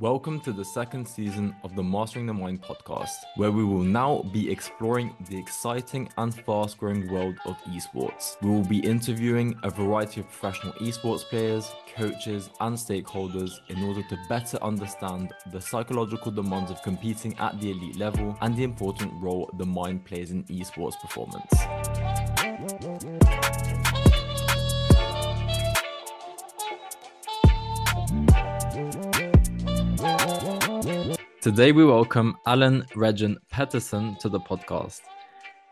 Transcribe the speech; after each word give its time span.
Welcome 0.00 0.40
to 0.40 0.52
the 0.54 0.64
second 0.64 1.06
season 1.06 1.54
of 1.62 1.76
the 1.76 1.82
Mastering 1.82 2.24
the 2.24 2.32
Mind 2.32 2.62
podcast, 2.62 3.16
where 3.36 3.50
we 3.50 3.62
will 3.62 3.82
now 3.82 4.22
be 4.32 4.50
exploring 4.50 5.14
the 5.28 5.36
exciting 5.36 6.08
and 6.16 6.34
fast 6.34 6.78
growing 6.78 7.12
world 7.12 7.36
of 7.44 7.58
esports. 7.64 8.40
We 8.40 8.48
will 8.48 8.64
be 8.64 8.78
interviewing 8.78 9.58
a 9.62 9.68
variety 9.68 10.22
of 10.22 10.30
professional 10.30 10.72
esports 10.80 11.24
players, 11.24 11.70
coaches, 11.94 12.48
and 12.60 12.78
stakeholders 12.78 13.50
in 13.68 13.82
order 13.82 14.02
to 14.04 14.18
better 14.26 14.56
understand 14.62 15.34
the 15.52 15.60
psychological 15.60 16.32
demands 16.32 16.70
of 16.70 16.80
competing 16.82 17.38
at 17.38 17.60
the 17.60 17.70
elite 17.70 17.96
level 17.96 18.38
and 18.40 18.56
the 18.56 18.64
important 18.64 19.12
role 19.22 19.50
the 19.58 19.66
mind 19.66 20.06
plays 20.06 20.30
in 20.30 20.44
esports 20.44 20.98
performance. 20.98 21.52
Today 31.40 31.72
we 31.72 31.86
welcome 31.86 32.36
Allan 32.46 32.86
Regin 32.94 33.38
Pettersen 33.50 34.18
to 34.18 34.28
the 34.28 34.40
podcast. 34.40 35.00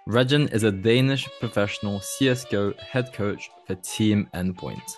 Regin 0.07 0.49
is 0.49 0.63
a 0.63 0.73
Danish 0.73 1.29
professional 1.41 2.01
CSGO 2.01 2.79
head 2.81 3.13
coach 3.13 3.51
for 3.67 3.75
Team 3.75 4.31
Endpoint. 4.35 4.97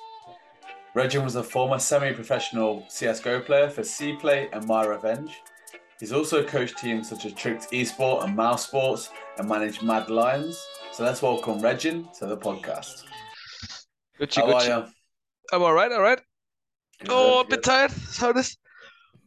Regin 0.94 1.24
was 1.24 1.34
a 1.34 1.42
former 1.42 1.80
semi-professional 1.80 2.82
CSGO 2.88 3.44
player 3.44 3.68
for 3.68 3.82
Cplay 3.82 4.48
and 4.52 4.64
My 4.66 4.84
Revenge. 4.86 5.40
He's 5.98 6.12
also 6.12 6.44
coached 6.44 6.78
teams 6.78 7.08
such 7.08 7.26
as 7.26 7.32
Tricked 7.32 7.72
Esport 7.72 8.24
and 8.24 8.36
Mouse 8.36 8.66
Sports 8.68 9.10
and 9.38 9.48
managed 9.48 9.82
Mad 9.82 10.08
Lions. 10.08 10.64
So 10.92 11.02
let's 11.02 11.20
welcome 11.20 11.60
Regin 11.60 12.08
to 12.20 12.26
the 12.26 12.36
podcast. 12.36 13.04
Good, 14.18 14.32
How 14.34 14.46
good. 14.46 14.54
are 14.54 14.64
you? 14.64 14.86
I'm 15.52 15.62
all 15.62 15.74
right, 15.74 15.90
all 15.90 16.00
right. 16.00 16.20
oh, 17.08 17.40
a 17.40 17.44
bit 17.44 17.64
tired. 17.64 17.90
How 18.18 18.32
this? 18.32 18.56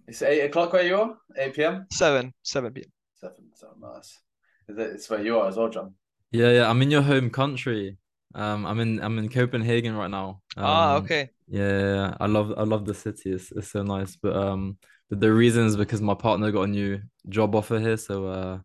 It's 0.08 0.22
eight 0.22 0.42
o'clock 0.42 0.74
where 0.74 0.84
you 0.86 0.98
are. 0.98 1.18
Eight 1.38 1.54
p.m. 1.54 1.86
Seven, 1.92 2.34
seven 2.44 2.74
p.m. 2.74 2.92
Seven. 3.16 3.50
So 3.56 3.68
nice. 3.80 4.20
Is 4.68 4.78
it- 4.78 4.92
It's 4.96 5.10
where 5.10 5.22
you 5.24 5.40
are 5.40 5.48
as 5.48 5.58
well, 5.58 5.70
John. 5.70 5.96
Yeah, 6.32 6.52
yeah, 6.52 6.70
I'm 6.70 6.82
in 6.82 6.92
your 6.92 7.02
home 7.04 7.30
country. 7.30 7.98
Um, 8.36 8.66
I'm 8.66 8.80
in 8.80 9.00
I'm 9.02 9.18
in 9.20 9.30
Copenhagen 9.30 9.96
right 9.96 10.10
now. 10.10 10.42
ah, 10.58 10.96
Um, 10.96 11.04
okay. 11.04 11.30
Yeah, 11.48 11.70
yeah, 11.70 11.94
yeah. 11.96 12.18
I 12.20 12.26
love 12.26 12.54
I 12.58 12.64
love 12.64 12.86
the 12.86 12.94
city. 12.96 13.32
It's 13.32 13.52
it's 13.52 13.70
so 13.72 13.84
nice. 13.84 14.16
But 14.16 14.36
um, 14.36 14.78
but 15.10 15.20
the 15.20 15.32
reason 15.32 15.66
is 15.68 15.78
because 15.78 16.02
my 16.02 16.16
partner 16.16 16.52
got 16.52 16.64
a 16.64 16.68
new 16.68 17.00
job 17.30 17.54
offer 17.56 17.80
here. 17.80 17.98
So 17.98 18.26
uh, 18.28 18.60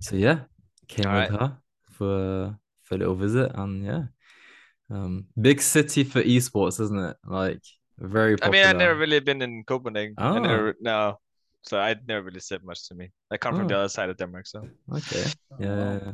so 0.00 0.16
yeah, 0.16 0.40
came 0.88 1.06
All 1.06 1.12
with 1.20 1.30
right. 1.30 1.40
her 1.40 1.58
for 1.92 2.56
for 2.82 2.94
a 2.94 2.98
little 2.98 3.14
visit, 3.14 3.52
and 3.54 3.84
yeah, 3.84 4.02
um, 4.90 5.26
big 5.38 5.60
city 5.60 6.02
for 6.04 6.22
esports, 6.22 6.80
isn't 6.80 6.98
it? 6.98 7.16
Like 7.26 7.62
very 8.00 8.36
I 8.42 8.48
mean, 8.50 8.64
I've 8.66 8.76
never 8.76 8.94
really 8.98 9.20
been 9.20 9.42
in 9.42 9.64
Copenhagen. 9.64 10.14
I 10.18 10.36
Ah. 10.36 10.38
never, 10.38 10.74
no. 10.80 11.18
So 11.62 11.78
I'd 11.78 12.06
never 12.08 12.22
really 12.26 12.40
said 12.40 12.64
much 12.64 12.88
to 12.88 12.94
me. 12.94 13.10
I 13.30 13.36
come 13.36 13.54
from 13.56 13.68
the 13.68 13.74
Oh. 13.74 13.78
other 13.80 13.88
side 13.88 14.08
of 14.10 14.16
Denmark, 14.16 14.46
so. 14.46 14.60
Okay, 14.92 15.24
yeah, 15.58 15.76
wow. 15.76 15.92
yeah, 15.92 15.98
yeah. 16.06 16.12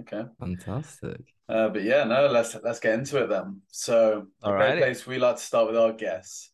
Okay. 0.00 0.22
fantastic. 0.40 1.20
Uh, 1.48 1.68
but 1.68 1.82
yeah, 1.82 2.04
no, 2.04 2.26
let's 2.26 2.54
let's 2.62 2.80
get 2.80 2.94
into 2.98 3.22
it 3.22 3.28
then. 3.28 3.60
So 3.68 4.26
a 4.42 4.50
great 4.50 4.74
Alrighty. 4.74 4.78
place 4.78 5.06
we 5.06 5.18
like 5.18 5.36
to 5.36 5.42
start 5.42 5.66
with 5.66 5.76
our 5.76 5.92
guests 5.92 6.50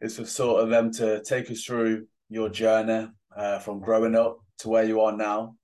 is 0.00 0.16
for 0.16 0.24
sort 0.26 0.62
of 0.62 0.70
them 0.70 0.90
to 0.92 1.22
take 1.22 1.50
us 1.50 1.64
through 1.64 2.06
your 2.28 2.48
journey 2.48 3.08
uh, 3.36 3.58
from 3.60 3.80
growing 3.80 4.14
up 4.16 4.38
to 4.58 4.68
where 4.68 4.84
you 4.84 5.00
are 5.00 5.16
now. 5.16 5.56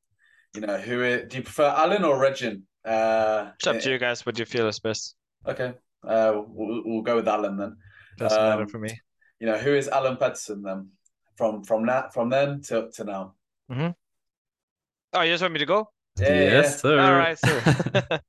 You 0.55 0.61
know, 0.67 0.79
who 0.79 1.03
i- 1.05 1.25
do 1.29 1.37
you 1.39 1.43
prefer, 1.43 1.69
Alan 1.69 2.05
or 2.05 2.19
Regin? 2.21 2.63
Uh, 2.85 3.51
It's 3.59 3.67
up 3.67 3.81
to 3.81 3.91
you 3.91 3.99
guys 3.99 4.27
what 4.27 4.35
do 4.35 4.41
you 4.43 4.47
feel 4.47 4.69
is 4.69 4.81
best. 4.81 5.17
Okay, 5.47 5.75
uh, 6.05 6.33
we'll, 6.47 6.83
we'll 6.85 7.03
go 7.03 7.17
with 7.17 7.29
Alan 7.29 7.57
then. 7.57 7.77
Doesn't 8.19 8.43
matter 8.43 8.63
Um, 8.63 8.69
for 8.69 8.79
me. 8.79 9.01
You 9.41 9.47
know, 9.47 9.59
who 9.59 9.75
is 9.75 9.89
Alan 9.89 10.17
Pedersen 10.17 10.63
then? 10.63 10.91
From 11.37 11.65
from 11.65 11.87
that 11.87 12.13
from 12.15 12.31
then 12.31 12.61
to 12.63 12.91
to 12.91 13.05
now. 13.05 13.35
Oh, 15.15 15.23
you 15.23 15.33
just 15.33 15.43
want 15.43 15.53
me 15.53 15.59
to 15.59 15.67
go? 15.67 15.91
Yeah, 16.19 16.29
yeah, 16.29 16.51
Yes, 16.61 16.81
sir. 16.81 17.01
All 17.01 17.17
right, 17.17 17.39
so. 17.39 17.49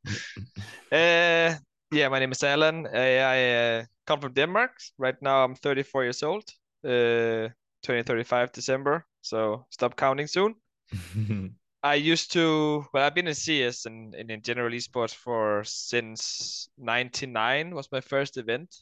uh, 0.91 1.55
yeah, 1.91 2.09
my 2.09 2.19
name 2.19 2.31
is 2.31 2.43
Alan. 2.43 2.87
I, 2.87 3.17
I 3.17 3.49
uh, 3.51 3.83
come 4.05 4.19
from 4.19 4.33
Denmark. 4.33 4.71
Right 4.97 5.21
now, 5.21 5.43
I'm 5.43 5.55
34 5.55 6.03
years 6.03 6.23
old. 6.23 6.43
Uh, 6.83 7.49
2035 7.83 8.51
December. 8.51 9.05
So 9.21 9.65
stop 9.69 9.95
counting 9.95 10.27
soon. 10.27 10.55
I 11.83 11.95
used 11.95 12.31
to, 12.33 12.85
well, 12.93 13.05
I've 13.05 13.15
been 13.15 13.27
in 13.27 13.33
CS 13.35 13.85
and, 13.85 14.15
and 14.15 14.31
in 14.31 14.41
general 14.41 14.71
esports 14.71 15.13
for 15.13 15.63
since 15.65 16.69
99 16.77 17.75
was 17.75 17.91
my 17.91 17.99
first 17.99 18.37
event. 18.37 18.73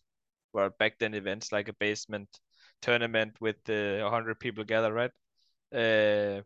Well, 0.53 0.69
back 0.79 0.99
then 0.99 1.13
events 1.13 1.51
like 1.51 1.69
a 1.69 1.73
basement 1.73 2.29
tournament 2.81 3.35
with 3.39 3.57
uh, 3.69 3.99
100 4.03 4.39
people 4.39 4.63
gather, 4.63 4.93
right? 4.93 5.11
Uh, 5.73 6.41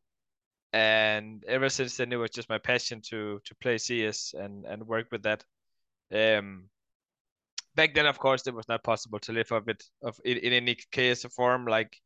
and 0.73 1.43
ever 1.47 1.69
since 1.69 1.97
then, 1.97 2.11
it 2.13 2.17
was 2.17 2.31
just 2.31 2.49
my 2.49 2.59
passion 2.59 3.01
to 3.09 3.39
to 3.45 3.55
play 3.55 3.77
CS 3.77 4.33
and 4.37 4.65
and 4.65 4.87
work 4.87 5.07
with 5.11 5.23
that. 5.23 5.43
Um, 6.13 6.69
back 7.75 7.93
then, 7.93 8.05
of 8.05 8.19
course, 8.19 8.47
it 8.47 8.53
was 8.53 8.67
not 8.67 8.83
possible 8.83 9.19
to 9.19 9.33
live 9.33 9.51
of 9.51 9.67
it 9.69 9.83
of 10.01 10.19
in, 10.25 10.37
in 10.37 10.53
any 10.53 10.77
or 10.97 11.29
form. 11.29 11.65
Like 11.65 11.97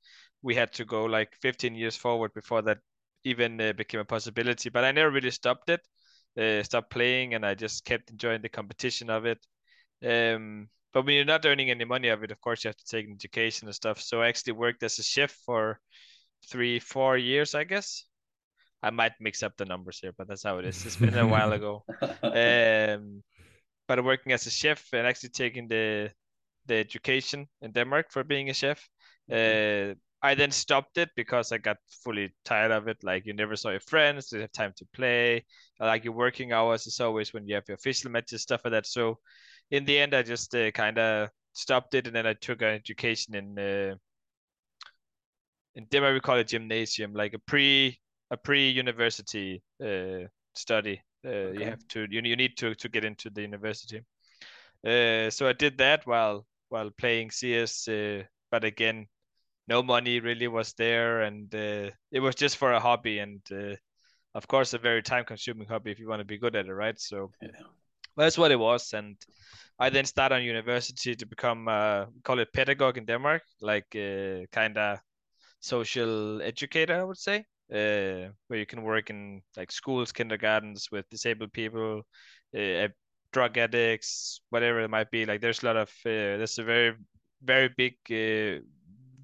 we 0.42 0.56
had 0.56 0.74
to 0.74 0.86
go 0.86 1.06
like 1.06 1.36
15 1.42 1.76
years 1.76 1.96
forward 1.96 2.34
before 2.34 2.62
that 2.64 2.80
even 3.24 3.60
uh, 3.62 3.74
became 3.74 4.00
a 4.02 4.06
possibility. 4.06 4.70
But 4.70 4.84
I 4.86 4.92
never 4.92 5.12
really 5.12 5.32
stopped 5.32 5.70
it, 5.70 5.82
uh, 6.40 6.64
stopped 6.64 6.90
playing, 6.92 7.34
and 7.34 7.46
I 7.46 7.56
just 7.56 7.86
kept 7.86 8.10
enjoying 8.12 8.42
the 8.42 8.50
competition 8.50 9.10
of 9.10 9.26
it. 9.26 9.46
Um, 10.06 10.70
but 10.94 11.06
when 11.06 11.16
you're 11.16 11.26
not 11.26 11.46
earning 11.46 11.70
any 11.70 11.86
money 11.86 12.10
of 12.10 12.24
it, 12.24 12.32
of 12.32 12.42
course, 12.42 12.64
you 12.64 12.70
have 12.70 12.78
to 12.78 12.86
take 12.86 13.06
an 13.08 13.14
education 13.14 13.68
and 13.68 13.76
stuff. 13.76 14.02
So 14.02 14.22
I 14.22 14.28
actually 14.28 14.54
worked 14.54 14.84
as 14.84 15.00
a 15.00 15.04
chef 15.04 15.32
for 15.46 15.80
three, 16.50 16.80
four 16.80 17.18
years, 17.18 17.56
I 17.56 17.64
guess. 17.64 18.06
I 18.82 18.92
might 18.92 19.14
mix 19.20 19.44
up 19.44 19.58
the 19.58 19.66
numbers 19.66 20.00
here, 20.00 20.14
but 20.18 20.28
that's 20.28 20.44
how 20.44 20.58
it 20.60 20.66
is. 20.66 20.86
It's 20.86 20.96
been 20.96 21.18
a 21.18 21.28
while 21.28 21.52
ago. 21.54 21.84
Um, 22.24 23.24
but 23.88 24.04
working 24.04 24.34
as 24.34 24.46
a 24.46 24.52
chef 24.52 24.86
and 24.94 25.08
actually 25.08 25.30
taking 25.30 25.68
the 25.68 26.12
the 26.68 26.76
education 26.76 27.48
in 27.62 27.72
Denmark 27.72 28.12
for 28.12 28.24
being 28.24 28.50
a 28.50 28.54
chef. 28.54 28.88
Uh, 29.32 29.96
I 30.22 30.36
then 30.36 30.52
stopped 30.52 30.98
it 30.98 31.10
because 31.16 31.52
I 31.52 31.58
got 31.58 31.78
fully 32.04 32.34
tired 32.46 32.72
of 32.72 32.88
it. 32.88 32.98
Like 33.04 33.26
you 33.26 33.34
never 33.34 33.56
saw 33.56 33.70
your 33.70 33.80
friends, 33.80 34.32
you 34.32 34.42
have 34.42 34.52
time 34.52 34.74
to 34.78 34.86
play. 34.94 35.46
Like 35.80 36.04
your 36.04 36.14
working 36.14 36.52
hours 36.54 36.88
is 36.88 37.00
always 37.00 37.34
when 37.34 37.48
you 37.48 37.56
have 37.56 37.64
your 37.68 37.76
official 37.76 38.12
matches, 38.12 38.42
stuff 38.44 38.62
like 38.66 38.74
that. 38.74 38.86
So 38.86 39.20
in 39.72 39.86
the 39.86 40.00
end, 40.00 40.14
I 40.16 40.24
just 40.24 40.56
uh, 40.56 40.72
kind 40.72 40.98
of 40.98 41.30
stopped 41.54 41.94
it, 41.96 42.08
and 42.08 42.16
then 42.16 42.28
I 42.28 42.34
took 42.34 42.62
an 42.62 42.70
education 42.70 43.36
in 43.36 43.60
uh, 43.60 43.96
in 45.76 45.86
Denmark 45.86 46.14
we 46.14 46.20
call 46.20 46.38
it 46.38 46.48
gymnasium, 46.48 47.14
like 47.14 47.34
a 47.34 47.40
pre 47.40 48.00
a 48.32 48.38
pre 48.38 48.70
university 48.70 49.62
uh, 49.84 50.28
study. 50.56 51.02
Uh, 51.26 51.52
Okay. 51.52 51.60
You 51.60 51.66
have 51.66 51.88
to 51.90 52.08
you, 52.10 52.22
you 52.24 52.36
need 52.36 52.58
to 52.58 52.76
to 52.76 52.90
get 52.90 53.04
into 53.06 53.30
the 53.30 53.42
university. 53.42 54.02
Uh, 54.86 55.30
so 55.30 55.48
I 55.48 55.54
did 55.54 55.78
that 55.80 56.06
while 56.08 56.46
while 56.70 56.92
playing 56.92 57.32
CS, 57.32 57.88
uh, 57.88 58.24
but 58.52 58.64
again, 58.64 59.08
no 59.68 59.84
money 59.84 60.20
really 60.22 60.48
was 60.48 60.74
there, 60.74 61.22
and 61.24 61.54
uh, 61.56 61.92
it 62.12 62.20
was 62.22 62.36
just 62.36 62.58
for 62.58 62.74
a 62.74 62.80
hobby, 62.80 63.20
and 63.20 63.42
uh, 63.52 63.76
of 64.36 64.48
course, 64.48 64.74
a 64.74 64.80
very 64.80 65.04
time-consuming 65.04 65.68
hobby 65.68 65.92
if 65.92 66.00
you 66.00 66.08
want 66.10 66.22
to 66.22 66.26
be 66.26 66.38
good 66.40 66.56
at 66.56 66.68
it, 66.68 66.74
right? 66.74 67.00
So 67.00 67.32
Yeah. 67.42 67.50
That's 68.20 68.38
what 68.38 68.52
it 68.52 68.60
was, 68.60 68.94
and 68.94 69.16
I 69.80 69.90
then 69.90 70.06
started 70.06 70.36
on 70.36 70.44
university 70.44 71.16
to 71.16 71.26
become 71.26 71.68
uh, 71.68 72.06
call 72.24 72.40
it 72.40 72.52
pedagogue 72.54 72.98
in 72.98 73.06
Denmark, 73.06 73.44
like 73.62 73.96
uh, 73.96 74.46
kind 74.52 74.78
of 74.78 75.00
social 75.62 76.42
educator, 76.42 77.00
I 77.00 77.04
would 77.04 77.18
say, 77.18 77.46
uh, 77.72 78.32
where 78.48 78.60
you 78.60 78.66
can 78.66 78.84
work 78.84 79.10
in 79.10 79.42
like 79.56 79.72
schools, 79.72 80.12
kindergartens 80.12 80.90
with 80.92 81.10
disabled 81.10 81.54
people, 81.54 82.02
uh, 82.58 82.88
drug 83.32 83.58
addicts, 83.58 84.42
whatever 84.50 84.82
it 84.82 84.90
might 84.90 85.12
be. 85.12 85.26
Like 85.26 85.40
there's 85.40 85.64
a 85.64 85.66
lot 85.66 85.78
of 85.78 85.90
uh, 86.06 86.38
there's 86.40 86.60
a 86.60 86.64
very 86.64 86.96
very 87.42 87.70
big 87.78 87.96
uh, 88.12 88.62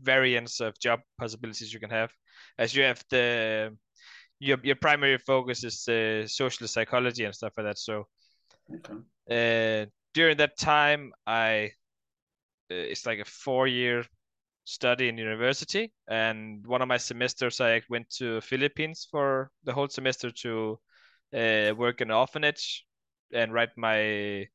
variance 0.01 0.61
of 0.61 0.79
job 0.79 1.01
possibilities 1.19 1.73
you 1.73 1.81
can 1.81 1.89
have, 1.89 2.11
as 2.58 2.73
you 2.73 2.84
have 2.84 3.03
the 3.09 3.75
your 4.40 4.58
your 4.64 4.75
primary 4.78 5.17
focus 5.17 5.64
is 5.66 5.84
social 6.34 6.67
psychology 6.67 7.25
and 7.25 7.35
stuff 7.35 7.53
like 7.58 7.66
that. 7.66 7.78
So 7.78 8.08
Okay. 8.73 8.96
uh, 9.29 9.85
during 10.14 10.38
that 10.38 10.58
time, 10.58 11.14
I 11.28 11.72
uh, 12.72 12.76
it's 12.76 13.06
like 13.06 13.20
a 13.20 13.26
four 13.26 13.67
year 13.67 14.06
study 14.64 15.09
in 15.09 15.17
university, 15.17 15.94
and 16.08 16.66
one 16.66 16.82
of 16.82 16.88
my 16.88 16.97
semesters 16.97 17.62
I 17.62 17.82
went 17.90 18.09
to 18.17 18.41
Philippines 18.41 19.08
for 19.09 19.52
the 19.64 19.73
whole 19.73 19.88
semester 19.90 20.32
to 20.32 20.79
uh, 21.35 21.73
work 21.76 22.02
in 22.02 22.12
an 22.12 22.17
orphanage 22.17 22.85
and 23.34 23.53
write 23.53 23.78
my 23.78 24.47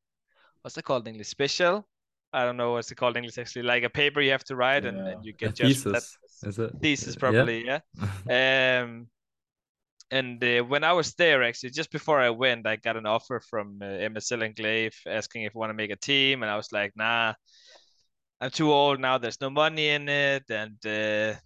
what's 0.62 0.76
it 0.78 0.84
called 0.84 1.06
in 1.06 1.14
English 1.14 1.28
special. 1.28 1.86
I 2.32 2.44
don't 2.44 2.56
know 2.56 2.72
what's 2.72 2.90
it 2.90 2.96
called 2.96 3.16
in 3.16 3.24
English 3.24 3.38
actually. 3.38 3.62
Like 3.62 3.82
a 3.84 3.90
paper 3.90 4.20
you 4.20 4.30
have 4.32 4.44
to 4.44 4.56
write, 4.56 4.84
and, 4.84 4.98
Yeah. 4.98 5.12
and 5.12 5.24
you 5.24 5.32
A 5.32 5.52
get 5.52 5.56
that. 5.56 5.64
thesis, 5.66 6.16
is 6.42 6.58
it? 6.58 6.72
Thesis, 6.80 7.16
Yeah. 7.16 7.20
probably, 7.20 7.64
yeah. 7.66 7.80
Um, 8.82 9.08
and 10.10 10.42
uh, 10.42 10.62
when 10.64 10.84
I 10.84 10.92
was 10.92 11.14
there, 11.14 11.42
actually, 11.42 11.70
just 11.70 11.90
before 11.92 12.20
I 12.20 12.30
went, 12.30 12.66
I 12.66 12.76
got 12.76 12.96
an 12.96 13.06
offer 13.06 13.40
from 13.40 13.78
uh, 13.82 13.86
MSL 13.86 14.42
Enclave 14.42 14.94
asking 15.06 15.44
if 15.44 15.54
I 15.54 15.58
want 15.58 15.70
to 15.70 15.74
make 15.74 15.90
a 15.90 15.96
team, 15.96 16.42
and 16.42 16.50
I 16.50 16.56
was 16.56 16.72
like, 16.72 16.92
nah, 16.96 17.34
I'm 18.40 18.50
too 18.50 18.72
old 18.72 19.00
now. 19.00 19.18
There's 19.18 19.40
no 19.40 19.50
money 19.50 19.90
in 19.90 20.08
it, 20.08 20.44
and 20.50 20.84
uh, 20.86 21.38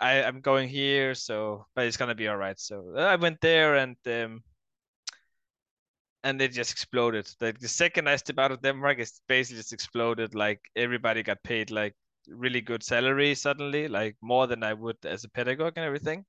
I 0.00 0.22
I'm 0.22 0.40
going 0.40 0.68
here, 0.68 1.14
so 1.14 1.66
but 1.74 1.86
it's 1.86 1.96
gonna 1.96 2.14
be 2.14 2.28
all 2.28 2.36
right. 2.36 2.58
So 2.58 2.94
I 2.96 3.16
went 3.16 3.40
there 3.40 3.76
and 3.76 3.96
um, 4.06 4.42
and 6.22 6.40
it 6.42 6.52
just 6.52 6.72
exploded. 6.72 7.28
Like 7.40 7.58
the 7.60 7.68
second 7.68 8.08
I 8.08 8.16
stepped 8.16 8.38
out 8.38 8.52
of 8.52 8.62
Denmark, 8.62 8.98
it 8.98 9.10
basically 9.28 9.58
just 9.58 9.72
exploded. 9.72 10.34
Like 10.34 10.60
everybody 10.76 11.22
got 11.22 11.42
paid 11.42 11.70
like 11.70 11.94
really 12.28 12.60
good 12.60 12.82
salary 12.82 13.34
suddenly, 13.34 13.88
like 13.88 14.16
more 14.22 14.46
than 14.46 14.62
I 14.62 14.72
would 14.74 14.96
as 15.04 15.24
a 15.24 15.30
pedagogue 15.30 15.74
and 15.76 15.84
everything. 15.86 16.24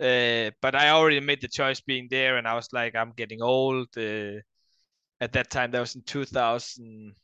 Uh, 0.00 0.50
but 0.60 0.74
I 0.74 0.90
already 0.90 1.20
made 1.20 1.40
the 1.40 1.48
choice 1.48 1.80
being 1.80 2.08
there, 2.10 2.36
and 2.36 2.46
I 2.46 2.54
was 2.54 2.68
like, 2.72 2.94
I'm 2.94 3.12
getting 3.12 3.42
old. 3.42 3.88
Uh, 3.96 4.40
at 5.20 5.32
that 5.32 5.50
time, 5.50 5.70
that 5.72 5.80
was 5.80 5.94
in 5.96 6.02
2013, 6.02 7.14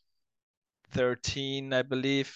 I 1.73 1.83
believe. 1.83 2.35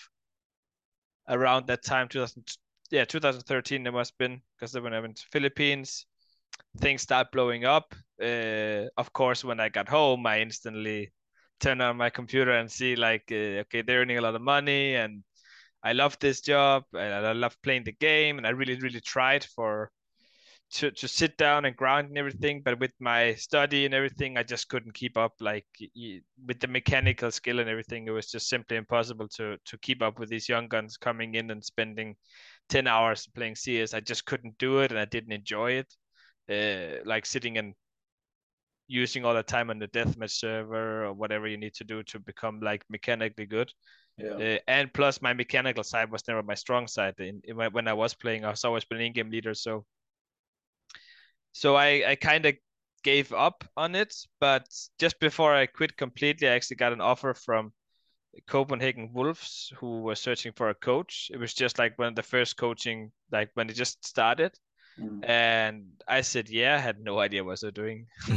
Around 1.29 1.67
that 1.67 1.83
time, 1.85 2.09
2000, 2.09 2.45
yeah, 2.91 3.05
2013, 3.05 3.83
there 3.83 3.93
must 3.93 4.13
have 4.13 4.19
been 4.19 4.41
because 4.57 4.79
when 4.79 4.95
I 4.95 5.01
went 5.01 5.17
to 5.17 5.27
Philippines, 5.33 6.07
things 6.79 7.03
start 7.03 7.33
blowing 7.33 7.65
up. 7.65 7.95
Uh, 8.23 8.87
of 8.97 9.13
course, 9.13 9.45
when 9.45 9.61
I 9.61 9.69
got 9.69 9.89
home, 9.89 10.27
I 10.27 10.41
instantly 10.41 11.13
turn 11.61 11.81
on 11.81 11.97
my 11.97 12.11
computer 12.11 12.53
and 12.53 12.71
see 12.71 12.97
like, 12.97 13.25
uh, 13.33 13.65
okay, 13.65 13.83
they're 13.83 14.03
earning 14.03 14.19
a 14.19 14.23
lot 14.23 14.35
of 14.35 14.43
money, 14.43 14.95
and 14.97 15.25
I 15.83 15.93
love 15.93 16.19
this 16.21 16.41
job, 16.41 16.85
and 16.95 17.15
I 17.27 17.33
love 17.33 17.57
playing 17.63 17.85
the 17.85 17.93
game, 17.93 18.39
and 18.39 18.47
I 18.47 18.51
really, 18.51 18.77
really 18.81 19.01
tried 19.01 19.45
for 19.45 19.91
to 20.71 20.91
to 20.91 21.07
sit 21.07 21.37
down 21.37 21.65
and 21.65 21.77
grind 21.77 22.09
and 22.09 22.19
everything 22.19 22.61
but 22.61 22.79
with 22.81 22.91
my 22.99 23.35
study 23.35 23.85
and 23.85 23.95
everything 23.95 24.37
i 24.37 24.43
just 24.43 24.69
couldn't 24.69 24.95
keep 24.95 25.17
up 25.17 25.33
like 25.41 25.67
with 26.47 26.59
the 26.61 26.67
mechanical 26.67 27.31
skill 27.31 27.61
and 27.61 27.69
everything 27.71 28.07
it 28.07 28.11
was 28.11 28.31
just 28.31 28.49
simply 28.49 28.77
impossible 28.77 29.29
to 29.29 29.57
to 29.65 29.79
keep 29.79 30.03
up 30.03 30.19
with 30.19 30.29
these 30.29 30.49
young 30.49 30.67
guns 30.67 30.97
coming 30.97 31.35
in 31.35 31.51
and 31.51 31.65
spending 31.65 32.17
10 32.69 32.89
hours 32.89 33.29
playing 33.35 33.55
cs 33.55 33.95
i 33.95 34.01
just 34.01 34.27
couldn't 34.27 34.59
do 34.59 34.81
it 34.81 34.91
and 34.91 34.99
i 34.99 35.05
didn't 35.05 35.33
enjoy 35.33 35.73
it 35.73 35.95
uh, 36.51 37.03
like 37.05 37.27
sitting 37.27 37.59
and 37.59 37.75
using 38.89 39.25
all 39.25 39.35
the 39.35 39.43
time 39.43 39.71
on 39.71 39.79
the 39.79 39.89
deathmatch 39.89 40.31
server 40.31 41.07
or 41.07 41.13
whatever 41.13 41.49
you 41.49 41.57
need 41.57 41.75
to 41.75 41.85
do 41.85 42.03
to 42.05 42.21
become 42.21 42.61
like 42.61 42.85
mechanically 42.89 43.47
good. 43.47 43.71
Yeah. 44.17 44.55
uh, 44.55 44.59
and 44.69 44.93
plus 44.95 45.21
my 45.21 45.35
mechanical 45.35 45.83
side 45.83 46.11
was 46.11 46.27
never 46.27 46.43
my 46.43 46.55
strong 46.55 46.87
side. 46.87 47.15
In, 47.19 47.41
in, 47.45 47.57
when 47.57 47.87
i 47.87 47.93
was 47.93 48.15
playing 48.15 48.47
i 48.47 48.51
was 48.51 48.65
always 48.65 48.85
been 48.87 49.01
in-game 49.01 49.31
leader 49.31 49.53
so 49.53 49.85
so 51.57 51.75
I, 51.75 52.05
I 52.07 52.15
kind 52.17 52.45
of 52.45 52.55
gave 53.03 53.33
up 53.33 53.65
on 53.79 53.95
it. 53.95 54.15
But 54.41 54.69
just 54.99 55.19
before 55.21 55.55
I 55.55 55.65
quit 55.65 55.97
completely, 55.97 56.49
I 56.49 56.53
actually 56.53 56.77
got 56.77 56.93
an 56.93 57.01
offer 57.01 57.33
from 57.33 57.73
Copenhagen 58.47 59.09
Wolves, 59.15 59.73
who 59.79 60.03
were 60.03 60.17
searching 60.17 60.53
for 60.55 60.69
a 60.69 60.75
coach. 60.75 61.31
It 61.33 61.39
was 61.39 61.55
just 61.55 61.79
like 61.79 61.99
one 61.99 62.09
of 62.09 62.15
the 62.15 62.23
first 62.23 62.59
coaching, 62.59 63.11
like 63.33 63.49
when 63.55 63.71
it 63.71 63.73
just 63.73 64.07
started. 64.07 64.53
Mm. 65.01 65.27
And 65.27 65.85
I 66.07 66.21
said, 66.21 66.51
yeah, 66.51 66.75
I 66.75 66.79
had 66.79 67.01
no 67.01 67.19
idea 67.21 67.43
what 67.43 67.59
they're 67.63 67.71
doing. 67.71 68.07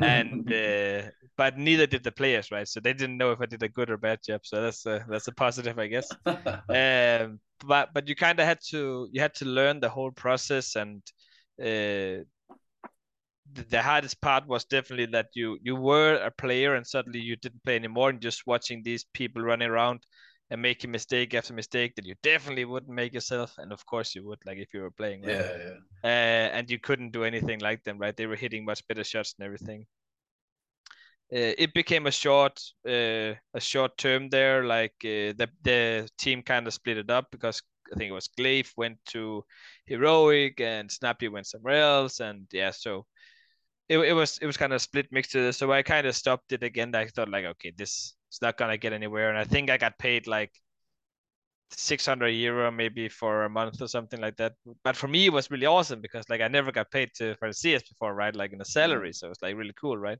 and 0.00 0.52
uh, 0.52 1.10
but 1.36 1.58
neither 1.58 1.88
did 1.88 2.04
the 2.04 2.12
players, 2.12 2.52
right? 2.52 2.68
So 2.68 2.78
they 2.78 2.92
didn't 2.92 3.18
know 3.18 3.32
if 3.32 3.40
I 3.40 3.46
did 3.46 3.64
a 3.64 3.68
good 3.68 3.90
or 3.90 3.96
bad 3.96 4.20
job. 4.24 4.42
So 4.44 4.62
that's 4.62 4.86
a, 4.86 5.04
that's 5.08 5.26
a 5.26 5.32
positive, 5.32 5.80
I 5.80 5.88
guess. 5.88 6.08
um, 6.26 7.40
but 7.66 7.92
but 7.92 8.06
you 8.06 8.14
kind 8.14 8.38
of 8.38 8.46
had 8.46 8.58
to 8.70 9.08
you 9.10 9.20
had 9.20 9.34
to 9.34 9.46
learn 9.46 9.80
the 9.80 9.88
whole 9.88 10.12
process 10.12 10.76
and 10.76 11.02
uh, 11.60 12.24
the 13.54 13.82
hardest 13.82 14.20
part 14.20 14.46
was 14.46 14.64
definitely 14.64 15.06
that 15.06 15.28
you 15.34 15.58
you 15.62 15.76
were 15.76 16.14
a 16.14 16.30
player 16.30 16.74
and 16.74 16.86
suddenly 16.86 17.20
you 17.20 17.36
didn't 17.36 17.62
play 17.64 17.76
anymore 17.76 18.10
and 18.10 18.20
just 18.20 18.46
watching 18.46 18.82
these 18.82 19.04
people 19.14 19.42
running 19.42 19.68
around 19.68 20.00
and 20.50 20.60
making 20.60 20.90
mistake 20.90 21.34
after 21.34 21.54
mistake 21.54 21.94
that 21.94 22.06
you 22.06 22.14
definitely 22.22 22.64
wouldn't 22.64 22.92
make 22.94 23.14
yourself 23.14 23.54
and 23.58 23.72
of 23.72 23.84
course 23.86 24.14
you 24.14 24.24
would 24.26 24.38
like 24.46 24.58
if 24.58 24.72
you 24.74 24.80
were 24.80 24.90
playing 24.90 25.22
right? 25.22 25.38
yeah, 25.38 25.56
yeah. 25.56 25.78
Uh, 26.04 26.50
and 26.56 26.70
you 26.70 26.78
couldn't 26.78 27.12
do 27.12 27.24
anything 27.24 27.60
like 27.60 27.82
them 27.84 27.98
right 27.98 28.16
they 28.16 28.26
were 28.26 28.36
hitting 28.36 28.64
much 28.64 28.86
better 28.88 29.04
shots 29.04 29.34
and 29.38 29.46
everything 29.46 29.86
uh, 31.32 31.54
it 31.56 31.72
became 31.72 32.06
a 32.06 32.10
short 32.10 32.60
uh, 32.86 33.32
a 33.54 33.60
short 33.60 33.96
term 33.96 34.28
there 34.28 34.64
like 34.64 34.94
uh, 35.04 35.32
the 35.38 35.48
the 35.62 36.08
team 36.18 36.42
kind 36.42 36.66
of 36.66 36.74
split 36.74 36.98
it 36.98 37.10
up 37.10 37.26
because 37.30 37.62
I 37.92 37.96
think 37.96 38.10
it 38.10 38.14
was 38.14 38.28
Glaive 38.28 38.72
went 38.76 38.98
to 39.06 39.44
heroic 39.86 40.60
and 40.60 40.90
Snappi 40.90 41.28
went 41.28 41.46
somewhere 41.46 41.82
else 41.82 42.20
and 42.20 42.46
yeah 42.52 42.70
so 42.70 43.06
it, 43.92 43.98
it 43.98 44.12
was 44.14 44.38
it 44.38 44.46
was 44.46 44.56
kind 44.56 44.72
of 44.72 44.80
split 44.80 45.06
mixed. 45.12 45.36
So 45.52 45.72
I 45.72 45.82
kind 45.82 46.06
of 46.06 46.16
stopped 46.16 46.52
it 46.52 46.62
again. 46.62 46.94
I 46.94 47.06
thought 47.06 47.28
like, 47.28 47.44
okay, 47.44 47.72
this 47.76 48.14
is 48.32 48.38
not 48.40 48.56
gonna 48.56 48.78
get 48.78 48.92
anywhere. 48.92 49.28
And 49.28 49.38
I 49.38 49.44
think 49.44 49.70
I 49.70 49.76
got 49.76 49.98
paid 49.98 50.26
like 50.26 50.52
600 51.70 52.28
euro 52.28 52.70
maybe 52.70 53.08
for 53.08 53.44
a 53.44 53.50
month 53.50 53.82
or 53.82 53.88
something 53.88 54.20
like 54.20 54.36
that. 54.36 54.54
But 54.84 54.96
for 54.96 55.08
me, 55.08 55.26
it 55.26 55.32
was 55.32 55.50
really 55.50 55.66
awesome 55.66 56.00
because 56.00 56.28
like 56.30 56.40
I 56.40 56.48
never 56.48 56.72
got 56.72 56.90
paid 56.90 57.10
to 57.16 57.34
for 57.36 57.52
CS 57.52 57.82
before, 57.82 58.14
right? 58.14 58.34
Like 58.34 58.52
in 58.52 58.60
a 58.60 58.64
salary, 58.64 59.12
so 59.12 59.30
it's 59.30 59.42
like 59.42 59.56
really 59.56 59.74
cool, 59.78 59.98
right? 59.98 60.18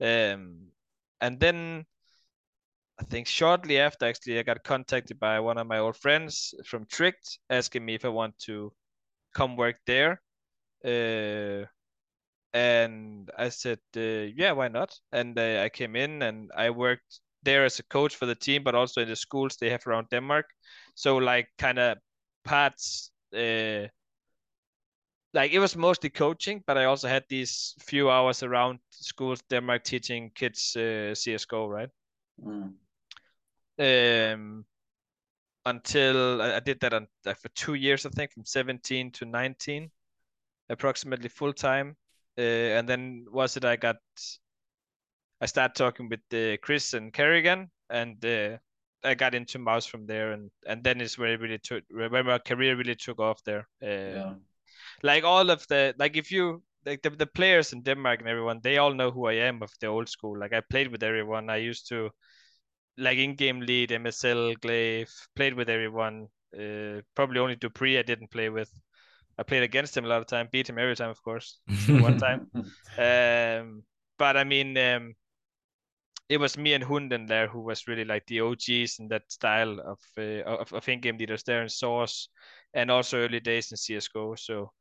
Um, 0.00 0.68
and 1.20 1.38
then 1.38 1.86
I 2.98 3.04
think 3.04 3.26
shortly 3.26 3.78
after, 3.78 4.06
actually, 4.06 4.38
I 4.38 4.42
got 4.42 4.62
contacted 4.64 5.18
by 5.18 5.40
one 5.40 5.58
of 5.58 5.66
my 5.66 5.78
old 5.78 5.96
friends 5.96 6.54
from 6.66 6.86
Tricked 6.86 7.38
asking 7.50 7.84
me 7.84 7.94
if 7.94 8.04
I 8.04 8.08
want 8.08 8.38
to 8.46 8.72
come 9.34 9.56
work 9.56 9.76
there. 9.86 10.20
Uh, 10.84 11.66
and 12.54 13.30
I 13.38 13.48
said, 13.48 13.78
uh, 13.96 14.28
yeah, 14.36 14.52
why 14.52 14.68
not? 14.68 14.98
And 15.12 15.38
uh, 15.38 15.62
I 15.62 15.68
came 15.68 15.96
in 15.96 16.22
and 16.22 16.50
I 16.56 16.70
worked 16.70 17.20
there 17.42 17.64
as 17.64 17.78
a 17.78 17.84
coach 17.84 18.16
for 18.16 18.26
the 18.26 18.34
team, 18.34 18.62
but 18.62 18.74
also 18.74 19.00
in 19.00 19.08
the 19.08 19.16
schools 19.16 19.56
they 19.56 19.70
have 19.70 19.86
around 19.86 20.08
Denmark. 20.10 20.46
So 20.94 21.16
like 21.16 21.48
kind 21.58 21.78
of 21.78 21.98
parts, 22.44 23.10
uh, 23.34 23.88
like 25.34 25.52
it 25.52 25.60
was 25.60 25.76
mostly 25.76 26.10
coaching, 26.10 26.62
but 26.66 26.76
I 26.76 26.84
also 26.84 27.08
had 27.08 27.24
these 27.28 27.74
few 27.80 28.10
hours 28.10 28.42
around 28.42 28.80
schools 28.90 29.40
Denmark 29.48 29.84
teaching 29.84 30.30
kids 30.34 30.76
uh, 30.76 31.14
CS:GO, 31.14 31.68
right? 31.68 31.88
Mm. 32.44 32.74
Um, 33.78 34.64
until 35.64 36.42
I, 36.42 36.56
I 36.56 36.60
did 36.60 36.80
that 36.80 36.92
on 36.92 37.06
for 37.24 37.48
two 37.54 37.74
years, 37.74 38.04
I 38.04 38.10
think, 38.10 38.32
from 38.32 38.44
17 38.44 39.10
to 39.12 39.24
19, 39.24 39.90
approximately 40.68 41.30
full 41.30 41.54
time 41.54 41.96
uh, 42.38 42.40
and 42.78 42.88
then 42.88 43.26
was 43.30 43.56
it 43.56 43.64
I 43.64 43.76
got 43.76 43.96
I 45.40 45.46
started 45.46 45.74
talking 45.74 46.08
with 46.08 46.20
uh, 46.32 46.56
Chris 46.62 46.94
and 46.94 47.12
Kerrigan, 47.12 47.70
and 47.90 48.24
uh, 48.24 48.58
I 49.04 49.14
got 49.14 49.34
into 49.34 49.58
mouse 49.58 49.86
from 49.86 50.06
there, 50.06 50.32
and 50.32 50.50
and 50.66 50.82
then 50.84 51.00
is 51.00 51.18
where 51.18 51.32
it 51.34 51.40
really 51.40 51.58
took 51.58 51.84
where 51.90 52.24
my 52.24 52.38
career 52.38 52.76
really 52.76 52.94
took 52.96 53.18
off 53.18 53.42
there. 53.44 53.68
Uh, 53.82 54.22
Yeah. 54.22 54.34
Like 55.02 55.24
all 55.24 55.50
of 55.50 55.66
the 55.68 55.94
like 55.98 56.16
if 56.16 56.30
you 56.32 56.62
like 56.86 57.02
the, 57.02 57.10
the 57.10 57.26
players 57.26 57.72
in 57.72 57.82
Denmark 57.82 58.20
and 58.20 58.28
everyone, 58.28 58.60
they 58.62 58.78
all 58.78 58.94
know 58.94 59.10
who 59.12 59.26
I 59.28 59.34
am 59.48 59.62
of 59.62 59.72
the 59.80 59.88
old 59.88 60.08
school. 60.08 60.38
Like 60.38 60.52
I 60.54 60.60
played 60.62 60.88
with 60.92 61.02
everyone. 61.02 61.50
I 61.50 61.58
used 61.58 61.88
to 61.88 62.10
like 62.98 63.18
in-game 63.18 63.60
lead, 63.60 63.92
MSL, 63.92 64.54
Glaive, 64.56 65.12
played 65.36 65.54
with 65.54 65.68
everyone. 65.70 66.28
Uh, 66.56 67.02
probably 67.14 67.40
only 67.40 67.56
dupreeh 67.56 67.98
I 67.98 68.02
didn't 68.02 68.30
play 68.30 68.50
with. 68.50 68.70
I 69.38 69.42
played 69.42 69.62
against 69.62 69.96
him 69.96 70.04
a 70.04 70.08
lot 70.08 70.20
of 70.20 70.26
time, 70.26 70.48
beat 70.52 70.68
him 70.68 70.78
every 70.78 70.96
time, 70.96 71.10
of 71.10 71.22
course. 71.22 71.58
One 71.88 72.18
time. 72.18 72.50
Um, 72.98 73.84
but 74.18 74.36
I 74.36 74.44
mean, 74.44 74.76
um, 74.76 75.14
it 76.28 76.38
was 76.38 76.56
me 76.58 76.74
and 76.74 76.84
Hunden 76.84 77.26
there 77.26 77.48
who 77.48 77.60
was 77.60 77.88
really 77.88 78.04
like 78.04 78.26
the 78.26 78.40
OGs 78.40 78.98
in 78.98 79.08
that 79.08 79.30
style 79.30 79.80
of 79.80 79.98
uh, 80.18 80.42
of, 80.44 80.72
of 80.72 80.88
in-game 80.88 81.16
leaders 81.16 81.42
there 81.42 81.62
in 81.62 81.68
Source, 81.68 82.28
and 82.74 82.90
also 82.90 83.18
early 83.18 83.40
days 83.40 83.70
in 83.70 83.76
CS:GO. 83.76 84.34
So, 84.34 84.72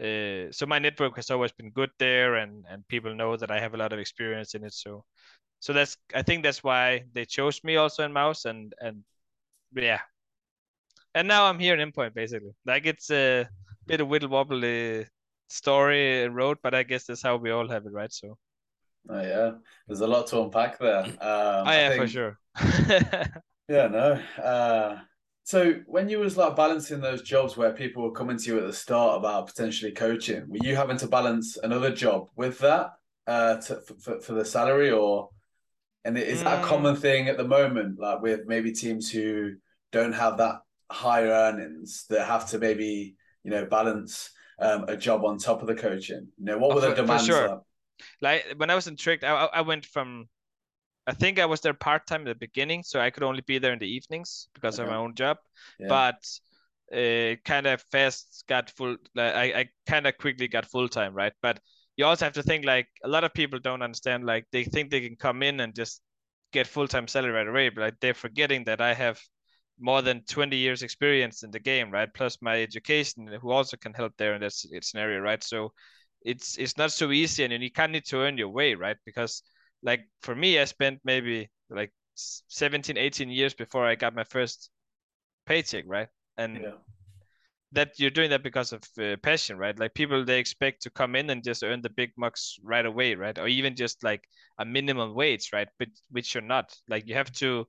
uh, 0.00 0.50
so 0.52 0.66
my 0.66 0.78
network 0.78 1.16
has 1.16 1.30
always 1.30 1.52
been 1.52 1.70
good 1.70 1.90
there, 1.98 2.36
and 2.36 2.64
and 2.68 2.86
people 2.88 3.14
know 3.14 3.36
that 3.36 3.50
I 3.50 3.60
have 3.60 3.74
a 3.74 3.76
lot 3.76 3.92
of 3.92 3.98
experience 3.98 4.54
in 4.54 4.64
it. 4.64 4.74
So, 4.74 5.04
so 5.58 5.72
that's 5.72 5.96
I 6.14 6.22
think 6.22 6.42
that's 6.42 6.64
why 6.64 7.04
they 7.12 7.24
chose 7.24 7.62
me 7.64 7.76
also 7.76 8.04
in 8.04 8.12
Mouse, 8.12 8.44
and 8.44 8.72
and 8.80 9.04
yeah, 9.74 10.00
and 11.14 11.28
now 11.28 11.46
I'm 11.46 11.58
here 11.58 11.76
in 11.76 11.92
Endpoint 11.92 12.14
basically. 12.14 12.54
Like 12.64 12.86
it's 12.86 13.10
a 13.10 13.48
bit 13.90 14.00
of 14.00 14.08
whittle 14.08 14.28
wobbly 14.30 15.06
story 15.48 16.22
and 16.24 16.34
road, 16.36 16.58
but 16.62 16.74
I 16.74 16.82
guess 16.84 17.04
that's 17.06 17.22
how 17.22 17.36
we 17.36 17.50
all 17.50 17.68
have 17.68 17.86
it, 17.86 17.92
right? 17.92 18.12
So. 18.12 18.38
Oh 19.08 19.20
yeah, 19.20 19.52
there's 19.86 20.00
a 20.00 20.06
lot 20.06 20.26
to 20.28 20.42
unpack 20.42 20.78
there. 20.78 21.02
Um, 21.20 21.20
oh 21.20 21.70
I 21.70 21.72
yeah, 21.72 21.90
for 21.90 22.06
sure. 22.06 22.38
Yeah, 23.68 23.86
no. 23.88 24.12
Uh, 24.42 24.98
so 25.44 25.80
when 25.86 26.08
you 26.08 26.18
was 26.18 26.36
like 26.36 26.56
balancing 26.56 27.00
those 27.00 27.22
jobs 27.22 27.56
where 27.56 27.72
people 27.72 28.02
were 28.02 28.12
coming 28.12 28.36
to 28.36 28.44
you 28.50 28.58
at 28.58 28.66
the 28.66 28.72
start 28.72 29.18
about 29.18 29.46
potentially 29.46 29.92
coaching, 29.92 30.48
were 30.48 30.58
you 30.58 30.76
having 30.76 30.96
to 30.98 31.06
balance 31.06 31.56
another 31.56 31.92
job 31.92 32.28
with 32.36 32.58
that 32.60 32.92
uh, 33.26 33.56
to, 33.56 33.80
for, 34.00 34.20
for 34.20 34.32
the 34.32 34.44
salary, 34.44 34.90
or 34.90 35.30
and 36.04 36.18
is 36.18 36.42
that 36.42 36.60
a 36.60 36.62
Mm. 36.62 36.64
common 36.64 36.96
thing 36.96 37.28
at 37.28 37.36
the 37.36 37.44
moment, 37.48 37.98
like 38.00 38.22
with 38.22 38.46
maybe 38.46 38.72
teams 38.72 39.10
who 39.10 39.54
don't 39.92 40.12
have 40.14 40.38
that 40.38 40.56
high 40.90 41.24
earnings 41.28 42.06
that 42.10 42.26
have 42.26 42.48
to 42.50 42.58
maybe 42.58 43.16
you 43.44 43.50
know 43.50 43.64
balance 43.66 44.30
um, 44.60 44.84
a 44.88 44.96
job 44.96 45.24
on 45.24 45.38
top 45.38 45.60
of 45.62 45.68
the 45.68 45.74
coaching? 45.74 46.28
You 46.38 46.44
know, 46.44 46.58
what 46.58 46.72
Oh, 46.72 46.74
were 46.74 46.80
the 46.80 46.90
for- 46.90 46.96
for 46.96 47.02
demands 47.02 47.26
sure. 47.26 47.48
like? 48.20 48.46
like 48.46 48.58
when 48.58 48.70
I 48.70 48.74
was 48.74 48.86
in 48.86 48.96
Tricked, 48.96 49.24
I, 49.24 49.34
I 49.46 49.60
went 49.62 49.86
from, 49.86 50.28
I 51.06 51.12
think 51.14 51.38
I 51.38 51.46
was 51.46 51.60
there 51.60 51.74
part 51.74 52.06
time 52.06 52.22
at 52.22 52.26
the 52.26 52.34
beginning, 52.34 52.82
so 52.82 53.00
I 53.00 53.10
could 53.10 53.22
only 53.22 53.42
be 53.42 53.58
there 53.58 53.72
in 53.72 53.78
the 53.78 53.88
evenings 53.92 54.48
because 54.54 54.78
of 54.78 54.88
my 54.88 54.96
own 54.96 55.14
job. 55.14 55.38
Yeah. 55.78 55.88
But 55.88 56.24
uh, 56.94 57.36
kind 57.44 57.66
of 57.66 57.82
fast 57.92 58.44
got 58.48 58.70
full. 58.70 58.96
Like, 59.14 59.34
I 59.34 59.44
I 59.60 59.68
kind 59.86 60.06
of 60.06 60.16
quickly 60.18 60.48
got 60.48 60.66
full 60.66 60.88
time, 60.88 61.14
right? 61.14 61.32
But 61.42 61.60
you 61.96 62.04
also 62.06 62.24
have 62.26 62.34
to 62.34 62.42
think 62.42 62.64
like 62.64 62.88
a 63.04 63.08
lot 63.08 63.24
of 63.24 63.34
people 63.34 63.58
don't 63.58 63.82
understand. 63.82 64.24
Like 64.24 64.46
they 64.52 64.64
think 64.64 64.90
they 64.90 65.00
can 65.00 65.16
come 65.16 65.42
in 65.42 65.60
and 65.60 65.74
just 65.74 66.02
get 66.52 66.66
full 66.66 66.88
time 66.88 67.06
salary 67.08 67.32
right 67.32 67.48
away, 67.48 67.68
but 67.70 67.80
like, 67.82 68.00
they're 68.00 68.14
forgetting 68.14 68.64
that 68.64 68.80
I 68.80 68.94
have 68.94 69.20
more 69.80 70.02
than 70.02 70.22
20 70.28 70.56
years 70.56 70.82
experience 70.82 71.42
in 71.42 71.50
the 71.50 71.58
game, 71.58 71.90
right? 71.90 72.12
Plus 72.12 72.38
my 72.42 72.62
education, 72.62 73.26
who 73.40 73.50
also 73.50 73.76
can 73.76 73.94
help 73.94 74.12
there 74.18 74.34
in 74.34 74.42
that 74.42 74.52
scenario, 74.52 75.20
right? 75.20 75.42
So 75.42 75.72
it's 76.22 76.58
it's 76.58 76.76
not 76.76 76.92
so 76.92 77.10
easy, 77.10 77.44
and 77.44 77.62
you 77.62 77.70
kind 77.70 77.90
of 77.90 77.94
need 77.94 78.04
to 78.06 78.18
earn 78.18 78.38
your 78.38 78.50
way, 78.50 78.74
right? 78.74 78.96
Because 79.06 79.42
like 79.82 80.00
for 80.22 80.34
me, 80.34 80.58
I 80.58 80.64
spent 80.64 81.00
maybe 81.04 81.48
like 81.70 81.92
17, 82.14 82.96
18 82.98 83.30
years 83.30 83.54
before 83.54 83.86
I 83.86 83.94
got 83.94 84.14
my 84.14 84.24
first 84.24 84.70
paycheck, 85.46 85.84
right? 85.86 86.08
And 86.36 86.56
yeah. 86.56 86.70
that 87.72 87.98
you're 87.98 88.10
doing 88.10 88.30
that 88.30 88.42
because 88.42 88.72
of 88.72 88.82
uh, 89.00 89.16
passion, 89.22 89.56
right? 89.56 89.78
Like 89.78 89.94
people 89.94 90.24
they 90.24 90.38
expect 90.38 90.82
to 90.82 90.90
come 90.90 91.16
in 91.16 91.30
and 91.30 91.42
just 91.42 91.62
earn 91.62 91.80
the 91.82 91.90
big 91.90 92.10
bucks 92.16 92.58
right 92.62 92.84
away, 92.84 93.14
right? 93.14 93.38
Or 93.38 93.48
even 93.48 93.76
just 93.76 94.04
like 94.04 94.24
a 94.58 94.64
minimum 94.64 95.14
wage, 95.14 95.50
right? 95.52 95.68
But 95.78 95.88
which 96.10 96.34
you're 96.34 96.42
not. 96.42 96.74
Like 96.88 97.06
you 97.06 97.14
have 97.14 97.32
to 97.32 97.66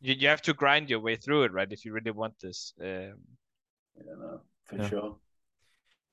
you, 0.00 0.14
you 0.14 0.28
have 0.28 0.42
to 0.42 0.54
grind 0.54 0.90
your 0.90 1.00
way 1.00 1.16
through 1.16 1.44
it, 1.44 1.52
right? 1.52 1.70
If 1.70 1.84
you 1.84 1.92
really 1.92 2.10
want 2.10 2.34
this. 2.40 2.72
Um, 2.80 3.14
yeah, 3.96 4.14
no, 4.18 4.40
for 4.64 4.76
yeah. 4.76 4.88
sure. 4.88 5.16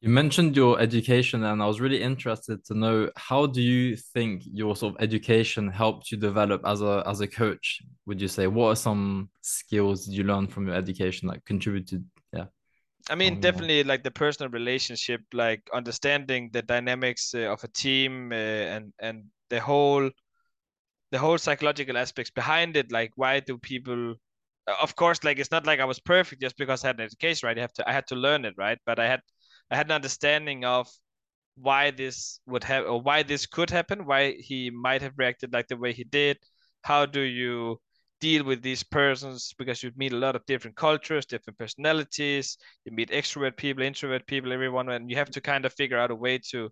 You 0.01 0.09
mentioned 0.09 0.55
your 0.55 0.79
education, 0.79 1.43
and 1.43 1.61
I 1.61 1.65
was 1.65 1.81
really 1.81 2.01
interested 2.01 2.63
to 2.65 2.75
know 2.75 3.09
how 3.15 3.47
do 3.47 3.63
you 3.63 3.95
think 3.95 4.43
your 4.45 4.75
sort 4.75 4.93
of 4.93 5.01
education 5.01 5.69
helped 5.69 6.11
you 6.11 6.19
develop 6.19 6.61
as 6.65 6.81
a 6.81 7.03
as 7.07 7.21
a 7.21 7.27
coach? 7.27 7.81
Would 8.05 8.21
you 8.21 8.27
say 8.27 8.45
what 8.45 8.67
are 8.67 8.75
some 8.75 9.29
skills 9.41 10.05
did 10.05 10.13
you 10.13 10.23
learned 10.23 10.53
from 10.53 10.67
your 10.67 10.75
education 10.75 11.29
that 11.29 11.43
contributed? 11.45 12.05
Yeah, 12.31 12.45
I 13.09 13.15
mean, 13.15 13.39
definitely 13.39 13.83
like 13.83 14.03
the 14.03 14.11
personal 14.11 14.51
relationship, 14.51 15.21
like 15.33 15.67
understanding 15.73 16.51
the 16.53 16.61
dynamics 16.61 17.33
uh, 17.33 17.51
of 17.51 17.63
a 17.63 17.67
team 17.69 18.31
uh, 18.31 18.35
and 18.35 18.93
and 18.99 19.23
the 19.49 19.59
whole 19.59 20.11
the 21.11 21.19
whole 21.19 21.37
psychological 21.37 21.97
aspects 21.97 22.31
behind 22.31 22.75
it 22.77 22.91
like 22.91 23.11
why 23.15 23.39
do 23.39 23.57
people 23.57 24.15
uh, 24.67 24.75
of 24.81 24.95
course 24.95 25.23
like 25.23 25.39
it's 25.39 25.51
not 25.51 25.65
like 25.65 25.79
i 25.79 25.85
was 25.85 25.99
perfect 25.99 26.41
just 26.41 26.57
because 26.57 26.83
i 26.83 26.87
had 26.87 26.99
an 26.99 27.05
education 27.05 27.47
right? 27.47 27.57
I 27.57 27.61
have 27.61 27.73
to 27.73 27.89
i 27.89 27.93
had 27.93 28.07
to 28.07 28.15
learn 28.15 28.45
it 28.45 28.55
right? 28.57 28.79
But 28.85 28.99
i 28.99 29.07
had 29.07 29.21
i 29.71 29.75
had 29.75 29.87
an 29.87 29.93
understanding 29.93 30.65
of 30.65 30.87
why 31.55 31.91
this 31.91 32.39
would 32.45 32.63
have 32.63 32.85
or 32.85 33.01
why 33.01 33.23
this 33.23 33.45
could 33.45 33.69
happen 33.69 34.05
why 34.05 34.33
he 34.39 34.69
might 34.69 35.01
have 35.01 35.13
reacted 35.17 35.53
like 35.53 35.67
the 35.67 35.77
way 35.77 35.93
he 35.93 36.03
did. 36.03 36.37
How 36.83 37.05
do 37.05 37.21
you 37.21 37.79
deal 38.21 38.43
with 38.43 38.61
these 38.61 38.83
persons? 38.83 39.53
Because 39.57 39.83
you 39.83 39.91
meet 39.95 40.13
a 40.13 40.17
lot 40.17 40.35
of 40.35 40.45
different 40.45 40.75
cultures 40.77 41.25
different 41.25 41.57
personalities 41.57 42.57
you 42.85 42.91
meet 42.91 43.09
extrovert 43.09 43.57
people 43.57 43.83
introvert 43.83 44.25
people 44.27 44.53
everyone 44.53 44.89
and 44.89 45.09
you 45.09 45.17
have 45.17 45.29
to 45.31 45.41
kind 45.41 45.65
of 45.65 45.73
figure 45.73 45.97
out 45.97 46.11
a 46.11 46.15
way 46.15 46.39
to 46.51 46.69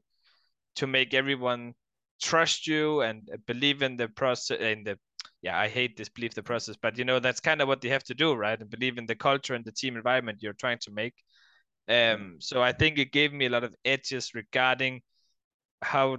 to 0.75 0.87
make 0.87 1.13
everyone 1.13 1.73
trust 2.21 2.67
you 2.67 3.01
and 3.01 3.29
believe 3.45 3.81
in 3.81 3.97
the 3.97 4.07
process 4.07 4.59
in 4.59 4.83
the 4.83 4.97
yeah 5.41 5.57
i 5.59 5.67
hate 5.67 5.97
this 5.97 6.09
believe 6.09 6.33
the 6.33 6.43
process 6.43 6.75
but 6.81 6.97
you 6.97 7.05
know 7.05 7.19
that's 7.19 7.39
kind 7.39 7.61
of 7.61 7.67
what 7.67 7.83
you 7.83 7.91
have 7.91 8.03
to 8.03 8.13
do 8.13 8.33
right? 8.33 8.59
And 8.59 8.69
believe 8.69 8.97
in 8.97 9.05
the 9.05 9.15
culture 9.15 9.53
and 9.53 9.65
the 9.65 9.71
team 9.71 9.95
environment 9.95 10.39
you're 10.41 10.53
trying 10.53 10.79
to 10.79 10.91
make. 10.91 11.13
Um 11.89 12.37
so 12.39 12.63
i 12.63 12.71
think 12.71 12.97
it 12.97 13.11
gave 13.11 13.33
me 13.33 13.45
a 13.45 13.49
lot 13.49 13.63
of 13.63 13.75
edges 13.85 14.33
regarding 14.33 15.01
how 15.81 16.17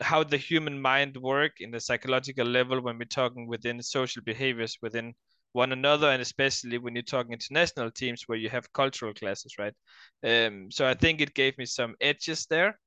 how 0.00 0.22
the 0.22 0.36
human 0.36 0.80
mind 0.80 1.16
work 1.16 1.52
in 1.60 1.70
the 1.70 1.80
psychological 1.80 2.46
level 2.46 2.80
when 2.82 2.98
we're 2.98 3.04
talking 3.04 3.46
within 3.46 3.82
social 3.82 4.22
behaviors 4.22 4.76
within 4.82 5.14
one 5.52 5.72
another 5.72 6.10
and 6.10 6.20
especially 6.20 6.76
when 6.78 6.94
you're 6.94 7.02
talking 7.02 7.32
international 7.32 7.90
teams 7.90 8.24
where 8.26 8.36
you 8.38 8.50
have 8.50 8.70
cultural 8.72 9.14
classes 9.14 9.54
right? 9.58 9.74
Um 10.24 10.70
so 10.70 10.86
i 10.86 10.94
think 10.94 11.20
it 11.20 11.34
gave 11.34 11.56
me 11.58 11.66
some 11.66 11.94
edges 12.00 12.46
there 12.46 12.78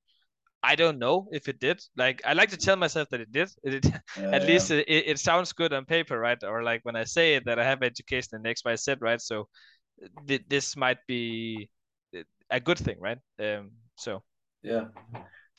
I 0.61 0.75
don't 0.75 0.99
know 0.99 1.27
if 1.31 1.47
it 1.47 1.59
did. 1.59 1.81
Like 1.95 2.21
I 2.25 2.33
like 2.33 2.49
to 2.49 2.57
tell 2.57 2.75
myself 2.75 3.07
that 3.09 3.21
it 3.21 3.31
did. 3.31 3.49
It, 3.63 3.85
yeah, 3.85 3.99
at 4.33 4.41
yeah. 4.41 4.47
least 4.47 4.71
it, 4.71 4.85
it 4.87 5.19
sounds 5.19 5.53
good 5.53 5.73
on 5.73 5.85
paper, 5.85 6.19
right? 6.19 6.41
Or 6.43 6.63
like 6.63 6.81
when 6.83 6.95
I 6.95 7.05
say 7.05 7.35
it 7.35 7.45
that 7.45 7.59
I 7.59 7.63
have 7.63 7.81
education 7.83 8.35
in 8.35 8.45
X, 8.45 8.63
Y, 8.65 8.75
Z, 8.75 8.95
right? 8.99 9.21
So 9.21 9.47
th- 10.27 10.45
this 10.47 10.75
might 10.75 10.99
be 11.07 11.69
a 12.49 12.59
good 12.59 12.77
thing, 12.77 12.97
right? 12.99 13.19
Um. 13.39 13.71
So 13.95 14.23
yeah. 14.63 14.85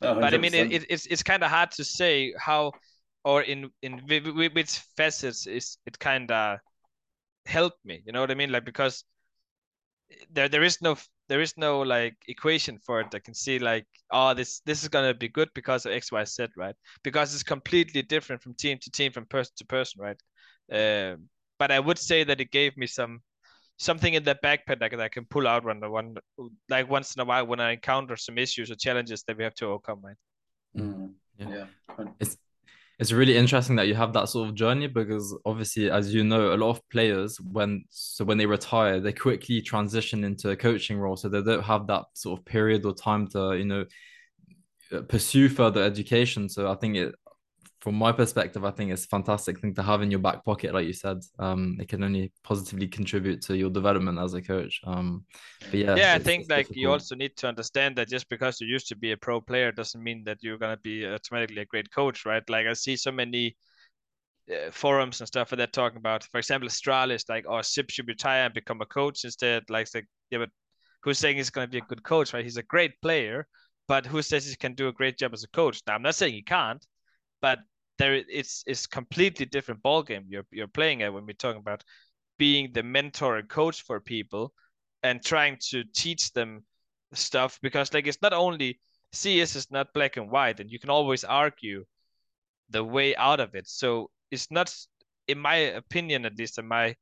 No, 0.03 0.15
but 0.15 0.33
I 0.35 0.39
mean, 0.39 0.55
it, 0.55 0.73
it, 0.73 0.87
it's 0.89 1.07
it's 1.07 1.23
kind 1.23 1.43
of 1.43 1.51
hard 1.51 1.71
to 1.73 1.85
say 1.85 2.33
how, 2.39 2.73
or 3.25 3.43
in 3.43 3.71
in 3.83 4.01
which 4.55 4.79
facets 4.97 5.47
is 5.47 5.79
it 5.87 5.99
kind 5.99 6.31
of 6.31 6.59
helped 7.47 7.85
me. 7.85 8.03
You 8.07 8.13
know 8.13 8.21
what 8.21 8.31
I 8.31 8.35
mean? 8.35 8.51
Like 8.53 8.65
because 8.65 9.05
there 10.31 10.49
there 10.49 10.63
is 10.63 10.81
no 10.83 10.97
there 11.31 11.41
is 11.41 11.57
no 11.57 11.81
like 11.81 12.17
equation 12.27 12.77
for 12.85 13.01
it 13.01 13.11
that 13.13 13.23
can 13.25 13.35
see 13.35 13.61
like 13.61 13.87
oh 14.11 14.35
this 14.35 14.61
this 14.67 14.83
is 14.83 14.89
gonna 14.89 15.15
be 15.15 15.29
good 15.29 15.49
because 15.55 15.87
of 15.87 15.93
X 15.93 16.11
Y 16.11 16.25
Z 16.25 16.49
right 16.57 16.75
because 17.05 17.33
it's 17.33 17.45
completely 17.45 18.03
different 18.03 18.43
from 18.43 18.53
team 18.55 18.77
to 18.83 18.91
team 18.91 19.13
from 19.13 19.25
person 19.27 19.53
to 19.57 19.65
person 19.65 20.03
right 20.03 20.21
um, 20.73 21.29
but 21.61 21.71
I 21.71 21.79
would 21.79 21.99
say 21.99 22.25
that 22.25 22.41
it 22.41 22.51
gave 22.51 22.77
me 22.77 22.89
some 22.89 23.21
something 23.79 24.13
in 24.15 24.25
the 24.25 24.35
backpack 24.45 24.91
that 24.91 25.01
I 25.01 25.09
can 25.09 25.25
pull 25.25 25.47
out 25.47 25.65
when 25.65 25.79
the 25.79 25.89
one 25.89 26.17
like 26.69 26.91
once 26.91 27.15
in 27.15 27.23
a 27.23 27.25
while 27.25 27.47
when 27.47 27.61
I 27.61 27.71
encounter 27.73 28.17
some 28.17 28.37
issues 28.37 28.69
or 28.71 28.75
challenges 28.75 29.23
that 29.29 29.39
we 29.39 29.45
have 29.45 29.55
to 29.55 29.67
overcome 29.67 30.01
right 30.03 30.17
mm, 30.77 31.13
yeah. 31.39 31.49
yeah. 31.49 32.05
it's 32.19 32.37
it's 33.01 33.13
really 33.13 33.35
interesting 33.35 33.77
that 33.77 33.89
you 33.89 33.95
have 33.95 34.13
that 34.13 34.29
sort 34.29 34.47
of 34.47 34.55
journey 34.55 34.87
because 34.87 35.35
obviously 35.47 35.91
as 35.91 36.13
you 36.13 36.23
know 36.23 36.53
a 36.53 36.57
lot 36.57 36.69
of 36.69 36.87
players 36.91 37.41
when 37.41 37.83
so 37.89 38.27
when 38.27 38.37
they 38.37 38.45
retire 38.45 39.01
they 39.01 39.13
quickly 39.13 39.63
transition 39.63 40.23
into 40.23 40.51
a 40.51 40.57
coaching 40.57 40.99
role. 40.99 41.17
So 41.17 41.31
they 41.31 41.43
don't 41.43 41.65
have 41.65 41.87
that 41.87 42.05
sort 42.13 42.39
of 42.39 42.45
period 42.45 42.85
or 42.85 42.95
time 42.95 43.27
to 43.29 43.57
you 43.57 43.65
know 43.65 43.87
uh, 44.93 45.01
pursue 45.03 45.49
further 45.49 45.83
education. 45.83 46.49
So 46.51 46.71
i 46.71 46.75
think 46.75 46.97
it 46.97 47.15
from 47.81 47.95
my 47.95 48.13
perspective, 48.13 48.63
I 48.65 48.71
think 48.71 48.93
it's 48.93 49.05
a 49.05 49.09
fantastic 49.09 49.59
thing 49.59 49.75
to 49.75 49.83
have 49.83 50.03
in 50.03 50.11
your 50.11 50.21
back 50.21 50.45
pocket, 50.45 50.75
like 50.75 50.87
you 50.87 50.93
said. 50.93 51.19
Um, 51.39 51.79
it 51.81 51.89
can 51.89 52.05
only 52.05 52.31
positively 52.45 52.87
contribute 52.89 53.41
to 53.43 53.57
your 53.57 53.71
development 53.71 54.19
as 54.19 54.35
a 54.35 54.43
coach. 54.43 54.81
Um, 54.85 55.25
but 55.71 55.75
yeah, 55.75 55.97
yeah, 55.97 56.15
I 56.15 56.19
think 56.19 56.51
like 56.51 56.67
difficult. 56.67 56.77
you 56.77 56.91
also 56.91 57.15
need 57.15 57.37
to 57.39 57.49
understand 57.49 57.97
that 57.97 58.09
just 58.09 58.29
because 58.29 58.61
you 58.61 58.67
used 58.67 58.89
to 58.89 58.97
be 58.97 59.13
a 59.13 59.17
pro 59.17 59.41
player 59.41 59.73
doesn't 59.73 60.03
mean 60.03 60.25
that 60.25 60.39
you're 60.43 60.59
gonna 60.59 60.77
be 60.77 61.07
automatically 61.07 61.63
a 61.63 61.65
great 61.65 61.91
coach, 61.91 62.27
right? 62.27 62.49
Like 62.51 62.67
I 62.67 62.75
see 62.75 62.97
so 62.97 63.13
many 63.13 63.57
uh, 64.51 64.71
forums 64.71 65.21
and 65.21 65.29
stuff 65.29 65.49
that 65.49 65.57
they're 65.57 65.67
talking 65.67 65.99
about. 65.99 66.25
For 66.25 66.39
example, 66.39 66.69
Astralis, 66.69 67.31
like, 67.31 67.47
oh, 67.49 67.63
Sip 67.63 67.91
should 67.91 68.09
retire 68.09 68.45
and 68.45 68.55
become 68.55 68.83
a 68.83 68.87
coach 68.87 69.25
instead. 69.25 69.65
Like, 69.71 69.89
like 69.95 70.07
yeah, 70.31 70.39
but 70.39 70.51
who's 71.03 71.19
saying 71.19 71.39
he's 71.39 71.49
gonna 71.49 71.67
be 71.67 71.79
a 71.79 71.83
good 71.83 72.03
coach, 72.03 72.35
right? 72.35 72.45
He's 72.45 72.59
a 72.59 72.63
great 72.63 73.01
player, 73.01 73.47
but 73.89 74.05
who 74.05 74.21
says 74.21 74.47
he 74.47 74.55
can 74.57 74.75
do 74.75 74.89
a 74.89 74.93
great 74.93 75.17
job 75.17 75.33
as 75.33 75.45
a 75.45 75.49
coach? 75.49 75.81
Now, 75.87 75.95
I'm 75.95 76.03
not 76.03 76.15
saying 76.15 76.35
he 76.35 76.43
can't, 76.43 76.85
but 77.41 77.61
there 77.99 78.15
it's 78.15 78.65
it's 78.67 78.87
completely 78.87 79.45
different 79.47 79.83
ball 79.83 80.03
game 80.03 80.25
you're 80.29 80.47
you're 80.51 80.67
playing 80.67 81.03
at 81.03 81.13
when 81.13 81.27
we're 81.27 81.33
talking 81.35 81.61
about 81.61 81.85
being 82.39 82.73
the 82.73 82.83
mentor 82.83 83.37
and 83.37 83.49
coach 83.49 83.83
for 83.83 84.01
people 84.01 84.53
and 85.03 85.23
trying 85.23 85.59
to 85.61 85.85
teach 85.95 86.33
them 86.33 86.65
stuff 87.13 87.59
because 87.63 87.93
like 87.93 88.07
it's 88.07 88.23
not 88.23 88.33
only 88.33 88.79
CS 89.13 89.57
is 89.57 89.71
not 89.71 89.93
black 89.93 90.17
and 90.17 90.31
white 90.31 90.61
and 90.61 90.71
you 90.71 90.79
can 90.79 90.91
always 90.91 91.25
argue 91.25 91.85
the 92.71 92.85
way 92.85 93.17
out 93.17 93.41
of 93.41 93.55
it. 93.55 93.67
So 93.69 94.11
it's 94.31 94.51
not 94.51 94.75
in 95.29 95.39
my 95.39 95.57
opinion 95.57 96.25
at 96.25 96.39
least 96.39 96.59
in 96.59 96.67
my 96.67 96.95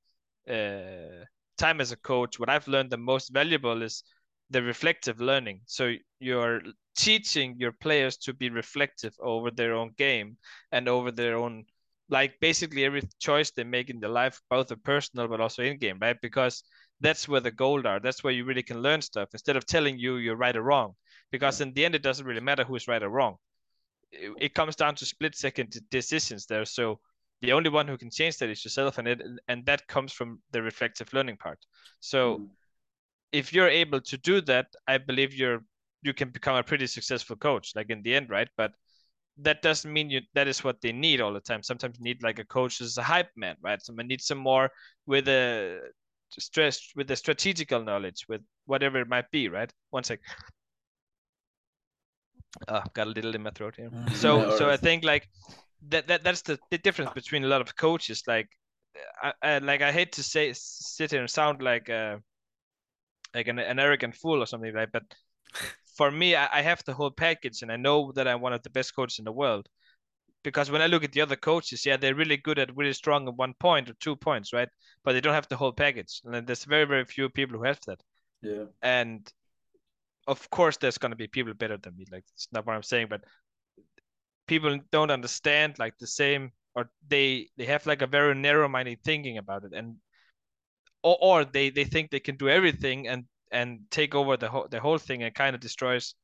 uh, 0.51 1.25
time 1.59 1.81
as 1.81 1.93
a 1.93 1.97
coach 1.97 2.39
what 2.39 2.49
I've 2.49 2.69
learned 2.69 2.91
the 2.91 2.97
most 2.97 3.29
valuable 3.29 3.83
is 3.83 4.03
the 4.51 4.63
reflective 4.63 5.21
learning. 5.21 5.61
So 5.67 5.95
you're 6.21 6.63
teaching 6.97 7.57
your 7.59 7.73
players 7.73 8.17
to 8.17 8.33
be 8.33 8.51
reflective 8.51 9.15
over 9.21 9.51
their 9.51 9.75
own 9.75 9.93
game 9.97 10.37
and 10.73 10.89
over 10.89 11.11
their 11.11 11.37
own 11.37 11.65
like 12.11 12.41
basically 12.41 12.85
every 12.85 13.03
choice 13.19 13.51
they 13.51 13.65
make 13.65 13.91
in 13.91 14.01
their 14.01 14.11
life, 14.11 14.41
both 14.49 14.71
a 14.71 14.77
personal 14.77 15.29
but 15.29 15.41
also 15.41 15.63
in 15.63 15.79
game, 15.79 15.99
right? 16.01 16.17
Because 16.23 16.65
that's 17.01 17.29
where 17.29 17.41
the 17.41 17.51
gold 17.51 17.87
are. 17.87 18.01
That's 18.01 18.25
where 18.25 18.33
you 18.33 18.45
really 18.45 18.63
can 18.63 18.83
learn 18.83 19.03
stuff 19.03 19.29
instead 19.33 19.57
of 19.57 19.67
telling 19.67 19.99
you 19.99 20.17
you're 20.17 20.37
right 20.37 20.57
or 20.57 20.63
wrong. 20.63 20.95
Because 21.31 21.61
in 21.61 21.73
the 21.75 21.85
end, 21.85 21.95
it 21.95 22.03
doesn't 22.03 22.27
really 22.27 22.41
matter 22.41 22.65
who's 22.65 22.89
right 22.89 23.03
or 23.03 23.11
wrong. 23.11 23.37
It, 24.11 24.33
it 24.41 24.55
comes 24.55 24.75
down 24.75 24.95
to 24.97 25.05
split 25.05 25.37
second 25.37 25.79
decisions 25.91 26.47
there. 26.47 26.65
So 26.65 26.99
the 27.43 27.53
only 27.53 27.71
one 27.71 27.87
who 27.87 27.99
can 27.99 28.11
change 28.11 28.39
that 28.39 28.49
is 28.49 28.65
yourself, 28.65 28.99
and 28.99 29.07
it 29.07 29.21
and 29.47 29.65
that 29.67 29.87
comes 29.87 30.13
from 30.13 30.41
the 30.51 30.63
reflective 30.63 31.13
learning 31.13 31.37
part. 31.37 31.59
So 32.01 32.39
mm. 32.39 32.47
If 33.33 33.53
you're 33.53 33.69
able 33.69 34.01
to 34.01 34.17
do 34.19 34.41
that, 34.43 34.67
I 34.87 34.99
believe 34.99 35.35
you're 35.35 35.61
you 36.03 36.15
can 36.15 36.31
become 36.31 36.57
a 36.57 36.63
pretty 36.63 36.87
successful 36.87 37.37
coach 37.37 37.73
like 37.75 37.91
in 37.91 38.03
the 38.03 38.15
end 38.15 38.31
right? 38.31 38.49
But 38.57 38.73
that 39.41 39.63
doesn't 39.63 39.93
mean 39.93 40.11
you 40.11 40.21
that 40.35 40.49
is 40.49 40.65
what 40.65 40.81
they 40.81 40.93
need 40.93 41.21
all 41.21 41.33
the 41.33 41.41
time. 41.41 41.63
Sometimes 41.63 41.99
you 41.99 42.05
need 42.05 42.23
like 42.23 42.39
a 42.39 42.45
coach 42.45 42.81
as 42.81 42.97
a 42.99 43.03
hype 43.03 43.31
man 43.37 43.57
right? 43.63 43.83
Someone 43.83 44.07
needs 44.07 44.27
some 44.27 44.39
more 44.39 44.71
with 45.07 45.29
a 45.29 45.81
stress 46.31 46.93
with 46.95 47.09
the 47.09 47.17
strategical 47.17 47.83
knowledge 47.83 48.27
with 48.29 48.43
whatever 48.67 49.01
it 49.01 49.09
might 49.09 49.31
be 49.31 49.49
right? 49.49 49.73
One 49.91 50.05
sec. 50.05 50.21
Oh 52.69 52.83
got 52.95 53.07
a 53.07 53.11
little 53.11 53.35
in 53.35 53.43
my 53.43 53.51
throat 53.51 53.75
here. 53.77 53.91
So 54.15 54.57
so 54.57 54.71
i 54.71 54.77
think 54.77 55.05
like 55.05 55.29
that, 55.89 56.09
that 56.09 56.25
that's 56.25 56.43
the, 56.43 56.59
the 56.71 56.79
difference 56.79 57.13
between 57.13 57.45
a 57.45 57.49
lot 57.49 57.61
of 57.61 57.77
coaches. 57.77 58.23
Like 58.27 58.49
I, 59.23 59.33
I 59.43 59.59
like 59.59 59.83
i 59.83 59.93
hate 59.93 60.13
to 60.13 60.23
say 60.23 60.53
sit 60.55 61.11
here 61.11 61.21
and 61.21 61.31
sound 61.31 61.63
like 61.63 61.89
uh 61.89 62.17
like 63.39 63.49
an, 63.49 63.59
an 63.59 63.79
arrogant 63.79 64.15
fool 64.15 64.43
or 64.43 64.47
something 64.47 64.75
right? 64.75 64.93
But 64.93 65.05
for 65.97 66.11
me 66.11 66.35
I, 66.35 66.59
I 66.59 66.63
have 66.63 66.83
the 66.85 66.95
whole 66.95 67.11
package 67.11 67.63
and 67.63 67.73
i 67.73 67.77
know 67.77 68.13
that 68.13 68.29
i'm 68.29 68.41
one 68.41 68.53
of 68.53 68.63
the 68.63 68.71
best 68.79 68.95
coaches 68.95 69.19
in 69.19 69.25
the 69.25 69.39
world. 69.43 69.69
Because 70.45 70.71
when 70.71 70.83
i 70.83 70.87
look 70.87 71.05
at 71.05 71.13
the 71.13 71.21
other 71.21 71.37
coaches 71.37 71.87
yeah 71.87 71.97
they're 71.97 72.21
really 72.23 72.37
good 72.37 72.59
at 72.59 72.77
really 72.77 72.93
strong 72.93 73.29
at 73.29 73.35
one 73.45 73.55
point 73.67 73.91
or 73.91 73.95
two 73.95 74.17
points 74.17 74.53
right? 74.53 74.69
But 75.05 75.13
they 75.13 75.23
don't 75.23 75.39
have 75.41 75.49
the 75.49 75.57
whole 75.57 75.73
package. 75.73 76.21
And 76.25 76.47
there's 76.47 76.65
very 76.65 76.87
very 76.93 77.05
few 77.05 77.29
people 77.29 77.57
who 77.59 77.65
have 77.65 77.81
that. 77.87 78.01
Yeah. 78.43 78.65
And 78.83 79.21
of 80.27 80.41
course 80.51 80.77
there's 80.77 80.99
going 80.99 81.15
to 81.17 81.23
be 81.25 81.29
people 81.29 81.55
better 81.55 81.79
than 81.79 81.97
me. 81.97 82.05
Like 82.13 82.25
it's 82.35 82.49
not 82.53 82.67
what 82.67 82.77
i'm 82.77 82.83
saying 82.93 83.09
but 83.11 83.23
people 84.47 84.79
don't 84.91 85.11
understand 85.19 85.79
like 85.79 85.97
the 85.99 86.07
same 86.23 86.53
or 86.79 86.91
they 87.09 87.49
they 87.57 87.67
have 87.67 87.85
like 87.87 88.03
a 88.03 88.07
very 88.07 88.35
narrow-minded 88.35 89.03
thinking 89.03 89.39
about 89.39 89.65
it. 89.65 89.73
And 89.75 89.97
or, 91.03 91.17
or 91.21 91.45
they 91.45 91.71
they 91.71 91.85
think 91.85 92.11
they 92.11 92.21
can 92.21 92.37
do 92.37 92.49
everything 92.49 93.09
and 93.09 93.25
and 93.53 93.81
take 93.91 94.15
over 94.15 94.37
the 94.37 94.49
whole 94.49 94.69
the 94.71 94.81
whole 94.81 94.99
thing 94.99 95.23
and 95.23 95.35
kind 95.35 95.55
of 95.55 95.61
destroys 95.61 96.15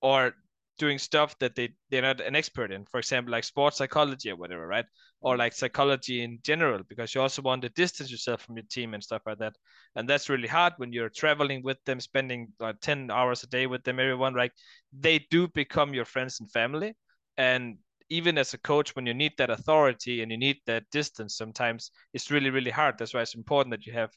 or 0.00 0.34
doing 0.78 0.98
stuff 0.98 1.38
that 1.38 1.54
they 1.54 1.68
they're 1.90 2.02
not 2.02 2.20
an 2.20 2.34
expert 2.34 2.72
in. 2.72 2.84
For 2.86 2.98
example 2.98 3.32
like 3.32 3.44
sports 3.44 3.76
psychology 3.78 4.30
or 4.30 4.36
whatever 4.36 4.66
right? 4.66 4.86
Or 5.20 5.36
like 5.36 5.52
psychology 5.52 6.22
in 6.24 6.38
general 6.42 6.82
because 6.88 7.14
you 7.14 7.20
also 7.20 7.42
want 7.42 7.62
to 7.62 7.68
distance 7.70 8.10
yourself 8.10 8.42
from 8.42 8.56
your 8.56 8.64
team 8.70 8.94
and 8.94 9.02
stuff 9.02 9.22
like 9.26 9.38
that. 9.38 9.54
And 9.94 10.08
that's 10.08 10.28
really 10.28 10.48
hard 10.48 10.72
when 10.78 10.92
you're 10.92 11.10
traveling 11.10 11.62
with 11.62 11.78
them 11.84 12.00
spending 12.00 12.48
like 12.58 12.80
10 12.80 13.10
hours 13.10 13.42
a 13.42 13.46
day 13.46 13.66
with 13.66 13.84
them 13.84 14.00
everyone 14.00 14.34
right? 14.34 14.52
They 14.92 15.20
do 15.30 15.48
become 15.48 15.94
your 15.94 16.04
friends 16.06 16.40
and 16.40 16.50
family. 16.50 16.94
And 17.36 17.78
even 18.12 18.36
as 18.36 18.52
a 18.52 18.58
coach 18.58 18.94
when 18.94 19.06
you 19.06 19.14
need 19.14 19.32
that 19.38 19.48
authority 19.48 20.22
and 20.22 20.30
you 20.30 20.36
need 20.36 20.58
that 20.66 20.84
distance 20.92 21.36
sometimes 21.36 21.90
it's 22.12 22.30
really 22.30 22.50
really 22.50 22.70
hard 22.70 22.94
that's 22.98 23.14
why 23.14 23.22
it's 23.22 23.34
important 23.34 23.72
that 23.72 23.86
you 23.86 23.92
have 23.92 24.10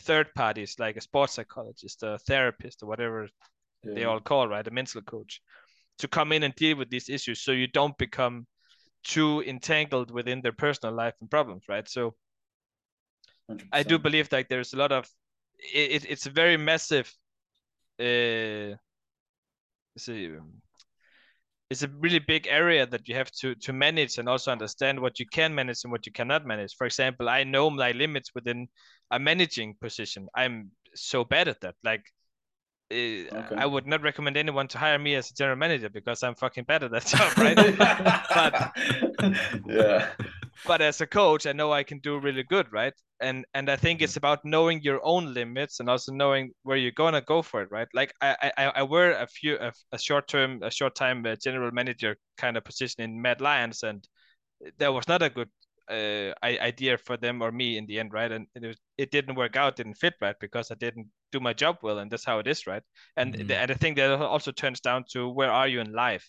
third 0.00 0.26
parties 0.34 0.76
like 0.78 0.96
a 0.96 1.00
sports 1.00 1.32
psychologist 1.32 2.02
a 2.02 2.18
therapist 2.26 2.82
or 2.82 2.86
whatever 2.86 3.26
yeah. 3.82 3.94
they 3.94 4.04
all 4.04 4.20
call 4.20 4.46
right 4.46 4.68
a 4.68 4.70
mental 4.70 5.00
coach 5.00 5.40
to 5.96 6.06
come 6.06 6.32
in 6.32 6.42
and 6.42 6.54
deal 6.54 6.76
with 6.76 6.90
these 6.90 7.08
issues 7.08 7.40
so 7.40 7.52
you 7.52 7.66
don't 7.66 7.96
become 7.96 8.46
too 9.04 9.42
entangled 9.46 10.10
within 10.10 10.42
their 10.42 10.52
personal 10.52 10.94
life 10.94 11.14
and 11.20 11.30
problems 11.30 11.64
right 11.66 11.88
so 11.88 12.14
100%. 13.50 13.62
i 13.72 13.82
do 13.82 13.98
believe 13.98 14.30
like 14.30 14.48
there's 14.48 14.74
a 14.74 14.76
lot 14.76 14.92
of 14.92 15.08
it, 15.58 16.04
it's 16.08 16.26
a 16.26 16.30
very 16.30 16.58
massive 16.58 17.10
uh 18.00 18.76
see 19.96 20.28
it's 21.70 21.82
a 21.82 21.88
really 21.88 22.18
big 22.18 22.46
area 22.46 22.86
that 22.86 23.08
you 23.08 23.14
have 23.14 23.30
to 23.30 23.54
to 23.56 23.72
manage 23.72 24.18
and 24.18 24.28
also 24.28 24.50
understand 24.50 24.98
what 25.00 25.20
you 25.20 25.26
can 25.26 25.54
manage 25.54 25.84
and 25.84 25.92
what 25.92 26.06
you 26.06 26.12
cannot 26.12 26.46
manage. 26.46 26.74
For 26.76 26.86
example, 26.86 27.28
I 27.28 27.44
know 27.44 27.70
my 27.70 27.92
limits 27.92 28.34
within 28.34 28.68
a 29.10 29.18
managing 29.18 29.74
position. 29.80 30.28
I'm 30.34 30.70
so 30.94 31.24
bad 31.24 31.48
at 31.48 31.60
that. 31.60 31.74
Like 31.84 32.04
uh, 32.90 32.94
okay. 32.94 33.56
I 33.56 33.66
would 33.66 33.86
not 33.86 34.00
recommend 34.00 34.38
anyone 34.38 34.66
to 34.68 34.78
hire 34.78 34.98
me 34.98 35.14
as 35.14 35.30
a 35.30 35.34
general 35.34 35.58
manager 35.58 35.90
because 35.90 36.22
I'm 36.22 36.34
fucking 36.34 36.64
bad 36.64 36.84
at 36.84 36.90
that 36.92 37.06
job, 37.12 37.36
right? 37.36 37.56
but 38.34 38.72
yeah, 39.66 40.08
but 40.66 40.80
as 40.80 41.00
a 41.00 41.06
coach, 41.06 41.46
I 41.46 41.52
know 41.52 41.72
I 41.72 41.82
can 41.82 41.98
do 41.98 42.18
really 42.18 42.42
good, 42.42 42.72
right? 42.72 42.92
And 43.20 43.44
and 43.54 43.68
I 43.68 43.76
think 43.76 44.00
it's 44.00 44.16
about 44.16 44.44
knowing 44.44 44.80
your 44.82 45.00
own 45.04 45.34
limits 45.34 45.80
and 45.80 45.90
also 45.90 46.12
knowing 46.12 46.52
where 46.62 46.76
you're 46.76 46.92
gonna 46.92 47.20
go 47.20 47.42
for 47.42 47.62
it, 47.62 47.70
right? 47.70 47.88
Like 47.94 48.12
I 48.20 48.52
I, 48.56 48.64
I 48.76 48.82
were 48.82 49.12
a 49.12 49.26
few 49.26 49.56
a, 49.58 49.72
a 49.92 49.98
short 49.98 50.28
term 50.28 50.62
a 50.62 50.70
short 50.70 50.94
time 50.94 51.26
uh, 51.26 51.36
general 51.36 51.70
manager 51.72 52.16
kind 52.36 52.56
of 52.56 52.64
position 52.64 53.02
in 53.02 53.20
Mad 53.20 53.40
Lions, 53.40 53.82
and 53.82 54.06
that 54.78 54.92
was 54.92 55.08
not 55.08 55.22
a 55.22 55.30
good 55.30 55.48
uh, 55.90 56.34
idea 56.42 56.98
for 56.98 57.16
them 57.16 57.42
or 57.42 57.50
me 57.50 57.78
in 57.78 57.86
the 57.86 57.98
end, 57.98 58.12
right? 58.12 58.30
And 58.30 58.46
it, 58.54 58.66
was, 58.66 58.76
it 58.98 59.10
didn't 59.10 59.36
work 59.36 59.56
out, 59.56 59.76
didn't 59.76 59.94
fit 59.94 60.14
right 60.20 60.36
because 60.40 60.70
I 60.70 60.74
didn't 60.74 61.08
do 61.32 61.40
my 61.40 61.52
job 61.52 61.78
well, 61.82 61.98
and 61.98 62.10
that's 62.10 62.24
how 62.24 62.38
it 62.38 62.46
is, 62.46 62.66
right? 62.66 62.82
And 63.16 63.34
mm-hmm. 63.34 63.46
the, 63.46 63.56
and 63.56 63.70
I 63.70 63.74
think 63.74 63.96
that 63.96 64.20
also 64.20 64.52
turns 64.52 64.80
down 64.80 65.04
to 65.12 65.28
where 65.28 65.50
are 65.50 65.68
you 65.68 65.80
in 65.80 65.92
life? 65.92 66.28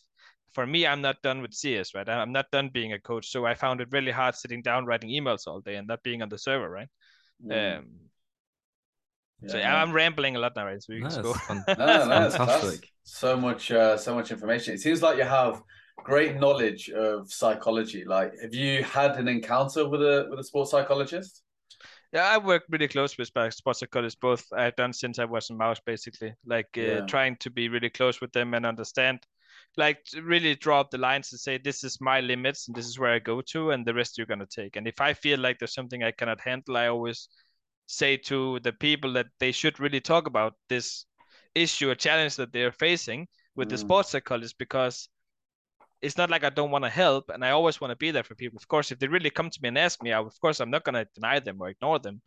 For 0.54 0.66
me, 0.66 0.88
I'm 0.88 1.02
not 1.02 1.22
done 1.22 1.42
with 1.42 1.54
CS, 1.54 1.94
right? 1.94 2.08
I'm 2.08 2.32
not 2.32 2.52
done 2.52 2.70
being 2.74 2.94
a 2.94 3.00
coach, 3.00 3.30
so 3.30 3.46
I 3.46 3.54
found 3.54 3.82
it 3.82 3.90
really 3.92 4.12
hard 4.12 4.36
sitting 4.36 4.62
down 4.62 4.86
writing 4.86 5.10
emails 5.10 5.48
all 5.48 5.60
day 5.60 5.76
and 5.76 5.88
not 5.88 6.04
being 6.04 6.22
on 6.22 6.30
the 6.30 6.38
server, 6.38 6.70
right? 6.70 6.88
Mm. 7.46 7.80
Um, 7.80 7.86
yeah, 9.42 9.50
so 9.50 9.58
yeah, 9.58 9.82
I'm 9.82 9.92
rambling 9.92 10.36
a 10.36 10.40
lot 10.40 10.54
now, 10.56 10.66
right? 10.66 10.82
So 10.82 10.94
you 10.94 11.02
no, 11.02 11.10
can 11.10 11.24
go. 11.24 11.34
no, 11.78 12.06
no, 12.06 12.30
fantastic. 12.30 12.90
so 13.04 13.38
much, 13.38 13.72
uh, 13.72 13.98
so 13.98 14.14
much 14.14 14.32
information. 14.32 14.74
It 14.74 14.82
seems 14.82 15.02
like 15.02 15.18
you 15.18 15.24
have 15.24 15.62
great 16.04 16.36
knowledge 16.36 16.90
of 16.90 17.32
psychology. 17.32 18.04
Like, 18.06 18.34
have 18.42 18.54
you 18.54 18.84
had 18.84 19.12
an 19.18 19.28
encounter 19.28 19.88
with 19.88 20.02
a 20.02 20.28
with 20.30 20.40
a 20.40 20.44
sports 20.44 20.72
psychologist? 20.72 21.44
Yeah, 22.12 22.28
I 22.28 22.38
work 22.40 22.64
really 22.70 22.88
close 22.88 23.18
with 23.18 23.28
sports 23.28 23.80
psychologists. 23.80 24.20
Both 24.20 24.46
I've 24.52 24.76
done 24.76 24.94
since 24.94 25.20
I 25.20 25.26
was 25.26 25.50
in 25.50 25.58
MOUZ, 25.58 25.80
basically. 25.86 26.34
Like 26.46 26.70
uh, 26.78 26.82
yeah. 26.82 27.06
trying 27.06 27.38
to 27.38 27.52
be 27.52 27.70
really 27.70 27.90
close 27.90 28.20
with 28.20 28.32
them 28.32 28.54
and 28.56 28.66
understand, 28.66 29.20
like 29.78 30.00
really 30.22 30.56
draw 30.56 30.82
up 30.82 30.92
the 30.92 30.98
lines 30.98 31.32
and 31.32 31.40
say 31.40 31.58
this 31.58 31.84
is 31.84 32.02
my 32.02 32.20
limits 32.22 32.68
and 32.68 32.76
this 32.76 32.86
is 32.86 33.00
where 33.00 33.14
I 33.14 33.20
go 33.20 33.42
to, 33.42 33.72
and 33.72 33.86
the 33.86 33.94
rest 33.94 34.18
you're 34.18 34.28
gonna 34.28 34.46
take. 34.46 34.76
And 34.76 34.88
if 34.88 35.00
I 35.02 35.14
feel 35.14 35.40
like 35.40 35.60
there's 35.60 35.74
something 35.74 36.04
I 36.04 36.12
cannot 36.12 36.42
handle, 36.42 36.78
I 36.78 36.88
always 36.88 37.30
say 37.86 38.18
to 38.18 38.60
the 38.60 38.74
people 38.74 39.14
that 39.14 39.28
they 39.40 39.52
should 39.52 39.80
really 39.80 40.02
talk 40.02 40.28
about 40.28 40.54
this 40.68 41.06
issue 41.56 41.90
or 41.90 41.96
challenge 41.96 42.36
that 42.36 42.54
they're 42.54 42.72
facing 42.72 43.28
with 43.56 43.68
mm. 43.68 43.72
the 43.72 43.78
sports 43.78 44.10
psychologist 44.10 44.56
because 44.60 45.10
it's 46.02 46.18
not 46.18 46.30
like 46.30 46.44
I 46.44 46.50
don't 46.50 46.72
want 46.72 46.86
to 46.86 46.90
help, 46.90 47.30
and 47.30 47.44
I 47.44 47.52
always 47.52 47.82
want 47.82 47.92
to 47.92 47.98
be 47.98 48.12
there 48.12 48.24
for 48.24 48.36
people. 48.36 48.58
Of 48.58 48.68
course, 48.68 48.92
if 48.92 49.00
they 49.00 49.08
really 49.08 49.30
come 49.30 49.50
to 49.50 49.60
me 49.62 49.70
and 49.70 49.78
ask 49.78 50.02
me, 50.02 50.14
I, 50.14 50.20
of 50.20 50.40
course 50.40 50.60
I'm 50.60 50.70
not 50.70 50.84
gonna 50.84 51.06
deny 51.14 51.40
them 51.40 51.58
or 51.60 51.70
ignore 51.70 52.00
them, 52.00 52.22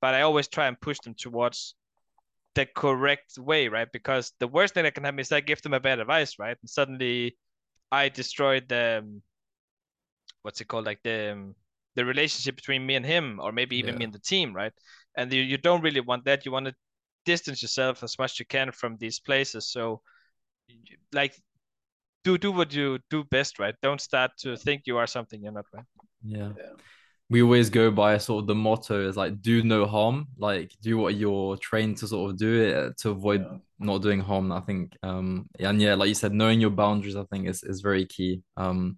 but 0.00 0.14
I 0.14 0.22
always 0.22 0.48
try 0.48 0.66
and 0.66 0.80
push 0.80 0.98
them 1.00 1.14
towards 1.14 1.74
the 2.58 2.66
correct 2.66 3.38
way, 3.38 3.68
right? 3.68 3.86
Because 3.92 4.32
the 4.40 4.48
worst 4.48 4.74
thing 4.74 4.82
that 4.82 4.94
can 4.94 5.04
happen 5.04 5.20
is 5.20 5.30
I 5.30 5.38
give 5.38 5.62
them 5.62 5.74
a 5.74 5.80
bad 5.80 6.00
advice, 6.00 6.40
right? 6.40 6.56
And 6.60 6.68
suddenly 6.68 7.36
I 7.92 8.08
destroyed 8.08 8.68
the 8.68 8.98
um, 8.98 9.22
what's 10.42 10.60
it 10.60 10.66
called, 10.66 10.84
like 10.84 11.00
the 11.04 11.32
um, 11.32 11.54
the 11.94 12.04
relationship 12.04 12.56
between 12.56 12.84
me 12.84 12.96
and 12.96 13.06
him, 13.06 13.38
or 13.40 13.52
maybe 13.52 13.76
even 13.76 13.94
yeah. 13.94 13.98
me 13.98 14.04
and 14.06 14.12
the 14.12 14.18
team, 14.18 14.52
right? 14.52 14.72
And 15.16 15.32
you, 15.32 15.42
you 15.42 15.56
don't 15.56 15.82
really 15.82 16.00
want 16.00 16.24
that. 16.24 16.44
You 16.44 16.50
want 16.50 16.66
to 16.66 16.74
distance 17.24 17.62
yourself 17.62 18.02
as 18.02 18.18
much 18.18 18.32
as 18.32 18.40
you 18.40 18.46
can 18.46 18.72
from 18.72 18.96
these 18.96 19.20
places. 19.20 19.70
So, 19.70 20.02
like 21.12 21.40
do 22.24 22.38
do 22.38 22.50
what 22.50 22.74
you 22.74 22.98
do 23.08 23.22
best, 23.22 23.60
right? 23.60 23.76
Don't 23.82 24.00
start 24.00 24.32
to 24.38 24.56
think 24.56 24.82
you 24.86 24.98
are 24.98 25.06
something 25.06 25.40
you're 25.40 25.52
not, 25.52 25.66
right? 25.72 25.84
Yeah. 26.24 26.50
yeah. 26.58 26.74
We 27.30 27.42
always 27.42 27.68
go 27.68 27.90
by 27.90 28.16
sort 28.18 28.42
of 28.42 28.46
the 28.46 28.54
motto 28.54 29.06
is 29.06 29.16
like 29.16 29.42
do 29.42 29.62
no 29.62 29.86
harm, 29.86 30.28
like 30.38 30.72
do 30.80 30.96
what 30.96 31.14
you're 31.14 31.56
trained 31.58 31.98
to 31.98 32.08
sort 32.08 32.30
of 32.30 32.38
do 32.38 32.62
it 32.62 32.98
to 32.98 33.10
avoid 33.10 33.42
yeah. 33.42 33.58
not 33.78 34.02
doing 34.02 34.20
harm. 34.20 34.50
I 34.50 34.60
think 34.60 34.96
um 35.02 35.48
and 35.58 35.80
yeah, 35.80 35.94
like 35.94 36.08
you 36.08 36.14
said, 36.14 36.32
knowing 36.32 36.60
your 36.60 36.70
boundaries, 36.70 37.16
I 37.16 37.24
think 37.24 37.48
is, 37.48 37.62
is 37.62 37.80
very 37.80 38.06
key. 38.06 38.42
Um 38.56 38.96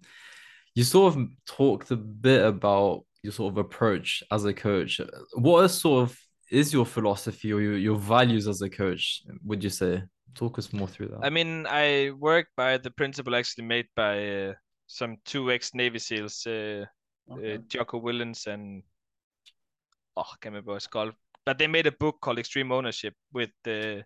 you 0.75 0.83
sort 0.83 1.15
of 1.15 1.27
talked 1.45 1.91
a 1.91 1.97
bit 1.97 2.45
about 2.45 3.03
your 3.21 3.33
sort 3.33 3.53
of 3.53 3.57
approach 3.57 4.23
as 4.31 4.45
a 4.45 4.53
coach. 4.53 5.01
What 5.33 5.65
is 5.65 5.73
sort 5.73 6.03
of 6.03 6.17
is 6.49 6.73
your 6.73 6.85
philosophy 6.85 7.51
or 7.51 7.61
your, 7.61 7.77
your 7.77 7.97
values 7.97 8.47
as 8.47 8.61
a 8.61 8.69
coach, 8.69 9.23
would 9.43 9.63
you 9.63 9.69
say? 9.69 10.03
talk 10.35 10.57
us 10.57 10.73
more 10.73 10.87
through 10.87 11.07
that. 11.07 11.19
I 11.23 11.29
mean, 11.29 11.65
I 11.67 12.11
work 12.17 12.47
by 12.55 12.77
the 12.77 12.91
principle 12.91 13.35
actually 13.35 13.65
made 13.65 13.87
by 13.95 14.27
uh, 14.27 14.53
some 14.87 15.17
two 15.25 15.51
ex 15.51 15.73
Navy 15.73 15.99
SEALs, 15.99 16.45
uh, 16.47 16.51
uh 16.51 16.85
okay. 17.37 17.55
uh, 17.55 17.57
Jocko 17.67 18.01
Willink 18.01 18.47
and 18.47 18.83
oh, 20.17 20.21
I 20.21 20.35
can't 20.41 20.53
remember 20.53 20.71
what 20.71 20.77
it's 20.77 20.87
called, 20.87 21.13
but 21.45 21.57
they 21.57 21.67
made 21.67 21.87
a 21.87 21.91
book 21.91 22.17
called 22.21 22.39
Extreme 22.39 22.71
Ownership 22.71 23.15
with 23.33 23.49
the. 23.63 24.03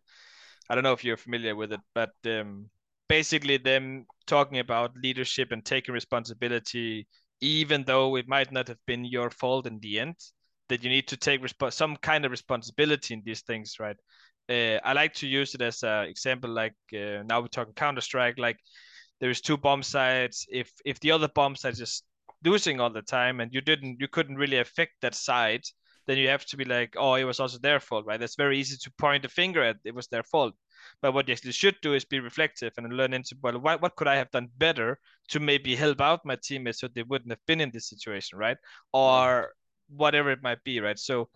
I 0.69 0.75
don't 0.75 0.83
know 0.83 0.93
if 0.93 1.03
you're 1.03 1.17
familiar 1.17 1.55
with 1.55 1.73
it, 1.73 1.81
but 1.93 2.13
um, 2.25 2.69
basically 3.07 3.57
them 3.57 4.05
talking 4.25 4.57
about 4.57 4.97
leadership 4.97 5.51
and 5.51 5.63
taking 5.63 5.93
responsibility, 5.93 7.07
even 7.39 7.83
though 7.83 8.15
it 8.15 8.27
might 8.27 8.51
not 8.51 8.67
have 8.67 8.79
been 8.87 9.05
your 9.05 9.29
fault 9.29 9.67
in 9.67 9.79
the 9.79 9.99
end. 9.99 10.15
That 10.69 10.83
you 10.83 10.89
need 10.89 11.07
to 11.09 11.17
take 11.17 11.43
resp- 11.43 11.71
some 11.71 11.95
kind 11.97 12.25
of 12.25 12.31
responsibility 12.31 13.13
in 13.13 13.21
these 13.23 13.41
things, 13.41 13.75
right? 13.79 13.97
uh, 14.49 14.79
I 14.83 14.93
like 14.93 15.13
to 15.15 15.27
use 15.27 15.55
it 15.55 15.61
as 15.61 15.83
an 15.83 16.05
example. 16.05 16.49
Like 16.49 16.75
uh, 16.93 17.23
now 17.25 17.41
we're 17.41 17.47
talking 17.47 17.73
Counter 17.73 18.01
Strike. 18.01 18.37
Like 18.37 18.57
there's 19.19 19.41
two 19.41 19.57
bomb 19.57 19.83
sites. 19.83 20.45
If 20.49 20.71
if 20.85 20.99
the 20.99 21.11
other 21.11 21.27
bomb 21.27 21.55
site 21.55 21.79
is 21.79 22.03
losing 22.43 22.79
all 22.79 22.89
the 22.89 23.01
time 23.01 23.39
and 23.39 23.53
you 23.53 23.61
didn't, 23.61 23.97
you 23.99 24.07
couldn't 24.07 24.37
really 24.37 24.57
affect 24.57 24.93
that 25.01 25.15
side, 25.15 25.63
then 26.07 26.17
you 26.17 26.27
have 26.27 26.45
to 26.45 26.57
be 26.57 26.65
like, 26.65 26.95
oh, 26.97 27.15
it 27.15 27.23
was 27.23 27.39
also 27.39 27.57
their 27.57 27.79
fault, 27.79 28.05
right? 28.05 28.21
It's 28.21 28.35
very 28.35 28.59
easy 28.59 28.77
to 28.77 28.91
point 28.97 29.25
a 29.25 29.29
finger 29.29 29.63
at 29.63 29.77
it 29.83 29.95
was 29.95 30.07
their 30.07 30.23
fault. 30.23 30.53
But 31.01 31.13
what 31.13 31.27
you 31.27 31.33
actually 31.33 31.53
should 31.53 31.75
do 31.81 31.93
is 31.93 32.05
be 32.05 32.19
reflective 32.19 32.73
and 32.77 32.93
learn 32.93 33.13
into 33.13 33.35
well, 33.41 33.59
what, 33.59 33.81
what 33.81 33.95
could 33.95 34.07
I 34.07 34.15
have 34.15 34.31
done 34.31 34.49
better 34.57 34.99
to 35.29 35.39
maybe 35.39 35.75
help 35.75 36.01
out 36.01 36.25
my 36.25 36.37
teammates 36.41 36.79
so 36.79 36.87
they 36.87 37.03
wouldn't 37.03 37.31
have 37.31 37.45
been 37.47 37.61
in 37.61 37.71
this 37.71 37.89
situation, 37.89 38.37
right? 38.37 38.57
Or 38.93 39.53
whatever 39.89 40.31
it 40.31 40.43
might 40.43 40.63
be, 40.63 40.79
right? 40.79 40.99
So 40.99 41.29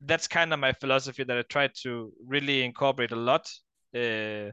that's 0.00 0.26
kind 0.26 0.52
of 0.52 0.58
my 0.58 0.72
philosophy 0.72 1.24
that 1.24 1.38
I 1.38 1.42
try 1.42 1.68
to 1.82 2.12
really 2.26 2.62
incorporate 2.62 3.12
a 3.12 3.16
lot 3.16 3.48
uh, 3.94 4.50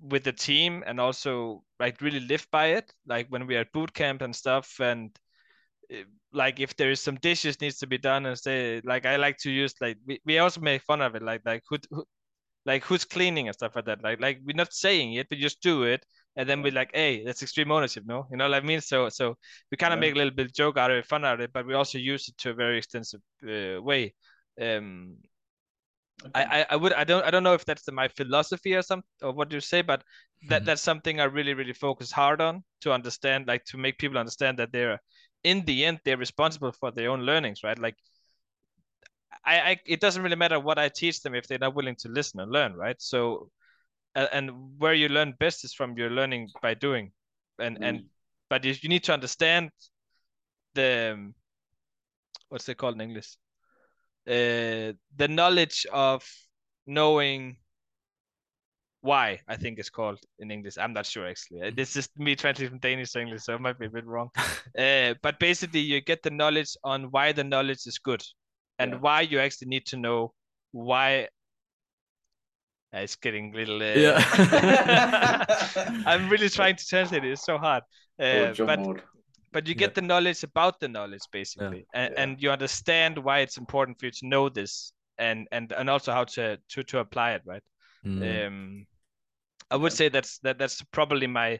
with 0.00 0.24
the 0.24 0.32
team 0.32 0.82
and 0.86 1.00
also 1.00 1.62
like 1.80 2.00
really 2.00 2.20
live 2.20 2.46
by 2.50 2.66
it. 2.66 2.92
Like 3.06 3.26
when 3.28 3.46
we 3.46 3.56
are 3.56 3.60
at 3.60 3.72
boot 3.72 3.92
camp 3.94 4.22
and 4.22 4.34
stuff, 4.34 4.80
and 4.80 5.10
like 6.32 6.60
if 6.60 6.76
there 6.76 6.90
is 6.90 7.00
some 7.00 7.16
dishes 7.16 7.60
needs 7.60 7.78
to 7.78 7.86
be 7.86 7.98
done 7.98 8.26
and 8.26 8.38
say 8.38 8.80
like 8.84 9.06
I 9.06 9.16
like 9.16 9.38
to 9.38 9.50
use 9.50 9.74
like 9.80 9.98
we, 10.06 10.20
we 10.24 10.38
also 10.38 10.60
make 10.60 10.82
fun 10.82 11.00
of 11.00 11.14
it 11.14 11.22
like 11.22 11.42
like 11.44 11.62
who, 11.68 11.78
who 11.90 12.04
like 12.66 12.84
who's 12.84 13.04
cleaning 13.04 13.48
and 13.48 13.54
stuff 13.54 13.76
like 13.76 13.84
that 13.84 14.02
like 14.02 14.20
like 14.20 14.40
we're 14.44 14.56
not 14.56 14.72
saying 14.72 15.14
it 15.14 15.26
we 15.30 15.36
just 15.36 15.60
do 15.60 15.84
it 15.84 16.04
and 16.36 16.48
then 16.48 16.62
we're 16.62 16.72
like 16.72 16.90
hey 16.94 17.24
that's 17.24 17.42
extreme 17.42 17.70
ownership 17.70 18.04
no 18.06 18.26
you 18.30 18.36
know 18.36 18.48
what 18.48 18.54
I 18.54 18.60
mean 18.60 18.80
so 18.80 19.08
so 19.08 19.36
we 19.70 19.76
kind 19.76 19.92
of 19.92 19.98
yeah. 19.98 20.00
make 20.00 20.14
a 20.14 20.18
little 20.18 20.34
bit 20.34 20.54
joke 20.54 20.78
out 20.78 20.90
of 20.90 20.96
it 20.96 21.06
fun 21.06 21.24
out 21.24 21.34
of 21.34 21.40
it 21.40 21.52
but 21.52 21.66
we 21.66 21.74
also 21.74 21.98
use 21.98 22.28
it 22.28 22.36
to 22.38 22.50
a 22.50 22.54
very 22.54 22.78
extensive 22.78 23.20
uh, 23.46 23.80
way 23.80 24.14
um 24.60 25.16
Okay. 26.26 26.42
I, 26.42 26.66
I 26.70 26.76
would 26.76 26.92
I 26.94 27.04
don't 27.04 27.24
I 27.24 27.30
don't 27.30 27.42
know 27.42 27.52
if 27.54 27.64
that's 27.64 27.82
the, 27.82 27.92
my 27.92 28.08
philosophy 28.08 28.74
or 28.74 28.82
something 28.82 29.08
or 29.22 29.32
what 29.32 29.52
you 29.52 29.60
say, 29.60 29.82
but 29.82 30.02
that 30.48 30.60
mm-hmm. 30.60 30.66
that's 30.66 30.82
something 30.82 31.20
I 31.20 31.24
really 31.24 31.54
really 31.54 31.74
focus 31.74 32.10
hard 32.10 32.40
on 32.40 32.64
to 32.80 32.92
understand, 32.92 33.46
like 33.46 33.64
to 33.66 33.76
make 33.76 33.98
people 33.98 34.18
understand 34.18 34.58
that 34.58 34.72
they're 34.72 35.00
in 35.42 35.64
the 35.66 35.84
end 35.84 36.00
they're 36.04 36.16
responsible 36.16 36.72
for 36.72 36.90
their 36.90 37.10
own 37.10 37.22
learnings, 37.22 37.62
right? 37.62 37.78
Like 37.78 37.96
I, 39.44 39.60
I 39.60 39.80
it 39.86 40.00
doesn't 40.00 40.22
really 40.22 40.36
matter 40.36 40.58
what 40.58 40.78
I 40.78 40.88
teach 40.88 41.20
them 41.20 41.34
if 41.34 41.46
they're 41.46 41.58
not 41.58 41.74
willing 41.74 41.96
to 41.96 42.08
listen 42.08 42.40
and 42.40 42.50
learn, 42.50 42.74
right? 42.74 42.96
So 42.98 43.50
and 44.14 44.78
where 44.78 44.94
you 44.94 45.08
learn 45.08 45.34
best 45.38 45.64
is 45.64 45.74
from 45.74 45.98
your 45.98 46.08
learning 46.08 46.48
by 46.62 46.74
doing, 46.74 47.12
and 47.58 47.78
mm. 47.78 47.84
and 47.84 48.04
but 48.48 48.64
you, 48.64 48.74
you 48.80 48.88
need 48.88 49.04
to 49.04 49.12
understand 49.12 49.70
the 50.74 51.32
what's 52.48 52.68
it 52.68 52.78
called 52.78 52.94
in 52.94 53.00
English 53.00 53.36
uh, 54.26 54.92
the 55.16 55.28
knowledge 55.28 55.86
of 55.92 56.24
knowing 56.86 57.56
why 59.04 59.38
I 59.46 59.56
think 59.56 59.78
it's 59.78 59.90
called 59.90 60.18
in 60.38 60.50
English. 60.50 60.78
I'm 60.78 60.94
not 60.94 61.04
sure 61.04 61.26
actually. 61.26 61.62
Uh, 61.62 61.70
this 61.76 61.94
is 61.94 62.08
me 62.16 62.34
translating 62.34 62.70
from 62.70 62.78
Danish 62.78 63.12
to 63.12 63.20
English, 63.20 63.42
so 63.42 63.54
it 63.54 63.60
might 63.60 63.78
be 63.78 63.86
a 63.86 63.90
bit 63.90 64.06
wrong. 64.06 64.30
uh, 64.78 65.14
but 65.22 65.38
basically, 65.38 65.80
you 65.80 66.00
get 66.00 66.22
the 66.22 66.30
knowledge 66.30 66.74
on 66.82 67.04
why 67.10 67.32
the 67.32 67.44
knowledge 67.44 67.86
is 67.86 67.98
good, 67.98 68.22
and 68.78 68.92
yeah. 68.92 68.98
why 68.98 69.20
you 69.20 69.38
actually 69.40 69.68
need 69.68 69.84
to 69.86 69.98
know 69.98 70.32
why. 70.72 71.28
Uh, 72.94 73.00
it's 73.00 73.16
getting 73.16 73.52
a 73.52 73.56
little. 73.56 73.82
Uh... 73.82 73.94
Yeah. 73.94 75.44
I'm 76.06 76.30
really 76.30 76.48
trying 76.48 76.76
to 76.76 76.86
translate 76.86 77.24
it. 77.24 77.32
It's 77.32 77.44
so 77.44 77.58
hard. 77.58 77.82
Uh, 78.18 78.54
but 78.56 79.04
but 79.54 79.68
you 79.68 79.74
get 79.74 79.90
yeah. 79.90 80.00
the 80.00 80.02
knowledge 80.02 80.42
about 80.42 80.80
the 80.80 80.88
knowledge 80.88 81.22
basically 81.32 81.86
yeah. 81.94 82.00
And, 82.02 82.12
yeah. 82.12 82.22
and 82.22 82.42
you 82.42 82.50
understand 82.50 83.16
why 83.16 83.38
it's 83.38 83.56
important 83.56 83.98
for 83.98 84.06
you 84.06 84.12
to 84.12 84.26
know 84.26 84.48
this 84.50 84.92
and 85.18 85.46
and 85.52 85.72
and 85.72 85.88
also 85.88 86.12
how 86.12 86.24
to 86.24 86.58
to 86.68 86.82
to 86.82 86.98
apply 86.98 87.32
it 87.32 87.42
right 87.46 87.62
mm. 88.04 88.46
um 88.46 88.86
i 89.70 89.76
would 89.76 89.92
say 89.92 90.08
that's 90.08 90.38
that 90.40 90.58
that's 90.58 90.82
probably 90.92 91.28
my 91.28 91.58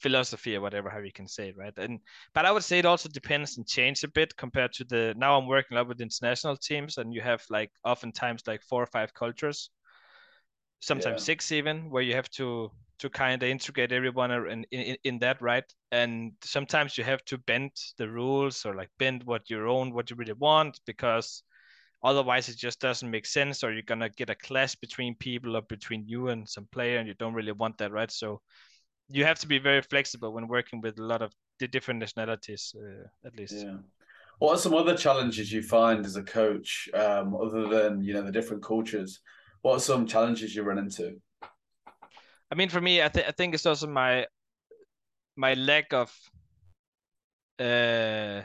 philosophy 0.00 0.54
or 0.56 0.60
whatever 0.60 0.88
how 0.90 0.98
you 0.98 1.12
can 1.12 1.26
say 1.26 1.48
it 1.48 1.56
right 1.56 1.72
and 1.78 1.98
but 2.34 2.44
i 2.46 2.52
would 2.52 2.64
say 2.64 2.78
it 2.78 2.86
also 2.86 3.08
depends 3.08 3.56
and 3.56 3.66
change 3.66 4.04
a 4.04 4.08
bit 4.08 4.36
compared 4.36 4.72
to 4.72 4.84
the 4.84 5.14
now 5.16 5.38
i'm 5.38 5.46
working 5.46 5.76
a 5.76 5.80
lot 5.80 5.88
with 5.88 6.00
international 6.00 6.56
teams 6.56 6.98
and 6.98 7.12
you 7.12 7.20
have 7.20 7.42
like 7.50 7.70
oftentimes 7.84 8.42
like 8.46 8.62
four 8.62 8.82
or 8.82 8.86
five 8.86 9.12
cultures 9.14 9.70
sometimes 10.80 11.22
six 11.22 11.52
even 11.52 11.90
where 11.90 12.02
you 12.02 12.14
have 12.14 12.30
to 12.30 12.70
to 13.00 13.08
kind 13.08 13.42
of 13.42 13.48
integrate 13.48 13.92
everyone 13.92 14.30
in, 14.30 14.64
in 14.70 14.96
in 15.04 15.18
that 15.18 15.40
right? 15.40 15.64
And 15.90 16.32
sometimes 16.44 16.96
you 16.96 17.04
have 17.04 17.24
to 17.26 17.38
bend 17.38 17.72
the 17.96 18.08
rules 18.08 18.64
or 18.66 18.74
like 18.74 18.90
bend 18.98 19.24
what 19.24 19.48
you 19.48 19.68
own 19.68 19.92
what 19.92 20.10
you 20.10 20.16
really 20.16 20.34
want 20.34 20.78
because 20.86 21.42
otherwise 22.04 22.48
it 22.48 22.56
just 22.56 22.80
doesn't 22.80 23.10
make 23.10 23.26
sense 23.26 23.64
or 23.64 23.72
you're 23.72 23.82
gonna 23.82 24.10
get 24.10 24.30
a 24.30 24.34
clash 24.34 24.74
between 24.76 25.14
people 25.16 25.56
or 25.56 25.62
between 25.62 26.04
you 26.06 26.28
and 26.28 26.48
some 26.48 26.68
player 26.72 26.98
and 26.98 27.08
you 27.08 27.14
don't 27.14 27.34
really 27.34 27.52
want 27.52 27.78
that 27.78 27.90
right? 27.90 28.10
So 28.10 28.40
you 29.08 29.24
have 29.24 29.38
to 29.40 29.48
be 29.48 29.58
very 29.58 29.82
flexible 29.82 30.32
when 30.32 30.46
working 30.46 30.80
with 30.82 30.98
a 30.98 31.02
lot 31.02 31.22
of 31.22 31.32
the 31.58 31.68
different 31.68 32.00
nationalities 32.00 32.74
uh, 32.78 33.08
at 33.26 33.36
least. 33.36 33.54
Yeah. 33.56 33.78
What 34.38 34.54
are 34.54 34.58
some 34.58 34.74
other 34.74 34.96
challenges 34.96 35.52
you 35.52 35.62
find 35.62 36.04
as 36.06 36.16
a 36.16 36.22
coach 36.22 36.88
um, 36.94 37.34
other 37.34 37.66
than 37.68 38.02
you 38.02 38.12
know 38.12 38.22
the 38.22 38.32
different 38.32 38.62
cultures? 38.62 39.20
What 39.62 39.76
are 39.76 39.80
some 39.80 40.06
challenges 40.06 40.54
you 40.54 40.62
run 40.62 40.78
into 40.78 41.20
I 42.50 42.54
mean, 42.56 42.68
for 42.68 42.80
me, 42.80 43.02
I, 43.02 43.08
th- 43.08 43.26
I 43.26 43.30
think 43.30 43.54
it's 43.54 43.66
also 43.66 43.86
my 43.86 44.26
my 45.36 45.54
lack 45.54 45.92
of 45.92 46.12
uh 47.58 48.42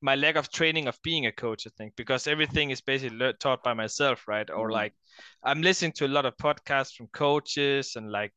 my 0.00 0.14
lack 0.14 0.36
of 0.36 0.50
training 0.50 0.86
of 0.86 0.98
being 1.02 1.26
a 1.26 1.32
coach. 1.32 1.66
I 1.66 1.70
think 1.76 1.96
because 1.96 2.26
everything 2.26 2.70
is 2.70 2.80
basically 2.80 3.18
le- 3.18 3.32
taught 3.32 3.64
by 3.64 3.74
myself, 3.74 4.28
right? 4.28 4.48
Or 4.48 4.66
mm-hmm. 4.66 4.74
like 4.74 4.94
I'm 5.42 5.62
listening 5.62 5.92
to 5.92 6.06
a 6.06 6.14
lot 6.16 6.26
of 6.26 6.36
podcasts 6.36 6.94
from 6.94 7.08
coaches 7.08 7.96
and 7.96 8.12
like 8.12 8.34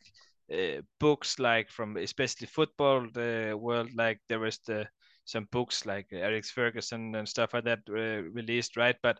uh, 0.51 0.81
books, 0.99 1.37
like 1.37 1.69
from 1.69 1.97
especially 1.97 2.47
football 2.47 3.07
the 3.13 3.55
world. 3.59 3.89
Like 3.95 4.19
there 4.27 4.39
was 4.39 4.57
the 4.65 4.87
some 5.25 5.47
books 5.51 5.85
like 5.85 6.07
Alex 6.11 6.49
Ferguson 6.49 7.13
and 7.15 7.29
stuff 7.29 7.53
like 7.53 7.65
that 7.65 7.79
uh, 7.89 8.23
released, 8.31 8.75
right? 8.75 8.95
But 9.03 9.19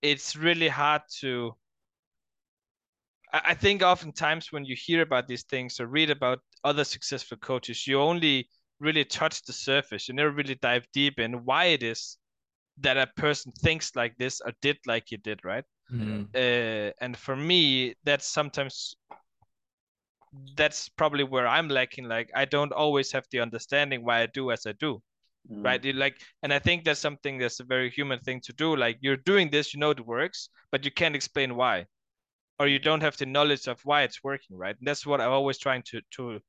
it's 0.00 0.36
really 0.36 0.68
hard 0.68 1.02
to 1.20 1.54
I 3.32 3.54
think 3.54 3.82
oftentimes 3.82 4.52
when 4.52 4.64
you 4.64 4.76
hear 4.78 5.00
about 5.00 5.26
these 5.26 5.44
things 5.44 5.80
or 5.80 5.86
read 5.86 6.10
about 6.10 6.40
other 6.64 6.84
successful 6.84 7.38
coaches, 7.38 7.86
you 7.86 7.98
only 7.98 8.48
really 8.78 9.04
touch 9.04 9.42
the 9.44 9.54
surface. 9.54 10.08
You 10.08 10.14
never 10.14 10.30
really 10.30 10.56
dive 10.56 10.86
deep 10.92 11.18
in 11.18 11.44
why 11.44 11.66
it 11.66 11.82
is 11.82 12.18
that 12.78 12.98
a 12.98 13.06
person 13.16 13.52
thinks 13.52 13.96
like 13.96 14.16
this 14.18 14.40
or 14.44 14.52
did 14.60 14.76
like 14.86 15.04
he 15.06 15.16
did, 15.16 15.40
right? 15.44 15.64
Mm-hmm. 15.90 16.24
Uh, 16.34 16.92
and 17.00 17.16
for 17.16 17.34
me, 17.34 17.94
that's 18.04 18.26
sometimes 18.26 18.94
that's 20.56 20.90
probably 20.90 21.24
where 21.24 21.46
I'm 21.46 21.68
lacking. 21.68 22.08
Like 22.08 22.30
I 22.34 22.44
don't 22.44 22.72
always 22.72 23.12
have 23.12 23.24
the 23.30 23.40
understanding 23.40 24.04
why 24.04 24.22
I 24.22 24.26
do 24.26 24.50
as 24.50 24.66
I 24.66 24.72
do. 24.72 25.00
Mm. 25.50 25.64
Right. 25.64 25.84
It, 25.84 25.96
like, 25.96 26.20
and 26.42 26.52
I 26.52 26.58
think 26.58 26.84
that's 26.84 27.00
something 27.00 27.38
that's 27.38 27.60
a 27.60 27.64
very 27.64 27.90
human 27.90 28.20
thing 28.20 28.40
to 28.44 28.52
do. 28.52 28.76
Like, 28.76 28.98
you're 29.00 29.16
doing 29.16 29.50
this, 29.50 29.74
you 29.74 29.80
know, 29.80 29.90
it 29.90 30.06
works, 30.06 30.48
but 30.70 30.84
you 30.84 30.92
can't 30.92 31.16
explain 31.16 31.56
why 31.56 31.86
or 32.58 32.68
you 32.68 32.78
don't 32.78 33.02
have 33.02 33.16
the 33.16 33.26
knowledge 33.26 33.66
of 33.66 33.80
why 33.84 34.02
it's 34.02 34.22
working 34.22 34.56
right? 34.56 34.76
And 34.78 34.86
that's 34.86 35.06
what 35.06 35.20
i'm 35.20 35.30
always 35.30 35.58
trying 35.58 35.82
to 35.90 36.00
to 36.12 36.40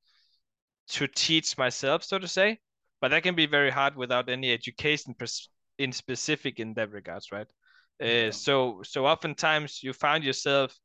to 0.90 1.08
teach 1.08 1.58
myself 1.58 2.04
so 2.04 2.20
to 2.20 2.28
say. 2.28 2.60
But 3.02 3.10
that 3.10 3.24
can 3.24 3.36
be 3.36 3.48
very 3.48 3.70
hard 3.70 3.96
without 3.98 4.30
any 4.30 4.54
education 4.54 5.16
in 5.78 5.92
specific 5.92 6.60
in 6.60 6.74
that 6.76 6.92
regards 6.92 7.32
right? 7.32 7.48
Uh, 8.02 8.32
so 8.32 8.82
so 8.84 9.06
oftentimes 9.06 9.82
you 9.84 9.94
find 9.94 10.24
yourself 10.24 10.76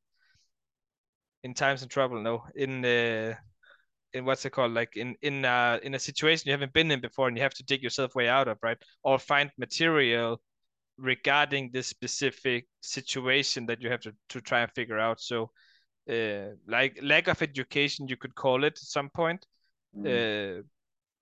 in 1.44 1.54
times 1.54 1.82
of 1.82 1.88
trouble 1.88 2.20
no 2.20 2.42
in 2.54 2.84
uh, 2.84 3.34
in 4.12 4.24
what's 4.24 4.44
it 4.44 4.50
called? 4.50 4.72
Like 4.72 4.96
in 4.96 5.16
in 5.22 5.44
uh 5.44 5.78
in 5.82 5.94
a 5.94 5.98
situation 5.98 6.44
you 6.46 6.52
haven't 6.52 6.72
been 6.72 6.90
in 6.90 7.00
before 7.00 7.28
and 7.28 7.36
you 7.36 7.42
have 7.42 7.54
to 7.54 7.64
dig 7.64 7.82
yourself 7.82 8.14
way 8.14 8.28
out 8.28 8.48
of 8.48 8.58
right? 8.62 8.78
Or 9.02 9.18
find 9.18 9.50
material 9.58 10.40
regarding 10.98 11.70
this 11.72 11.86
specific 11.86 12.66
situation 12.80 13.66
that 13.66 13.80
you 13.80 13.90
have 13.90 14.00
to, 14.00 14.12
to 14.28 14.40
try 14.40 14.60
and 14.60 14.70
figure 14.72 14.98
out. 14.98 15.20
So, 15.20 15.50
uh, 16.10 16.54
like 16.66 16.98
lack 17.02 17.28
of 17.28 17.40
education, 17.42 18.08
you 18.08 18.16
could 18.16 18.34
call 18.34 18.64
it 18.64 18.74
at 18.74 18.78
some 18.78 19.10
point. 19.10 19.46
Mm. 19.96 20.60
Uh, 20.60 20.62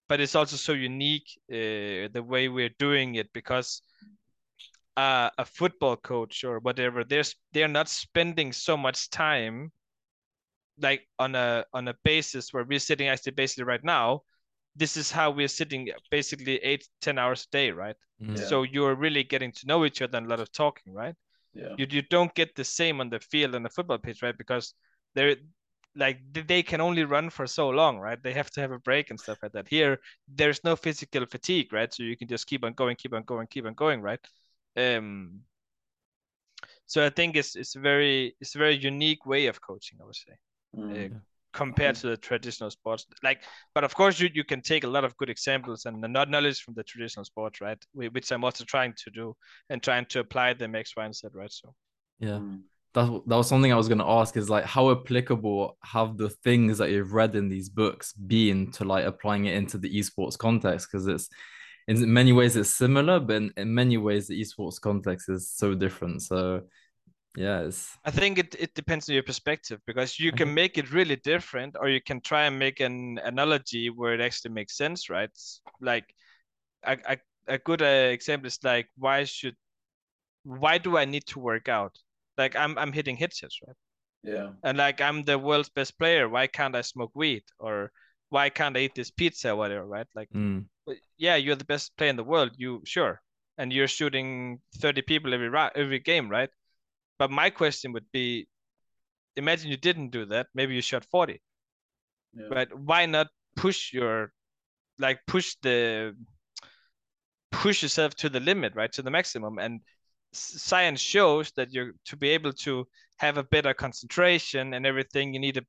but 0.09 0.21
it's 0.21 0.35
also 0.35 0.57
so 0.57 0.73
unique 0.73 1.29
uh, 1.51 2.09
the 2.13 2.25
way 2.25 2.49
we're 2.49 2.75
doing 2.79 3.17
it 3.17 3.33
because 3.33 3.83
uh, 4.97 5.31
a 5.37 5.45
football 5.45 5.97
coach 5.97 6.45
or 6.45 6.59
whatever, 6.61 7.05
they're 7.05 7.25
they're 7.53 7.69
not 7.69 7.89
spending 7.89 8.53
so 8.53 8.77
much 8.77 9.11
time 9.11 9.73
like 10.81 11.07
on 11.19 11.35
a 11.35 11.65
on 11.73 11.89
a 11.89 11.95
basis 12.05 12.53
where 12.53 12.65
we're 12.65 12.79
sitting 12.79 13.09
actually 13.09 13.33
basically 13.33 13.65
right 13.65 13.85
now 13.85 14.23
this 14.77 14.97
is 14.97 15.11
how 15.11 15.31
we're 15.31 15.49
sitting 15.49 15.89
basically 16.11 16.57
eight 16.59 16.87
ten 17.01 17.19
hours 17.19 17.47
a 17.49 17.51
day 17.53 17.71
right? 17.71 17.97
Mm. 18.23 18.39
yeah. 18.39 18.45
so 18.45 18.63
you're 18.63 18.95
really 18.95 19.25
getting 19.25 19.53
to 19.53 19.67
know 19.67 19.85
each 19.85 20.03
other 20.03 20.19
and 20.19 20.27
a 20.27 20.31
lot 20.31 20.41
of 20.41 20.53
talking 20.53 20.93
right? 20.93 21.15
Yeah. 21.55 21.75
you, 21.79 21.87
you 21.89 22.03
don't 22.03 22.35
get 22.35 22.55
the 22.55 22.65
same 22.65 23.01
on 23.01 23.09
the 23.09 23.21
field 23.21 23.55
and 23.55 23.65
the 23.65 23.71
football 23.71 23.99
pitch 23.99 24.23
right? 24.23 24.37
Because 24.37 24.75
they're 25.15 25.37
like 25.95 26.19
they 26.33 26.63
can 26.63 26.83
only 26.83 27.05
run 27.05 27.31
for 27.31 27.47
so 27.47 27.71
long 27.71 27.99
right? 27.99 28.23
They 28.23 28.35
have 28.35 28.51
to 28.53 28.61
have 28.61 28.73
a 28.73 28.79
break 28.79 29.11
and 29.11 29.19
stuff 29.19 29.39
like 29.43 29.53
that. 29.53 29.69
Here 29.69 29.99
there's 30.29 30.63
no 30.65 30.77
physical 30.77 31.25
fatigue 31.27 31.73
right? 31.73 31.93
So 31.93 32.03
you 32.03 32.17
can 32.17 32.29
just 32.29 32.47
keep 32.47 32.65
on 32.65 32.75
going 32.75 32.97
keep 32.97 33.15
on 33.15 33.23
going 33.25 33.47
keep 33.47 33.67
on 33.67 33.75
going 33.75 34.03
right? 34.03 34.21
Um 34.77 35.41
so 36.87 37.05
i 37.05 37.11
think 37.11 37.37
it's 37.37 37.57
it's 37.57 37.75
very 37.75 38.35
it's 38.41 38.55
a 38.55 38.59
very 38.59 38.77
unique 38.77 39.27
way 39.27 39.47
of 39.47 39.61
coaching 39.61 39.99
i 40.01 40.05
would 40.05 40.17
say. 40.17 40.33
Mm. 40.77 41.15
uh, 41.15 41.19
compared 41.53 41.97
to 41.97 42.09
the 42.09 42.17
traditional 42.17 42.71
sports. 42.71 43.07
Like, 43.23 43.43
but 43.75 43.85
of 43.85 43.95
course, 43.95 44.21
you, 44.21 44.29
you 44.33 44.45
can 44.45 44.61
take 44.61 44.85
a 44.85 44.89
lot 44.89 45.05
of 45.05 45.17
good 45.17 45.31
examples 45.31 45.87
and 45.87 46.01
not 46.01 46.31
knowledge 46.31 46.61
from 46.61 46.75
the 46.75 46.85
traditional 46.85 47.25
sports, 47.25 47.61
right? 47.61 47.79
Which 47.95 48.31
I'm 48.31 48.45
also 48.45 48.65
trying 48.65 48.95
to 49.05 49.11
do 49.11 49.35
and 49.71 49.83
trying 49.83 50.07
to 50.07 50.21
apply 50.21 50.55
them 50.55 50.75
X, 50.75 50.93
Y, 50.97 51.05
and 51.05 51.15
Z, 51.15 51.29
right? 51.35 51.53
So, 51.53 51.75
yeah. 52.19 52.39
Mm. 52.39 52.63
That, 52.95 53.11
that 53.27 53.37
was 53.37 53.49
something 53.49 53.71
I 53.71 53.77
was 53.77 53.89
going 53.89 53.99
to 53.99 54.09
ask 54.09 54.39
is 54.39 54.49
like 54.49 54.65
how 54.65 54.91
applicable 54.91 55.77
have 55.85 56.17
the 56.17 56.31
things 56.31 56.79
that 56.79 56.91
you've 56.91 57.13
read 57.13 57.37
in 57.37 57.51
these 57.51 57.69
books 57.69 58.15
been 58.15 58.71
to 58.73 58.85
like 58.85 59.05
applying 59.05 59.45
it 59.45 59.55
into 59.55 59.77
the 59.77 59.95
esports 59.99 60.39
context 60.39 60.89
because 60.91 61.07
it's 61.07 61.29
in 61.89 62.11
many 62.11 62.33
ways 62.33 62.57
it's 62.57 62.75
similar 62.75 63.21
but 63.21 63.37
in, 63.37 63.53
in 63.59 63.75
many 63.75 63.99
ways 63.99 64.29
the 64.29 64.41
esports 64.41 64.81
context 64.81 65.29
is 65.29 65.51
so 65.51 65.75
different 65.75 66.23
so 66.23 66.63
Yes. 67.37 67.97
I 68.05 68.11
think 68.11 68.39
it, 68.39 68.55
it 68.59 68.75
depends 68.75 69.09
on 69.09 69.15
your 69.15 69.23
perspective 69.23 69.81
because 69.87 70.19
you 70.19 70.33
can 70.33 70.55
make 70.55 70.79
it 70.79 70.91
really 70.93 71.17
different 71.17 71.77
or 71.79 71.89
you 71.89 72.01
can 72.01 72.21
try 72.21 72.47
and 72.47 72.59
make 72.59 72.81
an 72.81 73.19
analogy 73.25 73.91
where 73.91 74.15
it 74.15 74.21
actually 74.21 74.53
makes 74.55 74.77
sense, 74.77 75.11
right? 75.11 75.31
Like 75.81 76.07
a, 76.85 76.97
a, 77.07 77.17
a 77.47 77.59
good 77.59 77.83
uh, 77.83 78.11
example 78.13 78.47
is 78.47 78.59
like 78.65 78.89
why 78.97 79.25
should 79.25 79.55
why 80.45 80.79
do 80.79 80.97
I 80.97 81.05
need 81.05 81.27
to 81.27 81.41
work 81.41 81.69
out? 81.69 81.95
Like 82.39 82.57
I'm 82.57 82.79
I'm 82.79 82.93
hitting 82.93 83.17
hits, 83.17 83.43
right? 83.43 83.77
Yeah. 84.23 84.51
And 84.63 84.79
like 84.79 85.01
I'm 85.01 85.23
the 85.23 85.39
world's 85.39 85.69
best 85.69 85.99
player. 85.99 86.29
Why 86.29 86.47
can't 86.47 86.75
I 86.75 86.81
smoke 86.83 87.13
weed? 87.15 87.45
Or 87.59 87.91
why 88.31 88.49
can't 88.49 88.77
I 88.77 88.81
eat 88.81 88.95
this 88.95 89.11
pizza 89.11 89.51
or 89.51 89.57
whatever, 89.57 89.87
right? 89.87 90.07
Like 90.15 90.31
Mm. 90.31 90.67
yeah, 91.19 91.37
you're 91.37 91.57
the 91.57 91.65
best 91.65 91.97
player 91.97 92.11
in 92.11 92.17
the 92.17 92.25
world. 92.25 92.53
You 92.57 92.83
sure. 92.85 93.21
And 93.59 93.73
you're 93.73 93.89
shooting 93.89 94.61
30 94.77 95.03
people 95.03 95.33
every 95.35 95.51
every 95.75 95.99
game, 95.99 96.29
right? 96.29 96.51
But 97.19 97.31
my 97.31 97.51
question 97.51 97.93
would 97.93 98.11
be 98.13 98.47
imagine 99.37 99.71
you 99.71 99.77
didn't 99.77 100.11
do 100.11 100.27
that. 100.27 100.49
Maybe 100.55 100.75
you 100.75 100.83
shot 100.83 101.05
40. 101.05 101.41
Yeah. 102.35 102.47
Right? 102.51 102.79
Why 102.79 103.07
not 103.07 103.29
push 103.55 103.93
your 103.93 104.33
like 104.99 105.21
push 105.27 105.57
the 105.63 106.15
push 107.51 107.83
yourself 107.83 108.15
to 108.17 108.29
the 108.29 108.41
limit, 108.41 108.75
right? 108.75 108.93
To 108.93 109.03
the 109.03 109.11
maximum. 109.11 109.59
And 109.59 109.81
science 110.33 111.01
shows 111.01 111.53
that 111.57 111.73
you're 111.73 111.93
to 112.07 112.17
be 112.17 112.31
able 112.31 112.53
to 112.53 112.87
have 113.19 113.39
a 113.39 113.45
better 113.45 113.73
concentration 113.75 114.75
and 114.75 114.87
everything, 114.87 115.33
you 115.33 115.41
need 115.41 115.57
a 115.57 115.63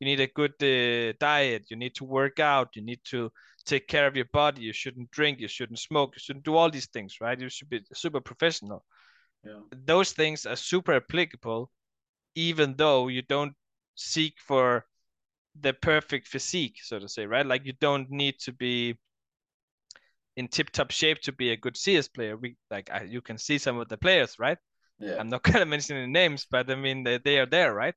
you 0.00 0.06
need 0.06 0.20
a 0.20 0.26
good 0.26 0.54
uh, 0.62 1.12
diet, 1.20 1.66
you 1.70 1.76
need 1.76 1.94
to 1.94 2.04
work 2.04 2.40
out, 2.40 2.74
you 2.74 2.82
need 2.82 3.00
to 3.04 3.30
take 3.64 3.86
care 3.86 4.06
of 4.06 4.16
your 4.16 4.26
body, 4.32 4.62
you 4.62 4.72
shouldn't 4.72 5.10
drink, 5.10 5.38
you 5.40 5.48
shouldn't 5.48 5.78
smoke, 5.78 6.14
you 6.14 6.20
shouldn't 6.20 6.44
do 6.44 6.56
all 6.56 6.70
these 6.70 6.86
things, 6.86 7.18
right? 7.20 7.38
You 7.38 7.48
should 7.48 7.68
be 7.68 7.80
super 7.94 8.20
professional. 8.20 8.84
Yeah. 9.44 9.60
Those 9.84 10.12
things 10.12 10.46
are 10.46 10.56
super 10.56 10.94
applicable 10.94 11.70
even 12.34 12.74
though 12.76 13.08
you 13.08 13.22
don't 13.22 13.54
seek 13.94 14.34
for 14.40 14.84
the 15.60 15.72
perfect 15.72 16.26
physique, 16.26 16.78
so 16.82 16.98
to 16.98 17.08
say, 17.08 17.26
right? 17.26 17.46
Like 17.46 17.64
you 17.64 17.74
don't 17.80 18.10
need 18.10 18.38
to 18.40 18.52
be 18.52 18.98
in 20.36 20.48
tip-top 20.48 20.90
shape 20.90 21.20
to 21.20 21.32
be 21.32 21.50
a 21.50 21.56
good 21.56 21.76
CS 21.76 22.08
player. 22.08 22.36
We 22.36 22.56
like 22.70 22.90
I, 22.90 23.02
you 23.04 23.20
can 23.20 23.38
see 23.38 23.58
some 23.58 23.78
of 23.78 23.88
the 23.88 23.96
players, 23.96 24.38
right? 24.38 24.58
Yeah. 24.98 25.16
I'm 25.18 25.28
not 25.28 25.42
gonna 25.44 25.66
mention 25.66 25.96
any 25.96 26.10
names, 26.10 26.46
but 26.50 26.70
I 26.70 26.74
mean 26.74 27.04
they, 27.04 27.18
they 27.18 27.38
are 27.38 27.46
there, 27.46 27.72
right? 27.72 27.94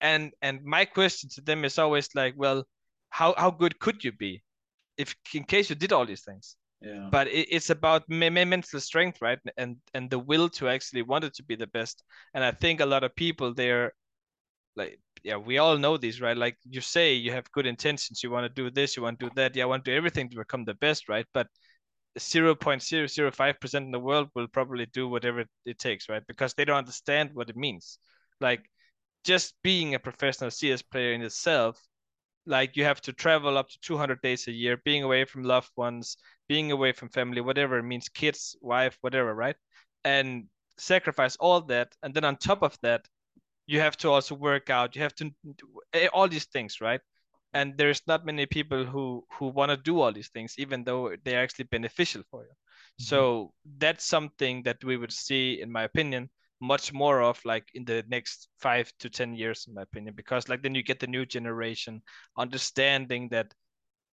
And 0.00 0.32
and 0.42 0.62
my 0.64 0.84
question 0.84 1.30
to 1.30 1.40
them 1.40 1.64
is 1.64 1.78
always 1.78 2.08
like, 2.14 2.34
well, 2.36 2.64
how 3.10 3.34
how 3.36 3.50
good 3.50 3.78
could 3.80 4.04
you 4.04 4.12
be, 4.12 4.42
if 4.96 5.16
in 5.34 5.44
case 5.44 5.68
you 5.70 5.76
did 5.76 5.92
all 5.92 6.06
these 6.06 6.22
things? 6.22 6.56
But 7.10 7.28
it, 7.28 7.48
it's 7.50 7.70
about 7.70 8.08
me- 8.08 8.30
me- 8.30 8.44
mental 8.44 8.80
strength, 8.80 9.20
right? 9.22 9.38
And 9.56 9.76
and 9.94 10.10
the 10.10 10.18
will 10.18 10.48
to 10.50 10.68
actually 10.68 11.02
want 11.02 11.24
it 11.24 11.34
to 11.34 11.42
be 11.44 11.56
the 11.56 11.66
best. 11.68 12.02
And 12.34 12.44
I 12.44 12.50
think 12.52 12.80
a 12.80 12.86
lot 12.86 13.04
of 13.04 13.14
people 13.16 13.54
they're 13.54 13.92
like, 14.76 14.98
yeah, 15.22 15.36
we 15.36 15.58
all 15.58 15.78
know 15.78 15.96
these, 15.96 16.20
right? 16.20 16.36
Like 16.36 16.56
you 16.68 16.80
say, 16.80 17.14
you 17.14 17.32
have 17.32 17.50
good 17.52 17.66
intentions, 17.66 18.22
you 18.22 18.30
want 18.30 18.44
to 18.44 18.62
do 18.62 18.70
this, 18.70 18.96
you 18.96 19.02
want 19.02 19.18
to 19.20 19.26
do 19.28 19.32
that, 19.36 19.56
yeah, 19.56 19.64
I 19.64 19.66
want 19.66 19.84
to 19.84 19.90
do 19.90 19.96
everything 19.96 20.28
to 20.30 20.36
become 20.36 20.64
the 20.64 20.74
best, 20.74 21.08
right? 21.08 21.26
But 21.32 21.48
0.005% 22.18 23.84
in 23.86 23.90
the 23.92 23.98
world 24.00 24.28
will 24.34 24.48
probably 24.48 24.86
do 24.86 25.08
whatever 25.08 25.44
it 25.64 25.78
takes, 25.78 26.08
right? 26.08 26.22
Because 26.26 26.54
they 26.54 26.64
don't 26.64 26.76
understand 26.78 27.30
what 27.34 27.50
it 27.50 27.56
means. 27.56 27.98
Like 28.40 28.68
just 29.24 29.54
being 29.62 29.94
a 29.94 29.98
professional 29.98 30.50
CS 30.50 30.82
player 30.82 31.12
in 31.12 31.22
itself, 31.22 31.80
like 32.46 32.76
you 32.76 32.84
have 32.84 33.00
to 33.02 33.12
travel 33.12 33.56
up 33.58 33.68
to 33.68 33.78
200 33.80 34.20
days 34.22 34.48
a 34.48 34.52
year, 34.52 34.76
being 34.84 35.02
away 35.02 35.24
from 35.24 35.44
loved 35.44 35.70
ones, 35.76 36.16
being 36.48 36.72
away 36.72 36.92
from 36.92 37.08
family, 37.08 37.40
whatever 37.40 37.78
it 37.78 37.84
means, 37.84 38.08
kids, 38.08 38.56
wife, 38.60 38.96
whatever, 39.00 39.34
right? 39.34 39.56
And 40.04 40.46
sacrifice 40.78 41.36
all 41.36 41.60
that. 41.62 41.94
And 42.02 42.12
then 42.14 42.24
on 42.24 42.36
top 42.36 42.62
of 42.62 42.76
that, 42.82 43.06
you 43.66 43.80
have 43.80 43.96
to 43.98 44.10
also 44.10 44.34
work 44.34 44.68
out, 44.68 44.94
you 44.94 45.02
have 45.02 45.14
to 45.16 45.24
do 45.24 45.80
eh, 45.94 46.08
all 46.12 46.28
these 46.28 46.44
things, 46.46 46.80
right? 46.80 47.00
and 47.54 47.78
there's 47.78 48.02
not 48.06 48.26
many 48.26 48.44
people 48.44 48.84
who 48.84 49.24
who 49.38 49.46
want 49.46 49.70
to 49.70 49.76
do 49.76 50.00
all 50.00 50.12
these 50.12 50.28
things 50.28 50.56
even 50.58 50.84
though 50.84 51.14
they're 51.24 51.42
actually 51.42 51.64
beneficial 51.64 52.22
for 52.30 52.42
you 52.42 52.50
mm-hmm. 52.50 53.04
so 53.04 53.52
that's 53.78 54.04
something 54.04 54.62
that 54.64 54.84
we 54.84 54.96
would 54.96 55.12
see 55.12 55.60
in 55.62 55.72
my 55.72 55.84
opinion 55.84 56.28
much 56.64 56.92
more 56.92 57.22
of 57.22 57.40
like 57.44 57.68
in 57.74 57.84
the 57.84 58.02
next 58.08 58.48
five 58.60 58.90
to 58.98 59.10
ten 59.10 59.34
years 59.34 59.66
in 59.68 59.74
my 59.74 59.82
opinion 59.82 60.14
because 60.16 60.48
like 60.48 60.62
then 60.62 60.74
you 60.74 60.82
get 60.82 61.00
the 61.00 61.06
new 61.06 61.26
generation 61.26 62.02
understanding 62.38 63.28
that 63.30 63.52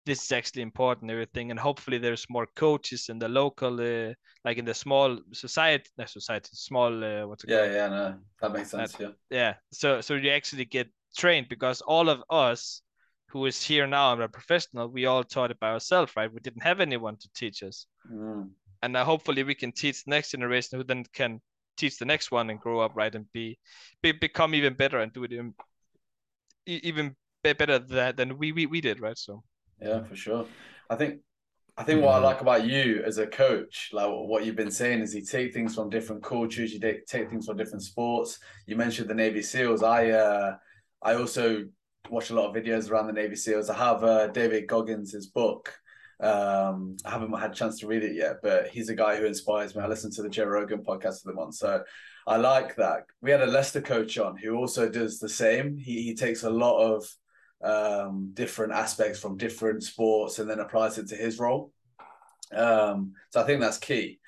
this 0.04 0.24
is 0.24 0.32
actually 0.32 0.62
important 0.62 1.10
everything 1.10 1.50
and 1.50 1.60
hopefully 1.60 1.98
there's 1.98 2.26
more 2.28 2.46
coaches 2.56 3.08
in 3.08 3.18
the 3.18 3.28
local 3.28 3.80
uh, 3.80 4.12
like 4.44 4.58
in 4.58 4.64
the 4.64 4.74
small 4.74 5.18
society 5.32 5.88
not 5.96 6.10
society 6.10 6.50
small 6.52 7.04
uh, 7.04 7.26
what's 7.26 7.44
it 7.44 7.50
Yeah, 7.50 7.56
called 7.62 7.72
yeah, 7.74 7.88
no, 7.88 8.14
that 8.40 8.52
makes 8.52 8.70
sense. 8.70 8.96
Yeah. 9.00 9.10
yeah 9.30 9.54
so 9.72 10.00
so 10.00 10.14
you 10.14 10.30
actually 10.30 10.64
get 10.64 10.88
trained 11.16 11.48
because 11.48 11.80
all 11.82 12.08
of 12.08 12.22
us 12.30 12.82
who 13.28 13.46
is 13.46 13.62
here 13.62 13.86
now 13.86 14.12
and 14.12 14.22
are 14.22 14.28
professional 14.28 14.88
we 14.88 15.06
all 15.06 15.24
taught 15.24 15.50
it 15.50 15.60
by 15.60 15.70
ourselves 15.70 16.12
right 16.16 16.32
we 16.32 16.40
didn't 16.40 16.62
have 16.62 16.80
anyone 16.80 17.16
to 17.16 17.28
teach 17.34 17.62
us 17.62 17.86
Mm. 18.10 18.50
and 18.82 18.92
now 18.92 19.04
hopefully 19.04 19.44
we 19.44 19.54
can 19.54 19.72
teach 19.72 20.04
the 20.04 20.10
next 20.10 20.32
generation 20.32 20.78
who 20.78 20.84
then 20.84 21.04
can 21.12 21.40
teach 21.76 21.98
the 21.98 22.04
next 22.04 22.30
one 22.30 22.50
and 22.50 22.60
grow 22.60 22.80
up 22.80 22.92
right 22.94 23.14
and 23.14 23.30
be, 23.32 23.58
be 24.02 24.12
become 24.12 24.54
even 24.54 24.74
better 24.74 24.98
and 24.98 25.12
do 25.12 25.24
it 25.24 25.32
even, 25.32 25.54
even 26.66 27.16
better 27.42 27.78
than, 27.78 28.16
than 28.16 28.38
we, 28.38 28.52
we 28.52 28.66
we 28.66 28.80
did 28.80 29.00
right 29.00 29.18
so 29.18 29.42
Yeah, 29.80 30.02
for 30.04 30.16
sure. 30.16 30.46
I 30.88 30.96
think 30.96 31.20
I 31.76 31.84
think 31.84 32.02
what 32.02 32.14
I 32.14 32.18
like 32.18 32.40
about 32.42 32.66
you 32.66 33.02
as 33.04 33.18
a 33.18 33.26
coach, 33.26 33.90
like 33.92 34.08
what 34.08 34.44
you've 34.44 34.56
been 34.56 34.70
saying, 34.70 35.00
is 35.00 35.14
you 35.14 35.22
take 35.24 35.54
things 35.54 35.74
from 35.74 35.88
different 35.88 36.22
cultures, 36.22 36.72
you 36.72 36.80
take 36.80 37.06
take 37.06 37.30
things 37.30 37.46
from 37.46 37.56
different 37.56 37.82
sports. 37.82 38.38
You 38.66 38.76
mentioned 38.76 39.08
the 39.08 39.14
Navy 39.14 39.42
SEALs. 39.42 39.82
I 39.82 40.10
uh, 40.10 40.56
I 41.02 41.14
also 41.14 41.64
watch 42.10 42.30
a 42.30 42.34
lot 42.34 42.48
of 42.48 42.54
videos 42.54 42.90
around 42.90 43.06
the 43.06 43.12
Navy 43.12 43.36
SEALs. 43.36 43.70
I 43.70 43.76
have 43.76 44.04
uh, 44.04 44.26
David 44.28 44.66
Goggins' 44.68 45.26
book. 45.26 45.72
Um, 46.22 46.96
I 47.04 47.10
haven't 47.10 47.32
had 47.36 47.50
a 47.50 47.54
chance 47.54 47.80
to 47.80 47.88
read 47.88 48.04
it 48.04 48.14
yet, 48.14 48.36
but 48.42 48.68
he's 48.68 48.88
a 48.88 48.94
guy 48.94 49.16
who 49.16 49.26
inspires 49.26 49.74
me. 49.74 49.82
I 49.82 49.88
listen 49.88 50.10
to 50.12 50.22
the 50.22 50.28
Joe 50.28 50.44
Rogan 50.44 50.84
podcast 50.84 51.24
with 51.24 51.34
him 51.34 51.38
on, 51.40 51.52
so 51.52 51.82
I 52.26 52.36
like 52.36 52.76
that. 52.76 53.06
We 53.20 53.32
had 53.32 53.42
a 53.42 53.46
Leicester 53.46 53.80
coach 53.80 54.18
on 54.18 54.36
who 54.36 54.54
also 54.54 54.88
does 54.88 55.18
the 55.18 55.28
same. 55.28 55.76
He 55.76 56.02
he 56.02 56.14
takes 56.14 56.44
a 56.44 56.50
lot 56.50 56.78
of 56.78 57.04
um, 57.62 58.30
different 58.34 58.72
aspects 58.72 59.18
from 59.18 59.36
different 59.36 59.82
sports 59.82 60.38
and 60.38 60.48
then 60.48 60.60
applies 60.60 60.98
it 60.98 61.08
to 61.08 61.16
his 61.16 61.38
role. 61.38 61.72
Um, 62.54 63.14
so 63.30 63.40
I 63.40 63.44
think 63.44 63.60
that's 63.60 63.78
key 63.78 64.20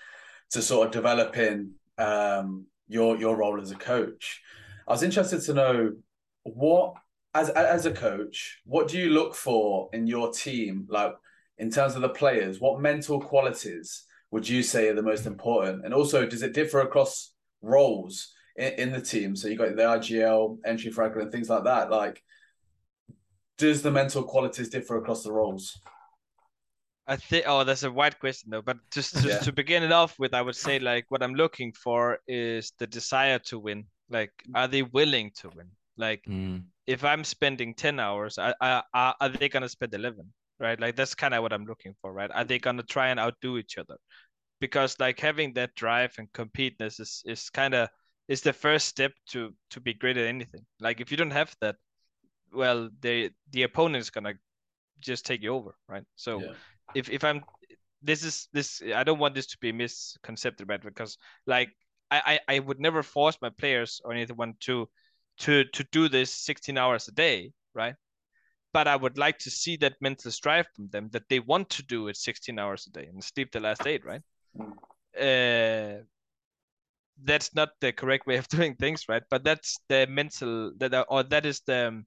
to 0.50 0.62
sort 0.62 0.87
of 0.87 0.92
developing 0.92 1.72
um, 1.98 2.66
your 2.88 3.16
your 3.16 3.37
role 3.37 3.61
as 3.61 3.70
a 3.70 3.76
coach. 3.76 4.40
I 4.88 4.92
was 4.92 5.02
interested 5.02 5.42
to 5.42 5.54
know 5.54 5.92
what 6.42 6.94
as 7.35 7.50
as 7.50 7.87
a 7.87 7.92
coach, 7.92 8.61
what 8.64 8.88
do 8.88 8.98
you 8.98 9.11
look 9.11 9.35
for 9.35 9.90
in 9.92 10.07
your 10.07 10.33
team, 10.33 10.87
like 10.88 11.14
in 11.59 11.71
terms 11.71 11.95
of 11.95 12.03
the 12.03 12.09
players? 12.09 12.61
What 12.61 12.81
mental 12.81 13.21
qualities 13.21 14.05
would 14.31 14.49
you 14.49 14.62
say 14.62 14.88
are 14.88 14.95
the 14.95 15.03
most 15.03 15.27
important? 15.27 15.85
And 15.85 15.95
also, 15.95 16.27
does 16.27 16.43
it 16.43 16.53
differ 16.55 16.81
across 16.81 17.33
roles 17.62 18.33
in, 18.57 18.73
in 18.75 18.93
the 18.93 19.01
team? 19.01 19.37
So 19.37 19.49
you 19.49 19.57
got 19.57 19.77
the 19.77 19.83
IGL, 19.83 20.59
entry 20.64 20.90
fragger, 20.93 21.23
and 21.23 21.31
things 21.31 21.49
like 21.49 21.64
that. 21.64 21.90
Like, 21.90 22.23
does 23.59 23.83
the 23.83 23.90
mental 23.90 24.23
qualities 24.25 24.69
differ 24.69 24.97
across 24.97 25.23
the 25.23 25.33
roles? 25.33 25.79
I 27.07 27.17
think 27.17 27.45
oh 27.47 27.64
that's 27.64 27.83
a 27.83 27.90
wide 27.93 28.19
question 28.19 28.49
though 28.49 28.62
but 28.62 28.79
just, 28.90 29.12
just 29.17 29.27
Yeah. 29.27 29.38
to 29.40 29.53
begin 29.53 29.83
it 29.83 29.93
off 29.93 30.19
with 30.19 30.33
I 30.33 30.40
would 30.40 30.57
say 30.57 30.79
like 30.79 31.05
what 31.11 31.23
I'm 31.23 31.35
looking 31.35 31.71
for 31.75 32.19
is 32.27 32.73
the 32.79 32.87
desire 32.87 33.38
to 33.40 33.59
win 33.59 33.85
like 34.09 34.33
are 34.55 34.67
they 34.67 34.83
willing 34.85 35.31
to 35.40 35.51
win 35.51 35.69
like 35.99 36.25
Mm. 36.27 36.64
if 36.87 37.05
I'm 37.05 37.23
spending 37.23 37.75
10 37.75 38.01
hours, 38.01 38.38
I, 38.38 38.55
I, 38.59 38.83
are, 38.95 39.14
are 39.21 39.29
they 39.29 39.51
gonna 39.51 39.69
spend 39.69 39.93
11? 39.93 40.33
Right? 40.61 40.79
Like 40.81 40.97
that's 40.97 41.14
kind 41.14 41.35
of 41.35 41.43
what 41.43 41.53
I'm 41.53 41.64
looking 41.64 41.95
for, 42.01 42.12
right? 42.12 42.31
Are 42.33 42.45
they 42.45 42.57
mm-hmm. 42.59 42.64
gonna 42.64 42.83
try 42.85 43.09
and 43.09 43.21
outdo 43.21 43.59
each 43.59 43.79
other? 43.79 43.97
Because 44.61 44.99
like 45.01 45.21
having 45.21 45.53
that 45.55 45.75
drive 45.75 46.14
and 46.19 46.33
competitiveness 46.33 47.01
is 47.01 47.23
is 47.27 47.51
kind 47.51 47.75
of 47.75 47.88
is 48.29 48.40
the 48.40 48.53
first 48.53 48.87
step 48.88 49.12
to 49.31 49.55
to 49.71 49.81
be 49.81 49.95
great 49.95 50.17
at 50.17 50.27
anything. 50.27 50.64
Like 50.81 51.01
if 51.01 51.11
you 51.11 51.17
don't 51.17 51.33
have 51.33 51.55
that, 51.61 51.77
well, 52.53 52.90
the 53.01 53.31
the 53.51 53.64
opponent 53.64 54.03
is 54.03 54.11
gonna 54.11 54.35
just 55.01 55.27
take 55.27 55.43
you 55.43 55.55
over, 55.55 55.75
right? 55.88 56.05
So 56.17 56.40
Yeah. 56.40 56.55
if 56.95 57.11
if 57.11 57.25
I'm 57.25 57.45
this 58.03 58.23
is 58.25 58.49
this 58.53 58.83
I 58.95 59.05
don't 59.05 59.19
want 59.19 59.35
this 59.35 59.47
to 59.49 59.59
be 59.59 59.73
misconcepted, 59.73 60.69
right? 60.69 60.83
Because 60.83 61.19
like 61.47 61.71
I, 62.11 62.38
I 62.49 62.57
I 62.57 62.59
would 62.61 62.81
never 62.81 63.03
force 63.03 63.38
my 63.43 63.51
players 63.51 64.01
or 64.05 64.12
anyone 64.12 64.55
to 64.61 64.88
to 65.38 65.64
to 65.64 65.85
do 65.93 66.09
this 66.09 66.33
16 66.33 66.79
hours 66.79 67.09
a 67.09 67.12
day, 67.12 67.53
right? 67.75 67.95
But 68.74 68.88
I 68.88 68.96
would 68.96 69.16
like 69.16 69.38
to 69.38 69.50
see 69.50 69.76
that 69.78 69.94
mental 70.02 70.30
strive 70.30 70.66
from 70.74 70.88
them 70.88 71.08
that 71.12 71.28
they 71.30 71.38
want 71.38 71.70
to 71.70 71.82
do 71.84 72.08
it 72.08 72.16
16 72.16 72.58
hours 72.58 72.87
a 72.87 72.90
day 72.90 73.06
and 73.06 73.24
sleep 73.24 73.52
the 73.52 73.60
last 73.60 73.87
eight, 73.87 74.04
right? 74.04 74.20
Uh, 75.18 76.02
that's 77.22 77.54
not 77.54 77.70
the 77.80 77.92
correct 77.92 78.26
way 78.26 78.37
of 78.37 78.48
doing 78.58 78.74
things, 78.74 79.08
right? 79.08 79.22
But 79.30 79.44
that's 79.44 79.78
the 79.88 80.06
mental 80.08 80.72
that 80.78 81.06
or 81.08 81.22
that 81.22 81.46
is 81.46 81.60
the 81.66 81.88
um, 81.88 82.06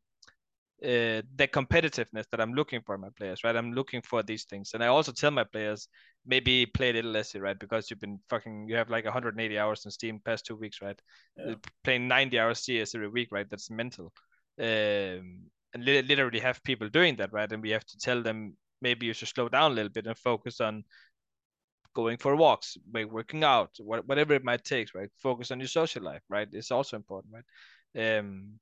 uh, 0.83 1.23
the 1.35 1.47
competitiveness 1.47 2.25
that 2.29 2.39
I'm 2.39 2.53
looking 2.53 2.81
for 2.85 2.95
in 2.95 3.01
my 3.01 3.09
players, 3.17 3.43
right? 3.43 3.55
I'm 3.55 3.73
looking 3.73 4.01
for 4.01 4.21
these 4.21 4.43
things, 4.43 4.71
and 4.73 4.83
I 4.83 4.87
also 4.87 5.11
tell 5.11 5.31
my 5.31 5.45
players 5.45 5.87
maybe 6.25 6.65
play 6.65 6.89
a 6.89 6.93
little 6.93 7.11
less, 7.11 7.33
right? 7.35 7.57
Because 7.57 7.89
you've 7.89 8.01
been 8.01 8.19
fucking, 8.29 8.67
you 8.67 8.75
have 8.75 8.89
like 8.89 9.05
180 9.05 9.57
hours 9.57 9.85
in 9.85 9.91
Steam 9.91 10.19
past 10.23 10.45
two 10.45 10.55
weeks, 10.55 10.81
right? 10.81 11.01
Yeah. 11.37 11.55
Playing 11.83 12.07
90 12.07 12.37
hours 12.37 12.59
CS 12.59 12.93
every 12.93 13.07
week, 13.07 13.29
right? 13.31 13.49
That's 13.49 13.71
mental. 13.71 14.11
Um, 14.59 15.49
and 15.77 15.85
li- 15.85 16.01
literally 16.01 16.39
have 16.39 16.63
people 16.63 16.89
doing 16.89 17.15
that, 17.17 17.31
right? 17.31 17.51
And 17.51 17.61
we 17.61 17.69
have 17.69 17.85
to 17.85 17.97
tell 17.97 18.21
them 18.21 18.57
maybe 18.81 19.05
you 19.05 19.13
should 19.13 19.27
slow 19.27 19.49
down 19.49 19.71
a 19.71 19.75
little 19.75 19.91
bit 19.91 20.07
and 20.07 20.17
focus 20.17 20.59
on 20.59 20.83
going 21.93 22.17
for 22.17 22.35
walks, 22.35 22.77
working 23.09 23.43
out, 23.43 23.71
whatever 23.79 24.33
it 24.33 24.43
might 24.43 24.63
take, 24.63 24.93
right? 24.93 25.09
Focus 25.17 25.51
on 25.51 25.59
your 25.59 25.67
social 25.67 26.03
life, 26.03 26.21
right? 26.29 26.47
It's 26.51 26.71
also 26.71 26.95
important, 26.95 27.33
right? 27.33 28.17
Um, 28.17 28.59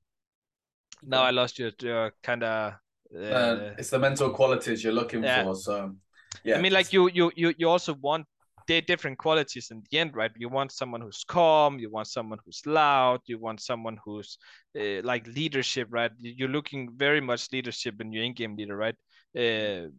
now 1.04 1.24
I 1.24 1.32
lost 1.32 1.60
your, 1.60 1.72
your 1.82 2.14
kind 2.24 2.44
of. 2.44 2.74
Uh, 3.14 3.20
uh, 3.20 3.74
it's 3.78 3.90
the 3.90 4.00
mental 4.00 4.30
qualities 4.30 4.84
you're 4.84 4.94
looking 4.94 5.24
yeah. 5.24 5.44
for. 5.44 5.56
So, 5.56 5.96
yeah. 6.44 6.58
I 6.58 6.62
mean, 6.62 6.74
like 6.74 6.94
you, 6.94 7.10
you, 7.10 7.32
you, 7.36 7.54
you 7.58 7.70
also 7.70 7.94
want 7.94 8.26
different 8.68 9.18
qualities 9.18 9.70
in 9.72 9.84
the 9.90 10.00
end, 10.00 10.16
right? 10.16 10.32
You 10.36 10.50
want 10.50 10.72
someone 10.72 11.02
who's 11.02 11.24
calm, 11.24 11.80
you 11.80 11.90
want 11.90 12.08
someone 12.08 12.40
who's 12.46 12.62
loud, 12.66 13.22
you 13.26 13.40
want 13.40 13.62
someone 13.62 13.98
who's 14.04 14.38
uh, 14.80 15.02
like 15.04 15.28
leadership, 15.28 15.88
right? 15.92 16.12
You're 16.20 16.50
looking 16.50 16.90
very 16.96 17.22
much 17.22 17.52
leadership 17.52 18.02
in 18.02 18.12
your 18.12 18.24
in-game 18.24 18.56
leader, 18.56 18.76
right? 18.76 18.96
Uh, 19.38 19.90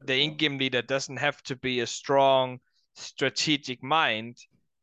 the 0.00 0.22
in-game 0.22 0.58
leader 0.58 0.82
doesn't 0.82 1.18
have 1.18 1.42
to 1.44 1.56
be 1.56 1.80
a 1.80 1.86
strong 1.86 2.58
strategic 2.94 3.82
mind 3.82 4.36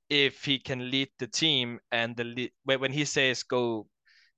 if 0.09 0.43
he 0.43 0.57
can 0.57 0.89
lead 0.89 1.09
the 1.19 1.27
team 1.27 1.79
and 1.91 2.15
the 2.17 2.51
when 2.63 2.91
he 2.91 3.05
says 3.05 3.43
go 3.43 3.87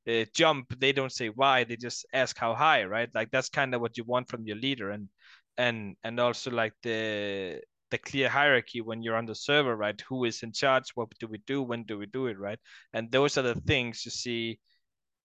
uh, 0.10 0.26
jump 0.34 0.68
they 0.80 0.92
don't 0.92 1.12
say 1.14 1.30
why 1.30 1.64
they 1.64 1.76
just 1.78 2.06
ask 2.14 2.38
how 2.38 2.54
high 2.54 2.84
right 2.84 3.10
like 3.14 3.30
that's 3.32 3.50
kind 3.50 3.74
of 3.74 3.80
what 3.82 3.98
you 3.98 4.04
want 4.04 4.28
from 4.30 4.44
your 4.46 4.58
leader 4.58 4.90
and 4.90 5.08
and 5.58 5.96
and 6.04 6.20
also 6.20 6.52
like 6.52 6.74
the 6.84 7.62
the 7.92 7.98
clear 7.98 8.30
hierarchy 8.30 8.82
when 8.82 9.04
you're 9.04 9.18
on 9.18 9.26
the 9.26 9.36
server 9.36 9.76
right? 9.76 10.00
Who 10.08 10.24
is 10.26 10.44
in 10.44 10.54
charge? 10.54 10.92
What 10.96 11.10
do 11.20 11.28
we 11.28 11.40
do? 11.46 11.62
When 11.62 11.84
do 11.84 11.98
we 11.98 12.06
do 12.06 12.28
it 12.28 12.40
right? 12.40 12.60
And 12.94 13.12
those 13.12 13.38
are 13.38 13.42
the 13.42 13.56
things 13.56 14.06
you 14.06 14.12
see 14.12 14.60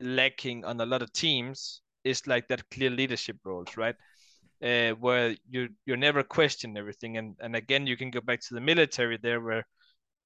lacking 0.01 0.65
on 0.65 0.81
a 0.81 0.87
lot 0.87 1.03
of 1.03 1.12
teams 1.12 1.81
is 2.05 2.27
like 2.27 2.49
that 2.49 2.69
clear 2.71 2.91
leadership 2.91 3.37
roles 3.45 3.77
right? 3.77 3.95
Uh, 4.62 4.91
where 4.93 5.37
you 5.49 5.69
you 5.87 5.97
never 5.97 6.23
question 6.23 6.77
everything. 6.77 7.17
And 7.17 7.37
and 7.41 7.55
again 7.57 7.87
you 7.87 7.97
can 7.97 8.11
go 8.11 8.21
back 8.21 8.41
to 8.41 8.55
the 8.55 8.61
military 8.61 9.19
there 9.19 9.41
where 9.41 9.65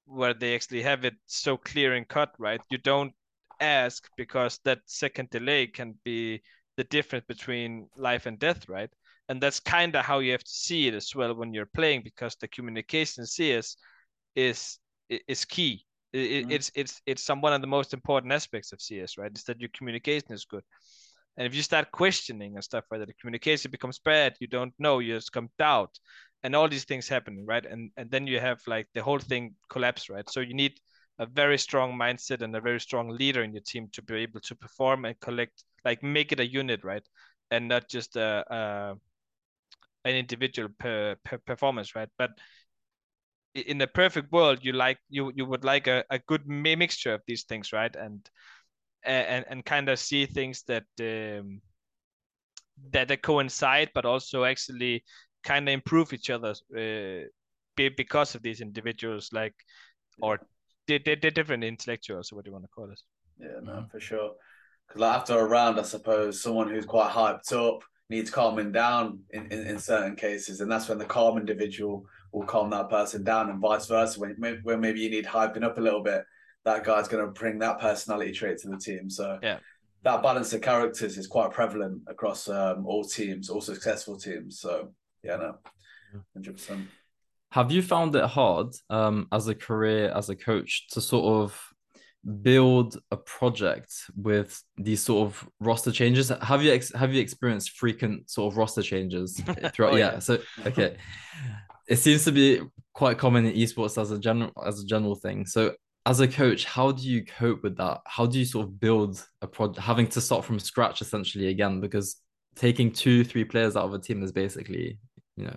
where 0.06 0.34
they 0.34 0.54
actually 0.54 0.82
have 0.82 1.04
it 1.04 1.14
so 1.26 1.56
clear 1.56 1.94
and 1.94 2.08
cut 2.08 2.32
right? 2.38 2.60
You 2.70 2.78
don't 2.78 3.12
ask 3.60 4.08
because 4.16 4.58
that 4.64 4.80
second 4.86 5.28
delay 5.30 5.66
can 5.66 5.94
be 6.04 6.42
the 6.76 6.84
difference 6.84 7.26
between 7.28 7.88
life 7.96 8.24
and 8.26 8.38
death 8.38 8.68
right 8.68 8.90
and 9.30 9.40
that's 9.40 9.60
kind 9.60 9.94
of 9.94 10.04
how 10.04 10.18
you 10.18 10.32
have 10.32 10.44
to 10.44 10.50
see 10.50 10.88
it 10.88 10.94
as 10.94 11.14
well 11.14 11.34
when 11.34 11.54
you're 11.54 11.74
playing 11.74 12.02
because 12.02 12.36
the 12.36 12.48
communication 12.48 13.24
CS 13.24 13.76
is 14.34 14.78
is 15.08 15.44
key 15.44 15.84
it, 16.12 16.18
mm-hmm. 16.18 16.50
it's 16.50 16.70
it's 16.74 17.00
it's 17.06 17.22
some 17.22 17.40
one 17.40 17.52
of 17.52 17.60
the 17.60 17.66
most 17.66 17.94
important 17.94 18.32
aspects 18.32 18.72
of 18.72 18.80
CS 18.80 19.16
right 19.16 19.32
is 19.34 19.44
that 19.44 19.60
your 19.60 19.70
communication 19.72 20.32
is 20.32 20.44
good 20.44 20.64
and 21.36 21.46
if 21.46 21.54
you 21.54 21.62
start 21.62 21.90
questioning 21.90 22.56
and 22.56 22.64
stuff 22.64 22.84
like 22.90 23.00
that, 23.00 23.06
the 23.06 23.14
communication 23.14 23.70
becomes 23.70 23.98
bad. 23.98 24.34
You 24.40 24.46
don't 24.46 24.74
know. 24.78 24.98
You 24.98 25.14
just 25.14 25.32
come 25.32 25.48
doubt, 25.58 25.98
and 26.42 26.54
all 26.54 26.68
these 26.68 26.84
things 26.84 27.08
happen, 27.08 27.46
right? 27.46 27.64
And 27.64 27.90
and 27.96 28.10
then 28.10 28.26
you 28.26 28.40
have 28.40 28.60
like 28.66 28.88
the 28.92 29.02
whole 29.02 29.18
thing 29.18 29.54
collapse, 29.70 30.10
right? 30.10 30.28
So 30.28 30.40
you 30.40 30.54
need 30.54 30.74
a 31.18 31.26
very 31.26 31.56
strong 31.56 31.98
mindset 31.98 32.42
and 32.42 32.54
a 32.56 32.60
very 32.60 32.80
strong 32.80 33.08
leader 33.10 33.42
in 33.42 33.54
your 33.54 33.62
team 33.62 33.88
to 33.92 34.02
be 34.02 34.16
able 34.16 34.40
to 34.40 34.54
perform 34.54 35.04
and 35.04 35.18
collect, 35.20 35.64
like 35.84 36.02
make 36.02 36.32
it 36.32 36.40
a 36.40 36.46
unit, 36.46 36.82
right? 36.82 37.06
And 37.50 37.68
not 37.68 37.88
just 37.88 38.16
a, 38.16 38.44
a 38.50 38.96
an 40.04 40.14
individual 40.14 40.68
per, 40.78 41.16
per 41.24 41.38
performance, 41.38 41.94
right? 41.94 42.08
But 42.18 42.30
in 43.54 43.78
the 43.78 43.86
perfect 43.86 44.30
world, 44.32 44.60
you 44.62 44.72
like 44.72 44.98
you 45.08 45.32
you 45.34 45.44
would 45.44 45.64
like 45.64 45.86
a, 45.86 46.04
a 46.10 46.18
good 46.20 46.46
mixture 46.46 47.14
of 47.14 47.22
these 47.26 47.44
things, 47.44 47.72
right? 47.72 47.94
And 47.96 48.28
and 49.02 49.44
and 49.48 49.64
kind 49.64 49.88
of 49.88 49.98
see 49.98 50.26
things 50.26 50.62
that 50.68 50.84
um, 51.00 51.60
that 52.92 53.08
that 53.08 53.22
coincide, 53.22 53.90
but 53.94 54.04
also 54.04 54.44
actually 54.44 55.04
kind 55.42 55.68
of 55.68 55.72
improve 55.72 56.12
each 56.12 56.30
other 56.30 56.54
uh, 56.76 57.26
because 57.76 58.34
of 58.34 58.42
these 58.42 58.60
individuals, 58.60 59.30
like 59.32 59.54
or 60.22 60.40
they're, 60.86 61.00
they're 61.04 61.30
different 61.30 61.64
intellectuals, 61.64 62.30
or 62.30 62.36
what 62.36 62.44
do 62.44 62.50
you 62.50 62.52
want 62.52 62.64
to 62.64 62.68
call 62.68 62.90
it? 62.90 63.00
Yeah, 63.38 63.60
man, 63.62 63.86
for 63.90 64.00
sure. 64.00 64.32
Because 64.86 65.00
like 65.00 65.16
after 65.16 65.38
a 65.38 65.44
round, 65.44 65.78
I 65.78 65.82
suppose 65.82 66.42
someone 66.42 66.68
who's 66.68 66.84
quite 66.84 67.10
hyped 67.10 67.52
up 67.52 67.82
needs 68.10 68.28
calming 68.28 68.72
down 68.72 69.20
in, 69.30 69.46
in, 69.46 69.66
in 69.66 69.78
certain 69.78 70.16
cases, 70.16 70.60
and 70.60 70.70
that's 70.70 70.88
when 70.88 70.98
the 70.98 71.04
calm 71.04 71.38
individual 71.38 72.04
will 72.32 72.44
calm 72.44 72.68
that 72.70 72.90
person 72.90 73.24
down, 73.24 73.48
and 73.48 73.60
vice 73.60 73.86
versa. 73.86 74.20
When 74.20 74.60
when 74.62 74.80
maybe 74.80 75.00
you 75.00 75.10
need 75.10 75.24
hyping 75.24 75.64
up 75.64 75.78
a 75.78 75.80
little 75.80 76.02
bit, 76.02 76.24
that 76.64 76.84
guy's 76.84 77.08
going 77.08 77.24
to 77.24 77.32
bring 77.32 77.58
that 77.60 77.80
personality 77.80 78.32
trait 78.32 78.58
to 78.58 78.68
the 78.68 78.76
team. 78.76 79.08
So 79.08 79.38
yeah, 79.42 79.58
that 80.02 80.22
balance 80.22 80.52
of 80.52 80.60
characters 80.60 81.16
is 81.16 81.26
quite 81.26 81.52
prevalent 81.52 82.02
across 82.08 82.48
um, 82.48 82.84
all 82.84 83.04
teams, 83.04 83.48
all 83.48 83.60
successful 83.60 84.18
teams. 84.18 84.60
So 84.60 84.92
yeah, 85.22 85.36
no, 85.36 85.58
hundred 86.34 86.56
percent. 86.56 86.88
Have 87.52 87.72
you 87.72 87.82
found 87.82 88.14
it 88.14 88.24
hard 88.24 88.74
um, 88.90 89.26
as 89.32 89.48
a 89.48 89.54
career 89.54 90.12
as 90.14 90.28
a 90.28 90.36
coach 90.36 90.88
to 90.92 91.00
sort 91.00 91.42
of 91.42 91.69
build 92.42 92.98
a 93.10 93.16
project 93.16 93.92
with 94.16 94.62
these 94.76 95.02
sort 95.02 95.26
of 95.26 95.48
roster 95.60 95.92
changes? 95.92 96.30
Have 96.42 96.62
you 96.62 96.72
ex- 96.72 96.94
have 96.94 97.14
you 97.14 97.20
experienced 97.20 97.70
frequent 97.72 98.30
sort 98.30 98.52
of 98.52 98.58
roster 98.58 98.82
changes 98.82 99.40
oh, 99.48 99.68
throughout? 99.70 99.94
oh, 99.94 99.96
yeah. 99.96 100.12
yeah. 100.12 100.18
So 100.18 100.38
okay, 100.66 100.96
it 101.88 101.96
seems 101.96 102.24
to 102.24 102.32
be 102.32 102.60
quite 102.92 103.18
common 103.18 103.46
in 103.46 103.54
esports 103.54 104.00
as 104.00 104.10
a 104.10 104.18
general 104.18 104.52
as 104.64 104.80
a 104.80 104.86
general 104.86 105.14
thing. 105.14 105.46
So 105.46 105.74
as 106.06 106.20
a 106.20 106.28
coach, 106.28 106.64
how 106.64 106.92
do 106.92 107.02
you 107.02 107.24
cope 107.24 107.62
with 107.62 107.76
that? 107.76 108.00
How 108.06 108.26
do 108.26 108.38
you 108.38 108.44
sort 108.44 108.66
of 108.66 108.80
build 108.80 109.24
a 109.42 109.46
project, 109.46 109.80
having 109.80 110.06
to 110.08 110.20
start 110.20 110.44
from 110.44 110.58
scratch 110.58 111.02
essentially 111.02 111.48
again? 111.48 111.80
Because 111.80 112.16
taking 112.56 112.90
two, 112.90 113.22
three 113.24 113.44
players 113.44 113.76
out 113.76 113.84
of 113.84 113.94
a 113.94 113.98
team 113.98 114.22
is 114.22 114.32
basically, 114.32 114.98
you 115.36 115.44
know. 115.44 115.56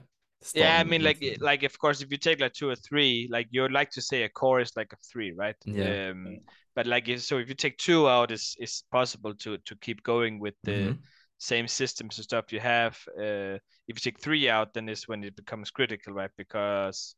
Yeah, 0.53 0.79
I 0.79 0.84
mean, 0.84 1.03
like, 1.03 1.23
like 1.39 1.63
of 1.63 1.77
course, 1.77 2.01
if 2.01 2.12
you 2.12 2.17
take 2.17 2.39
like 2.39 2.53
two 2.53 2.69
or 2.69 2.75
three, 2.75 3.27
like 3.32 3.47
you'd 3.51 3.71
like 3.71 3.89
to 3.91 4.01
say 4.01 4.23
a 4.23 4.29
core 4.29 4.62
is 4.62 4.71
like 4.75 4.91
a 4.93 4.97
three, 5.12 5.32
right? 5.32 5.56
Yeah. 5.65 6.10
Um, 6.12 6.39
but 6.75 6.88
like, 6.88 7.08
so 7.19 7.38
if 7.38 7.49
you 7.49 7.56
take 7.56 7.77
two 7.77 8.10
out, 8.10 8.32
it's 8.32 8.56
it's 8.60 8.84
possible 8.91 9.34
to 9.36 9.58
to 9.58 9.75
keep 9.77 10.03
going 10.03 10.39
with 10.39 10.56
the 10.63 10.71
mm-hmm. 10.71 10.99
same 11.38 11.67
systems 11.67 12.17
and 12.17 12.23
stuff 12.23 12.51
you 12.51 12.60
have. 12.60 12.97
Uh, 13.17 13.60
if 13.88 13.95
you 13.95 14.01
take 14.01 14.19
three 14.19 14.49
out, 14.49 14.73
then 14.73 14.89
is 14.89 15.08
when 15.08 15.23
it 15.23 15.36
becomes 15.36 15.71
critical, 15.71 16.13
right? 16.13 16.32
Because 16.38 17.15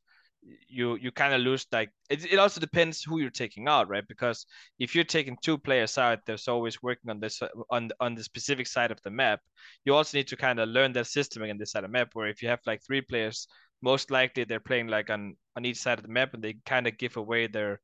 you 0.67 0.95
you 0.95 1.11
kind 1.11 1.33
of 1.33 1.41
lose 1.41 1.65
like 1.71 1.89
it, 2.09 2.31
it 2.33 2.39
also 2.39 2.59
depends 2.59 3.01
who 3.03 3.19
you're 3.19 3.29
taking 3.29 3.67
out 3.67 3.89
right? 3.89 4.07
Because 4.07 4.45
if 4.79 4.93
you're 4.93 5.03
taking 5.03 5.37
two 5.41 5.57
players 5.57 5.97
out 5.97 6.19
there's 6.25 6.47
always 6.47 6.81
working 6.83 7.09
on 7.09 7.19
this 7.19 7.41
on 7.69 7.89
on 7.99 8.15
the 8.15 8.23
specific 8.23 8.67
side 8.67 8.91
of 8.91 9.01
the 9.03 9.09
map. 9.09 9.39
You 9.85 9.95
also 9.95 10.17
need 10.17 10.27
to 10.27 10.37
kind 10.37 10.59
of 10.59 10.69
learn 10.69 10.93
that 10.93 11.07
system 11.07 11.43
again 11.43 11.57
this 11.57 11.71
side 11.71 11.83
of 11.83 11.91
the 11.91 11.97
map 11.97 12.09
where 12.13 12.27
if 12.27 12.41
you 12.41 12.49
have 12.49 12.59
like 12.65 12.81
three 12.85 13.01
players 13.01 13.47
most 13.81 14.11
likely 14.11 14.43
they're 14.43 14.59
playing 14.59 14.87
like 14.87 15.09
on 15.09 15.35
on 15.55 15.65
each 15.65 15.77
side 15.77 15.99
of 15.99 16.03
the 16.03 16.11
map 16.11 16.33
and 16.33 16.43
they 16.43 16.55
kind 16.65 16.87
of 16.87 16.97
give 16.97 17.17
away 17.17 17.47
their 17.47 17.79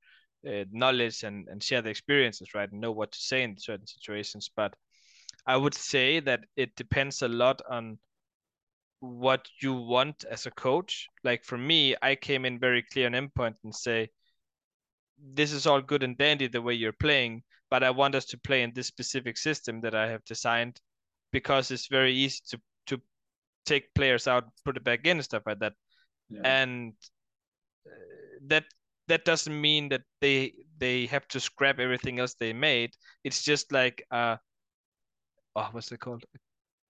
uh, 0.47 0.65
knowledge 0.71 1.23
and 1.23 1.47
and 1.49 1.63
share 1.63 1.81
the 1.81 1.89
experiences 1.89 2.53
right? 2.53 2.71
And 2.71 2.81
know 2.81 2.91
what 2.91 3.11
to 3.11 3.19
say 3.19 3.43
in 3.43 3.57
certain 3.57 3.87
situations. 3.87 4.49
But 4.55 4.73
i 5.47 5.57
would 5.57 5.73
say 5.73 6.19
that 6.19 6.41
it 6.55 6.75
depends 6.75 7.21
a 7.21 7.27
lot 7.27 7.61
on 7.69 7.97
what 9.01 9.47
you 9.59 9.73
want 9.73 10.23
as 10.29 10.45
a 10.45 10.51
coach. 10.51 11.07
Like 11.23 11.43
for 11.43 11.57
me, 11.57 11.95
I 12.01 12.15
came 12.15 12.45
in 12.45 12.59
very 12.59 12.83
clear 12.83 13.07
and 13.07 13.15
endpoint 13.15 13.55
and 13.63 13.75
say, 13.75 14.09
this 15.33 15.51
is 15.51 15.67
all 15.67 15.81
good 15.81 16.03
and 16.03 16.17
dandy 16.17 16.47
the 16.47 16.61
way 16.61 16.73
you're 16.73 16.93
playing, 16.93 17.43
but 17.69 17.83
I 17.83 17.89
want 17.89 18.15
us 18.15 18.25
to 18.25 18.37
play 18.39 18.63
in 18.63 18.71
this 18.73 18.87
specific 18.87 19.37
system 19.37 19.81
that 19.81 19.95
I 19.95 20.07
have 20.09 20.23
designed 20.25 20.79
because 21.31 21.71
it's 21.71 21.87
very 21.87 22.13
easy 22.13 22.39
to 22.49 22.61
to 22.87 23.01
take 23.65 23.93
players 23.93 24.27
out, 24.27 24.45
put 24.65 24.77
it 24.77 24.83
back 24.83 25.05
in, 25.05 25.17
and 25.17 25.23
stuff 25.23 25.43
like 25.45 25.59
that. 25.59 25.73
Yeah. 26.29 26.41
And 26.43 26.93
uh, 27.85 27.91
that 28.47 28.65
that 29.07 29.25
doesn't 29.25 29.59
mean 29.59 29.89
that 29.89 30.01
they 30.21 30.53
they 30.77 31.05
have 31.07 31.27
to 31.29 31.39
scrap 31.39 31.79
everything 31.79 32.19
else 32.19 32.35
they 32.35 32.53
made. 32.53 32.91
It's 33.23 33.43
just 33.43 33.71
like 33.71 34.05
uh, 34.11 34.37
oh, 35.55 35.69
what's 35.71 35.91
it 35.91 35.99
called? 35.99 36.23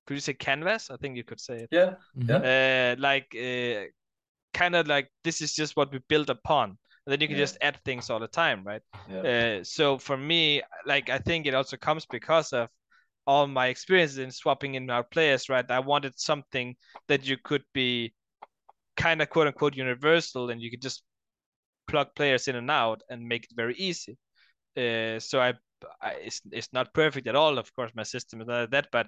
Could 0.05 0.15
you 0.15 0.21
say 0.21 0.33
canvas? 0.33 0.89
I 0.89 0.97
think 0.97 1.17
you 1.17 1.23
could 1.23 1.39
say 1.39 1.55
it. 1.55 1.69
Yeah. 1.71 1.95
Yeah. 2.15 2.93
Uh, 2.93 2.95
like 2.99 3.35
uh, 3.35 3.85
kind 4.53 4.75
of 4.75 4.87
like 4.87 5.09
this 5.23 5.41
is 5.41 5.53
just 5.53 5.75
what 5.75 5.91
we 5.91 5.99
build 6.07 6.29
upon. 6.29 6.77
And 7.05 7.11
then 7.11 7.21
you 7.21 7.27
can 7.27 7.37
yeah. 7.37 7.43
just 7.43 7.57
add 7.61 7.79
things 7.83 8.09
all 8.09 8.19
the 8.19 8.27
time, 8.27 8.63
right? 8.63 8.81
Yeah. 9.09 9.59
Uh, 9.59 9.63
so 9.63 9.97
for 9.97 10.17
me, 10.17 10.61
like 10.85 11.09
I 11.09 11.17
think 11.17 11.47
it 11.47 11.55
also 11.55 11.77
comes 11.77 12.05
because 12.05 12.53
of 12.53 12.69
all 13.25 13.47
my 13.47 13.67
experiences 13.67 14.17
in 14.17 14.31
swapping 14.31 14.75
in 14.75 14.89
our 14.89 15.03
players, 15.03 15.49
right? 15.49 15.69
I 15.69 15.79
wanted 15.79 16.19
something 16.19 16.75
that 17.07 17.25
you 17.25 17.37
could 17.43 17.63
be 17.73 18.13
kind 18.97 19.21
of 19.21 19.29
quote 19.29 19.47
unquote 19.47 19.75
universal 19.75 20.49
and 20.49 20.61
you 20.61 20.69
could 20.69 20.81
just 20.81 21.03
plug 21.87 22.07
players 22.15 22.47
in 22.47 22.55
and 22.55 22.69
out 22.69 23.01
and 23.09 23.27
make 23.27 23.45
it 23.45 23.51
very 23.55 23.75
easy. 23.75 24.17
Uh, 24.77 25.19
so 25.19 25.39
I, 25.39 25.53
I, 26.01 26.11
it's 26.23 26.41
it's 26.51 26.71
not 26.71 26.93
perfect 26.93 27.27
at 27.27 27.35
all. 27.35 27.57
Of 27.57 27.73
course, 27.75 27.91
my 27.95 28.03
system 28.03 28.41
is 28.41 28.47
not 28.47 28.61
like 28.61 28.71
that, 28.71 28.87
but 28.91 29.07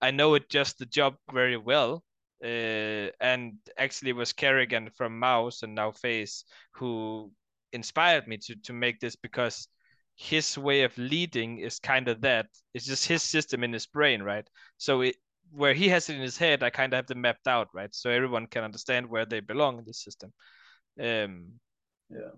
I 0.00 0.10
know 0.10 0.34
it 0.34 0.48
just 0.48 0.78
the 0.78 0.86
job 0.86 1.16
very 1.32 1.56
well. 1.56 2.04
Uh, 2.42 3.08
and 3.20 3.54
actually 3.78 4.12
was 4.12 4.32
karrigan 4.32 4.92
from 4.94 5.18
Mouse 5.18 5.62
and 5.62 5.74
now 5.74 5.92
FaZe 5.92 6.44
who 6.72 7.32
inspired 7.72 8.28
me 8.28 8.36
to 8.36 8.54
to 8.56 8.72
make 8.74 9.00
this 9.00 9.16
because 9.16 9.68
his 10.16 10.58
way 10.58 10.82
of 10.82 10.96
leading 10.98 11.58
is 11.58 11.78
kind 11.78 12.08
of 12.08 12.20
that. 12.20 12.46
It's 12.74 12.86
just 12.86 13.06
his 13.06 13.22
system 13.22 13.64
in 13.64 13.72
his 13.72 13.86
brain, 13.86 14.22
right? 14.22 14.46
So 14.76 15.00
it 15.02 15.16
where 15.50 15.74
he 15.74 15.88
has 15.88 16.08
it 16.10 16.16
in 16.16 16.22
his 16.22 16.36
head, 16.36 16.62
I 16.62 16.70
kind 16.70 16.92
of 16.92 16.96
have 16.98 17.06
them 17.06 17.20
mapped 17.22 17.46
out, 17.48 17.68
right? 17.74 17.94
So 17.94 18.10
everyone 18.10 18.46
can 18.48 18.64
understand 18.64 19.08
where 19.08 19.26
they 19.26 19.40
belong 19.40 19.78
in 19.78 19.84
this 19.84 20.02
system. 20.02 20.32
Um, 21.00 21.60
Yeah. 22.10 22.32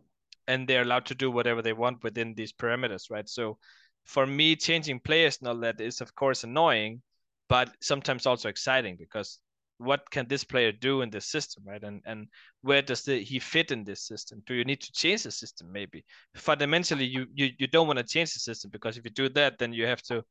and 0.47 0.69
they're 0.69 0.83
allowed 0.83 1.07
to 1.07 1.15
do 1.15 1.31
whatever 1.31 1.63
they 1.63 1.73
want 1.73 2.03
within 2.03 2.35
these 2.35 2.53
parameters, 2.53 3.11
right? 3.11 3.29
So 3.29 3.59
for 4.05 4.27
me, 4.27 4.57
changing 4.57 5.01
players 5.01 5.39
and 5.39 5.49
all 5.49 5.59
that 5.61 5.81
is 5.81 6.01
of 6.01 6.15
course 6.15 6.45
annoying, 6.45 7.03
but 7.49 7.71
sometimes 7.81 8.27
also 8.27 8.49
exciting 8.49 8.97
because 8.99 9.39
what 9.79 10.11
can 10.11 10.27
this 10.29 10.45
player 10.45 10.73
do 10.73 11.03
in 11.03 11.11
this 11.11 11.27
system, 11.27 11.63
right? 11.67 11.83
And 11.83 12.01
and 12.07 12.29
where 12.63 12.83
does 12.83 13.03
the, 13.03 13.23
he 13.23 13.39
fit 13.39 13.71
in 13.71 13.85
this 13.85 14.07
system? 14.07 14.43
Do 14.47 14.55
you 14.55 14.65
need 14.65 14.81
to 14.81 14.93
change 14.93 15.25
the 15.25 15.31
system? 15.31 15.71
Maybe 15.71 16.05
fundamentally, 16.35 17.05
you 17.05 17.27
you, 17.35 17.51
you 17.59 17.67
don't 17.67 17.87
want 17.87 17.99
to 17.99 18.05
change 18.05 18.33
the 18.33 18.41
system 18.41 18.71
because 18.71 18.97
if 18.97 19.05
you 19.05 19.11
do 19.11 19.29
that, 19.31 19.59
then 19.59 19.73
you 19.73 19.87
have 19.87 20.03
to 20.05 20.23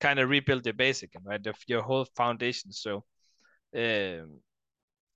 kind 0.00 0.18
of 0.18 0.28
rebuild 0.28 0.66
your 0.66 0.74
basic, 0.74 1.10
right? 1.24 1.44
Of 1.46 1.56
your 1.66 1.82
whole 1.82 2.06
foundation. 2.16 2.72
So, 2.72 3.04
um, 3.76 4.40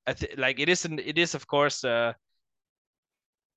I 0.07 0.13
think 0.15 0.35
like 0.39 0.61
it 0.61 0.69
isn't. 0.69 1.01
It 1.01 1.19
is 1.19 1.35
of 1.35 1.47
course. 1.47 1.85
Uh, 1.85 2.13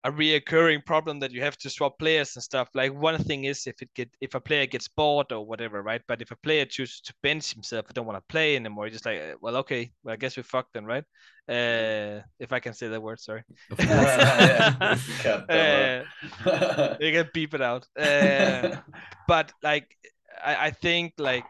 a 0.06 0.12
reoccurring 0.12 0.86
problem 0.86 1.20
that 1.20 1.32
you 1.32 1.42
have 1.42 1.58
to 1.58 1.70
swap 1.70 1.98
players 1.98 2.36
and 2.36 2.44
stuff. 2.44 2.70
Like 2.76 2.94
one 2.94 3.18
thing 3.18 3.46
is 3.46 3.66
if 3.66 3.82
it 3.82 3.90
get 3.96 4.10
if 4.22 4.36
a 4.36 4.40
player 4.40 4.68
gets 4.68 4.88
bored 4.88 5.32
or 5.32 5.44
whatever, 5.44 5.82
right? 5.82 6.02
But 6.08 6.22
if 6.22 6.30
a 6.30 6.36
player 6.36 6.64
chooses 6.66 7.02
to 7.02 7.14
bench 7.24 7.54
himself, 7.54 7.88
I 7.90 7.94
don't 7.94 8.06
want 8.06 8.20
to 8.20 8.32
play 8.32 8.56
anymore. 8.56 8.88
Just 8.90 9.08
like, 9.08 9.20
well, 9.42 9.58
okay, 9.58 9.92
well, 10.04 10.14
I 10.14 10.18
guess 10.18 10.38
we 10.38 10.44
fucked 10.44 10.74
then, 10.74 10.86
right? 10.86 11.04
Uh, 11.50 12.22
if 12.40 12.54
I 12.54 12.60
can 12.60 12.74
say 12.74 12.88
that 12.88 13.02
word, 13.02 13.20
sorry. 13.20 13.44
Yeah, 13.80 14.96
you 15.08 15.14
can, 15.18 15.46
Uh, 15.50 16.96
you 17.00 17.12
can 17.12 17.30
beep 17.34 17.56
it 17.56 17.62
out. 17.62 17.88
Uh, 18.00 18.76
but 19.28 19.54
like, 19.64 19.98
I, 20.44 20.68
I 20.68 20.72
think 20.72 21.14
like. 21.18 21.46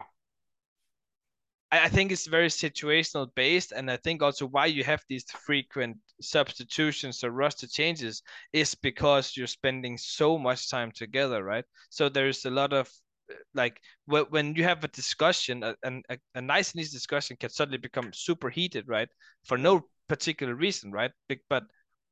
I 1.72 1.86
I 1.86 1.89
think 1.89 2.11
it's 2.11 2.28
very 2.28 2.47
situational 2.49 3.28
based, 3.36 3.72
and 3.72 3.89
I 3.91 3.97
think 3.97 4.22
also 4.22 4.45
why 4.47 4.68
you 4.68 4.84
have 4.84 5.03
these 5.09 5.26
frequent 5.32 5.97
substitutions 6.22 7.24
or 7.24 7.32
roster 7.32 7.68
changes 7.68 8.24
is 8.53 8.76
because 8.76 9.36
you're 9.38 9.47
spending 9.47 9.97
so 9.97 10.38
much 10.38 10.70
time 10.70 10.91
together, 10.91 11.43
right? 11.43 11.66
So 11.89 12.09
there's 12.09 12.45
a 12.45 12.49
lot 12.51 12.74
of 12.74 12.89
uh, 13.32 13.36
like 13.53 13.82
wh- 14.05 14.30
when 14.32 14.55
you 14.55 14.63
have 14.63 14.84
a 14.84 14.88
discussion, 14.89 15.63
a, 15.63 15.76
a, 15.84 16.18
a 16.36 16.41
nice 16.41 16.72
and 16.74 16.82
easy 16.82 16.95
discussion 16.95 17.38
can 17.38 17.49
suddenly 17.49 17.78
become 17.80 18.11
super 18.13 18.49
heated, 18.49 18.88
right? 18.88 19.09
For 19.45 19.57
no 19.57 19.89
particular 20.07 20.55
reason, 20.55 20.91
right? 20.91 21.11
But 21.49 21.66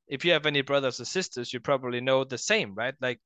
if 0.08 0.26
you 0.26 0.32
have 0.34 0.46
any 0.46 0.62
brothers 0.62 1.00
or 1.00 1.06
sisters, 1.06 1.54
you 1.54 1.60
probably 1.60 2.02
know 2.02 2.24
the 2.24 2.38
same, 2.38 2.76
right? 2.76 2.96
Like, 3.02 3.20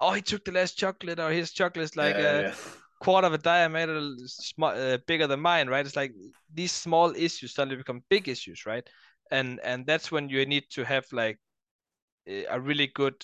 oh, 0.00 0.12
he 0.12 0.22
took 0.22 0.44
the 0.44 0.52
last 0.52 0.76
chocolate, 0.76 1.18
or 1.18 1.30
his 1.30 1.52
chocolate's 1.52 1.96
like 1.96 2.18
yeah, 2.18 2.22
uh, 2.22 2.42
yeah. 2.42 2.54
Quarter 3.00 3.26
of 3.26 3.34
a 3.34 3.38
diameter 3.38 4.00
sm- 4.26 4.64
uh, 4.64 4.98
bigger 5.06 5.26
than 5.26 5.40
mine 5.40 5.68
right? 5.68 5.86
It's 5.86 5.96
like 5.96 6.12
these 6.52 6.72
small 6.72 7.14
issues 7.14 7.54
suddenly 7.54 7.76
become 7.76 8.02
big 8.10 8.28
issues 8.28 8.66
right? 8.66 8.86
And 9.30 9.60
and 9.64 9.86
that's 9.86 10.12
when 10.12 10.28
you 10.28 10.46
need 10.46 10.64
to 10.70 10.84
have 10.84 11.06
like 11.12 11.38
a 12.26 12.60
really 12.60 12.88
good 12.88 13.14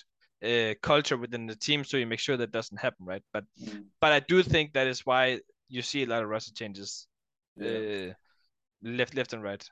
uh, 0.43 0.73
culture 0.81 1.17
within 1.17 1.45
the 1.47 1.55
team 1.55 1.83
so 1.83 1.97
you 1.97 2.05
make 2.05 2.19
sure 2.19 2.37
that 2.37 2.51
doesn't 2.51 2.79
happen 2.79 3.05
right? 3.05 3.23
But 3.33 3.45
Mm, 3.59 3.89
but 4.01 4.11
i 4.13 4.19
do 4.21 4.43
think 4.43 4.73
that 4.73 4.87
is 4.87 5.05
why 5.05 5.39
you 5.69 5.81
see 5.81 6.03
a 6.03 6.07
lot 6.07 6.23
of 6.23 6.29
roster 6.29 6.53
changes 6.53 7.07
yeah. 7.55 7.79
uh, 7.89 8.13
left 8.83 9.15
left 9.15 9.33
and 9.33 9.43
right. 9.43 9.65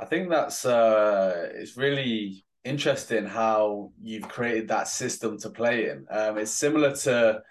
I 0.00 0.04
think 0.04 0.30
that's 0.30 0.64
uh, 0.64 1.50
it's 1.54 1.76
really 1.76 2.44
interesting 2.64 3.24
how 3.26 3.92
you've 4.00 4.28
created 4.28 4.68
that 4.68 4.88
system 4.88 5.38
to 5.38 5.50
play 5.50 5.90
in. 5.90 6.06
Um, 6.10 6.38
it's 6.38 6.50
similar 6.50 6.94
to, 6.96 7.42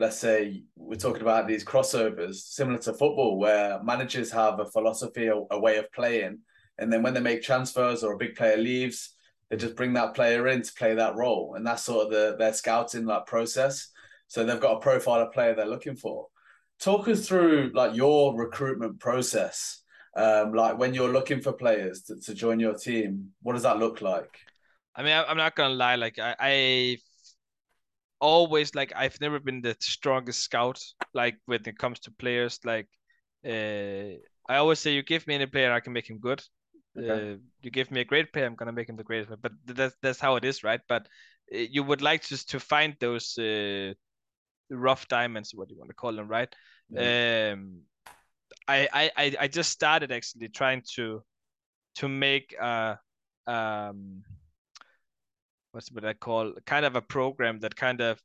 let's 0.00 0.18
say, 0.18 0.64
we're 0.76 0.96
talking 0.96 1.22
about 1.22 1.46
these 1.46 1.64
crossovers, 1.64 2.36
similar 2.36 2.78
to 2.78 2.92
football, 2.92 3.38
where 3.38 3.82
managers 3.82 4.32
have 4.32 4.58
a 4.58 4.64
philosophy, 4.64 5.26
a, 5.26 5.36
a 5.50 5.60
way 5.60 5.76
of 5.76 5.92
playing, 5.92 6.38
and 6.78 6.92
then 6.92 7.02
when 7.02 7.14
they 7.14 7.20
make 7.20 7.42
transfers 7.42 8.02
or 8.02 8.14
a 8.14 8.18
big 8.18 8.34
player 8.34 8.56
leaves, 8.56 9.14
they 9.48 9.56
just 9.56 9.76
bring 9.76 9.92
that 9.92 10.14
player 10.14 10.48
in 10.48 10.62
to 10.62 10.72
play 10.74 10.94
that 10.94 11.14
role, 11.14 11.54
and 11.54 11.66
that's 11.66 11.84
sort 11.84 12.06
of 12.06 12.12
the, 12.12 12.36
their 12.38 12.52
scouting 12.52 13.04
like 13.04 13.26
process. 13.26 13.88
So 14.28 14.44
they've 14.44 14.60
got 14.60 14.76
a 14.76 14.80
profile 14.80 15.20
of 15.20 15.32
player 15.32 15.54
they're 15.54 15.66
looking 15.66 15.96
for. 15.96 16.26
Talk 16.80 17.08
us 17.08 17.28
through 17.28 17.72
like 17.74 17.94
your 17.94 18.36
recruitment 18.36 19.00
process 19.00 19.82
um, 20.16 20.52
like 20.54 20.76
when 20.76 20.92
you're 20.92 21.12
looking 21.12 21.40
for 21.40 21.52
players 21.52 22.02
to, 22.02 22.16
to 22.20 22.34
join 22.34 22.58
your 22.58 22.74
team, 22.74 23.30
what 23.42 23.52
does 23.52 23.62
that 23.62 23.78
look 23.78 24.00
like? 24.00 24.38
i 24.96 25.02
mean 25.04 25.12
i'm 25.28 25.36
not 25.36 25.54
gonna 25.54 25.72
lie 25.72 25.94
like 25.94 26.18
i 26.18 26.34
i 26.40 26.98
always 28.20 28.74
like 28.74 28.92
i've 28.96 29.20
never 29.20 29.40
been 29.40 29.62
the 29.62 29.76
strongest 29.80 30.40
scout 30.40 30.80
like 31.14 31.36
when 31.46 31.60
it 31.66 31.78
comes 31.78 32.00
to 32.00 32.10
players 32.12 32.58
like 32.64 32.86
uh 33.46 34.14
i 34.48 34.56
always 34.56 34.78
say 34.78 34.92
you 34.92 35.02
give 35.02 35.26
me 35.26 35.34
any 35.34 35.46
player 35.46 35.72
i 35.72 35.80
can 35.80 35.92
make 35.92 36.08
him 36.08 36.18
good 36.18 36.42
Okay. 36.98 37.20
uh, 37.20 37.36
you 37.62 37.70
give 37.70 37.90
me 37.90 38.00
a 38.00 38.04
great 38.04 38.32
player, 38.32 38.46
I'm 38.46 38.56
gonna 38.56 38.72
make 38.72 38.88
him 38.88 38.96
the 38.96 39.04
greatest. 39.04 39.32
But 39.40 39.52
that's 39.66 39.96
that's 40.02 40.20
how 40.20 40.36
it 40.36 40.44
is, 40.44 40.64
right? 40.64 40.80
But 40.88 41.06
uh, 41.54 41.58
you 41.58 41.82
would 41.84 42.02
like 42.02 42.26
just 42.26 42.50
to 42.50 42.60
find 42.60 42.96
those 43.00 43.38
uh, 43.38 43.94
rough 44.70 45.08
diamonds, 45.08 45.52
what 45.54 45.68
do 45.68 45.74
you 45.74 45.78
want 45.78 45.90
to 45.90 45.94
call 45.94 46.12
them, 46.12 46.28
right? 46.28 46.54
Yeah. 46.90 47.10
Um, 47.52 47.82
I, 48.68 48.88
I 48.92 49.10
I 49.16 49.36
I 49.40 49.48
just 49.48 49.70
started 49.70 50.12
actually 50.12 50.48
trying 50.48 50.82
to 50.96 51.22
to 51.96 52.08
make 52.08 52.54
a 52.60 52.98
um 53.46 54.22
what's 55.72 55.90
what 55.92 56.04
I 56.04 56.14
call 56.14 56.52
kind 56.66 56.84
of 56.84 56.96
a 56.96 57.02
program 57.02 57.60
that 57.60 57.76
kind 57.76 58.00
of 58.00 58.20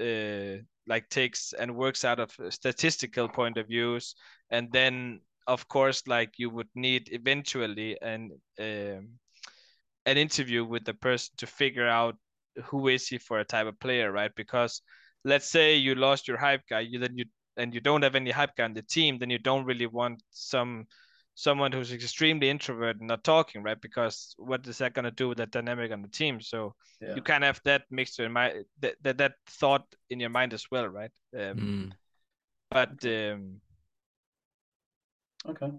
uh 0.00 0.62
like 0.86 1.08
takes 1.08 1.52
and 1.52 1.76
works 1.76 2.04
out 2.04 2.18
of 2.18 2.32
statistical 2.50 3.28
point 3.28 3.56
of 3.56 3.68
views. 3.68 4.14
And 4.50 4.72
then 4.72 5.20
of 5.46 5.68
course 5.68 6.02
like 6.06 6.38
you 6.38 6.50
would 6.50 6.68
need 6.74 7.08
eventually 7.12 7.96
an 8.02 8.30
um, 8.58 9.08
an 10.06 10.16
interview 10.16 10.64
with 10.64 10.84
the 10.84 10.94
person 10.94 11.32
to 11.38 11.46
figure 11.46 11.86
out 11.86 12.16
who 12.64 12.88
is 12.88 13.06
he 13.06 13.18
for 13.18 13.38
a 13.38 13.44
type 13.44 13.66
of 13.66 13.78
player 13.78 14.10
right? 14.10 14.32
Because 14.34 14.82
let's 15.24 15.48
say 15.48 15.76
you 15.76 15.94
lost 15.94 16.26
your 16.26 16.38
hype 16.38 16.62
guy 16.68 16.80
you 16.80 16.98
then 16.98 17.16
you 17.16 17.24
and 17.56 17.74
you 17.74 17.80
don't 17.80 18.02
have 18.02 18.14
any 18.14 18.30
hype 18.30 18.56
guy 18.56 18.64
on 18.64 18.74
the 18.74 18.82
team 18.82 19.18
then 19.18 19.30
you 19.30 19.38
don't 19.38 19.66
really 19.66 19.86
want 19.86 20.22
some 20.30 20.86
someone 21.34 21.72
who's 21.72 21.92
extremely 21.92 22.50
introverted 22.50 23.00
and 23.00 23.08
not 23.08 23.24
talking 23.24 23.62
right 23.62 23.80
because 23.80 24.34
what 24.38 24.66
is 24.66 24.78
that 24.78 24.92
going 24.94 25.04
to 25.04 25.10
do 25.10 25.28
with 25.28 25.38
that 25.38 25.50
dynamic 25.50 25.90
on 25.92 26.02
the 26.02 26.08
team 26.08 26.40
so 26.40 26.74
Yeah. 27.00 27.14
you 27.16 27.22
kind 27.22 27.42
of 27.44 27.48
have 27.48 27.60
that 27.64 27.82
mixture 27.90 28.24
in 28.24 28.32
my 28.32 28.62
that, 28.80 28.94
that 29.02 29.18
that 29.18 29.34
thought 29.46 29.84
in 30.10 30.20
your 30.20 30.30
mind 30.30 30.52
as 30.52 30.66
well 30.70 30.86
right 30.88 31.10
um, 31.38 31.56
Mm. 31.58 31.92
but 32.70 33.04
um 33.04 33.60
Okay. 35.48 35.70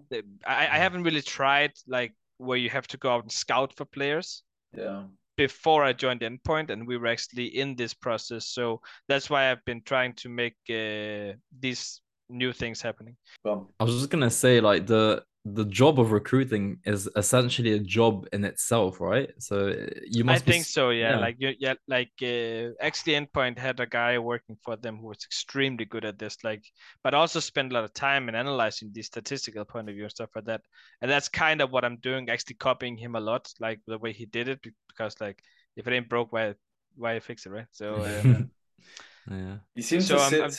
I, 0.46 0.68
I 0.68 0.78
haven't 0.78 1.04
really 1.04 1.22
tried 1.22 1.72
like 1.88 2.12
where 2.38 2.58
you 2.58 2.70
have 2.70 2.86
to 2.88 2.96
go 2.98 3.10
out 3.10 3.22
and 3.22 3.32
scout 3.32 3.74
for 3.76 3.84
players 3.84 4.42
Yeah. 4.76 5.04
before 5.36 5.82
I 5.84 5.92
joined 5.92 6.20
Endpoint, 6.20 6.70
and 6.70 6.86
we 6.86 6.96
were 6.96 7.06
actually 7.06 7.46
in 7.46 7.76
this 7.76 7.94
process. 7.94 8.46
So 8.46 8.80
that's 9.08 9.30
why 9.30 9.50
I've 9.50 9.64
been 9.64 9.82
trying 9.82 10.12
to 10.14 10.28
make 10.28 10.56
uh, 10.68 11.36
these 11.60 12.02
new 12.28 12.52
things 12.52 12.82
happening. 12.82 13.16
Well, 13.42 13.70
I 13.80 13.84
was 13.84 13.94
just 13.96 14.10
gonna 14.10 14.30
say, 14.30 14.60
like 14.60 14.86
the 14.86 15.24
the 15.46 15.64
job 15.66 16.00
of 16.00 16.12
recruiting 16.12 16.78
is 16.84 17.08
essentially 17.16 17.72
a 17.72 17.78
job 17.78 18.26
in 18.32 18.44
itself, 18.44 19.00
right? 19.00 19.30
So 19.38 19.68
uh, 19.68 19.86
you 20.06 20.24
I 20.26 20.26
must 20.32 20.46
be 20.46 20.52
think 20.52 20.62
s- 20.62 20.68
so, 20.68 20.90
yeah. 20.90 21.12
yeah. 21.12 21.18
Like 21.18 21.36
you, 21.38 21.52
yeah, 21.58 21.74
like 21.86 22.12
uh, 22.22 22.70
actually, 22.80 23.12
Endpoint 23.14 23.58
had 23.58 23.78
a 23.78 23.86
guy 23.86 24.18
working 24.18 24.56
for 24.64 24.76
them 24.76 24.96
who 24.98 25.08
was 25.08 25.18
extremely 25.24 25.84
good 25.84 26.04
at 26.06 26.18
this, 26.18 26.38
like, 26.44 26.64
but 27.02 27.12
also 27.14 27.40
spent 27.40 27.72
a 27.72 27.74
lot 27.74 27.84
of 27.84 27.92
time 27.92 28.28
in 28.30 28.34
analyzing 28.34 28.90
the 28.92 29.02
statistical 29.02 29.66
point 29.66 29.88
of 29.90 29.94
view 29.94 30.04
and 30.04 30.10
stuff 30.12 30.30
like 30.34 30.46
that. 30.46 30.62
And 31.02 31.10
that's 31.10 31.28
kind 31.28 31.60
of 31.60 31.70
what 31.70 31.84
I'm 31.84 31.98
doing, 31.98 32.30
actually 32.30 32.56
copying 32.56 32.96
him 32.96 33.14
a 33.14 33.20
lot, 33.20 33.52
like 33.60 33.80
the 33.86 33.98
way 33.98 34.12
he 34.12 34.24
did 34.26 34.48
it, 34.48 34.60
because 34.88 35.20
like 35.20 35.42
if 35.76 35.86
it 35.86 35.92
ain't 35.92 36.08
broke, 36.08 36.32
why 36.32 36.54
why 36.96 37.20
fix 37.20 37.44
it, 37.44 37.50
right? 37.50 37.66
So, 37.72 37.96
um, 37.96 38.50
yeah. 39.30 39.56
you 39.74 39.82
seem 39.82 40.00
So 40.00 40.16
to 40.16 40.20
I'm- 40.22 40.30
sit. 40.30 40.40
I'm- 40.40 40.50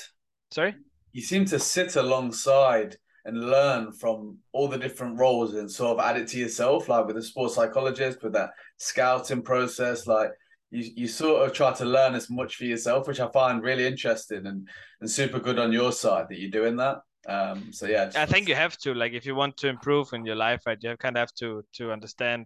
sorry. 0.51 0.75
You 1.11 1.21
seem 1.21 1.45
to 1.45 1.59
sit 1.59 1.95
alongside 1.95 2.97
and 3.25 3.49
learn 3.49 3.91
from 3.91 4.37
all 4.51 4.67
the 4.67 4.77
different 4.77 5.19
roles 5.19 5.55
and 5.55 5.69
sort 5.69 5.97
of 5.97 6.05
add 6.05 6.17
it 6.17 6.27
to 6.29 6.37
yourself, 6.37 6.87
like 6.87 7.07
with 7.07 7.17
a 7.17 7.23
sports 7.23 7.55
psychologist, 7.55 8.23
with 8.23 8.33
that 8.33 8.51
scouting 8.77 9.41
process. 9.41 10.05
Like 10.05 10.29
you, 10.69 10.91
you 10.95 11.07
sort 11.07 11.45
of 11.45 11.53
try 11.53 11.73
to 11.73 11.85
learn 11.85 12.13
as 12.13 12.29
much 12.29 12.55
for 12.55 12.65
yourself, 12.65 13.07
which 13.07 13.19
I 13.19 13.27
find 13.31 13.63
really 13.63 13.85
interesting 13.85 14.45
and 14.45 14.69
and 15.01 15.09
super 15.09 15.39
good 15.39 15.59
on 15.59 15.71
your 15.71 15.91
side 15.91 16.27
that 16.29 16.39
you're 16.39 16.51
doing 16.51 16.75
that. 16.77 16.99
Um, 17.27 17.73
so 17.73 17.87
yeah, 17.87 18.11
I 18.15 18.27
think 18.27 18.47
you 18.47 18.55
have 18.55 18.77
to 18.79 18.93
like 18.93 19.13
if 19.13 19.25
you 19.25 19.33
want 19.33 19.57
to 19.57 19.69
improve 19.69 20.13
in 20.13 20.25
your 20.25 20.35
life, 20.35 20.61
right? 20.67 20.77
You 20.79 20.95
kind 20.97 21.17
of 21.17 21.21
have 21.21 21.33
to 21.39 21.63
to 21.73 21.91
understand 21.91 22.45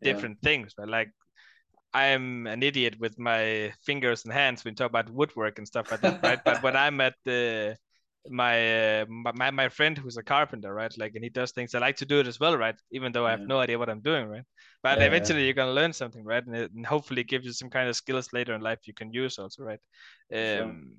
yeah. 0.00 0.12
different 0.12 0.40
things, 0.40 0.72
right? 0.78 0.88
Like 0.88 1.10
I'm 1.92 2.46
an 2.46 2.62
idiot 2.62 2.96
with 2.98 3.18
my 3.18 3.74
fingers 3.84 4.24
and 4.24 4.32
hands 4.32 4.64
when 4.64 4.72
you 4.72 4.76
talk 4.76 4.88
about 4.88 5.10
woodwork 5.10 5.58
and 5.58 5.66
stuff 5.66 5.90
like 5.90 6.00
that, 6.00 6.22
right? 6.22 6.40
but 6.42 6.62
when 6.62 6.74
I'm 6.84 7.02
at 7.02 7.14
the 7.26 7.76
my, 8.28 9.00
uh, 9.02 9.06
my 9.08 9.50
my 9.50 9.68
friend 9.68 9.98
who's 9.98 10.16
a 10.16 10.22
carpenter, 10.22 10.72
right? 10.72 10.92
Like, 10.96 11.14
and 11.14 11.24
he 11.24 11.30
does 11.30 11.52
things. 11.52 11.74
I 11.74 11.78
like 11.80 11.96
to 11.96 12.06
do 12.06 12.20
it 12.20 12.26
as 12.26 12.38
well, 12.40 12.56
right? 12.56 12.76
Even 12.92 13.12
though 13.12 13.26
I 13.26 13.32
have 13.32 13.40
Yeah. 13.40 13.46
no 13.46 13.58
idea 13.60 13.78
what 13.78 13.90
I'm 13.90 14.00
doing, 14.00 14.26
right? 14.28 14.44
But 14.82 15.00
Yeah, 15.00 15.02
eventually 15.02 15.44
you're 15.44 15.54
gonna 15.54 15.72
learn 15.72 15.92
something, 15.92 16.24
right? 16.24 16.44
And, 16.46 16.56
it, 16.56 16.72
and 16.72 16.86
hopefully 16.86 17.24
gives 17.24 17.46
you 17.46 17.52
some 17.52 17.70
kind 17.70 17.88
of 17.88 17.96
skills 17.96 18.32
later 18.32 18.54
in 18.54 18.60
life 18.60 18.80
you 18.84 18.94
can 18.94 19.12
use 19.12 19.38
also, 19.38 19.64
right? 19.64 19.80
Sure. 20.40 20.76
Um, 20.76 20.96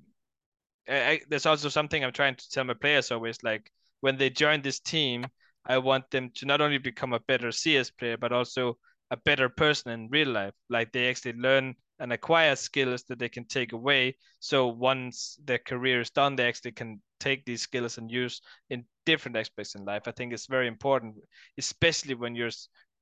I, 0.88 1.10
I, 1.10 1.20
there's 1.28 1.46
also 1.46 1.68
something 1.68 2.04
I'm 2.04 2.12
trying 2.12 2.36
to 2.36 2.50
tell 2.50 2.64
my 2.64 2.74
players 2.74 3.10
always 3.10 3.42
like 3.42 3.70
when 4.00 4.16
they 4.16 4.30
join 4.30 4.62
this 4.62 4.80
team, 4.80 5.30
I 5.66 5.78
want 5.78 6.10
them 6.10 6.30
to 6.36 6.46
not 6.46 6.60
only 6.60 6.78
become 6.78 7.12
a 7.14 7.20
better 7.20 7.50
CS 7.52 7.90
player, 7.90 8.16
but 8.18 8.32
also 8.32 8.78
a 9.10 9.16
better 9.16 9.48
person 9.48 9.92
in 9.92 10.08
real 10.10 10.28
life. 10.28 10.54
Like 10.68 10.92
they 10.92 11.08
actually 11.08 11.34
learn 11.34 11.74
and 12.00 12.12
acquire 12.12 12.56
skills 12.56 13.04
that 13.04 13.18
they 13.18 13.28
can 13.28 13.44
take 13.44 13.72
away. 13.72 14.16
So 14.40 14.66
once 14.66 15.38
their 15.44 15.58
career 15.58 16.00
is 16.00 16.10
done, 16.10 16.36
they 16.36 16.46
actually 16.48 16.72
can 16.72 17.00
take 17.20 17.44
these 17.44 17.62
skills 17.62 17.98
and 17.98 18.10
use 18.10 18.40
in 18.70 18.84
different 19.06 19.36
aspects 19.36 19.74
in 19.74 19.84
life. 19.84 20.02
I 20.06 20.12
think 20.12 20.32
it's 20.32 20.46
very 20.46 20.66
important, 20.66 21.16
especially 21.58 22.14
when 22.14 22.34
you're 22.34 22.50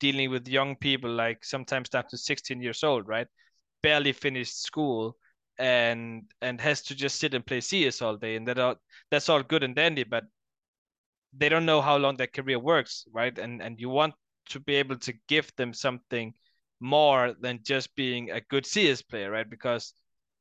dealing 0.01 0.30
with 0.30 0.49
young 0.49 0.76
people, 0.76 1.11
like 1.11 1.45
sometimes 1.45 1.88
down 1.88 2.05
to 2.11 2.18
16 2.18 2.61
years 2.61 2.84
old, 2.84 3.09
right? 3.09 3.26
Barely 3.82 4.12
finished 4.12 4.62
school 4.62 5.16
and 5.59 6.24
and 6.40 6.61
has 6.61 6.82
to 6.82 6.95
just 6.95 7.18
sit 7.18 7.34
and 7.34 7.47
play 7.47 7.61
CS 7.61 8.03
all 8.03 8.16
day, 8.16 8.36
and 8.36 8.47
that 8.49 8.59
all, 8.59 8.76
that's 9.11 9.28
all 9.28 9.43
good 9.43 9.62
and 9.62 9.74
dandy, 9.74 10.05
but 10.05 10.24
they 11.32 11.49
don't 11.49 11.66
know 11.66 11.80
how 11.80 11.97
long 11.97 12.16
their 12.16 12.26
career 12.26 12.59
works, 12.59 13.05
right? 13.12 13.36
And 13.38 13.62
and 13.62 13.80
you 13.80 13.88
want 13.88 14.14
to 14.51 14.61
be 14.61 14.74
able 14.74 14.99
to 14.99 15.14
give 15.28 15.51
them 15.57 15.72
something 15.72 16.34
more 16.83 17.35
than 17.41 17.61
just 17.62 17.95
being 17.95 18.30
a 18.33 18.41
good 18.41 18.66
CS 18.66 19.03
player, 19.03 19.30
right? 19.30 19.49
Because 19.49 19.95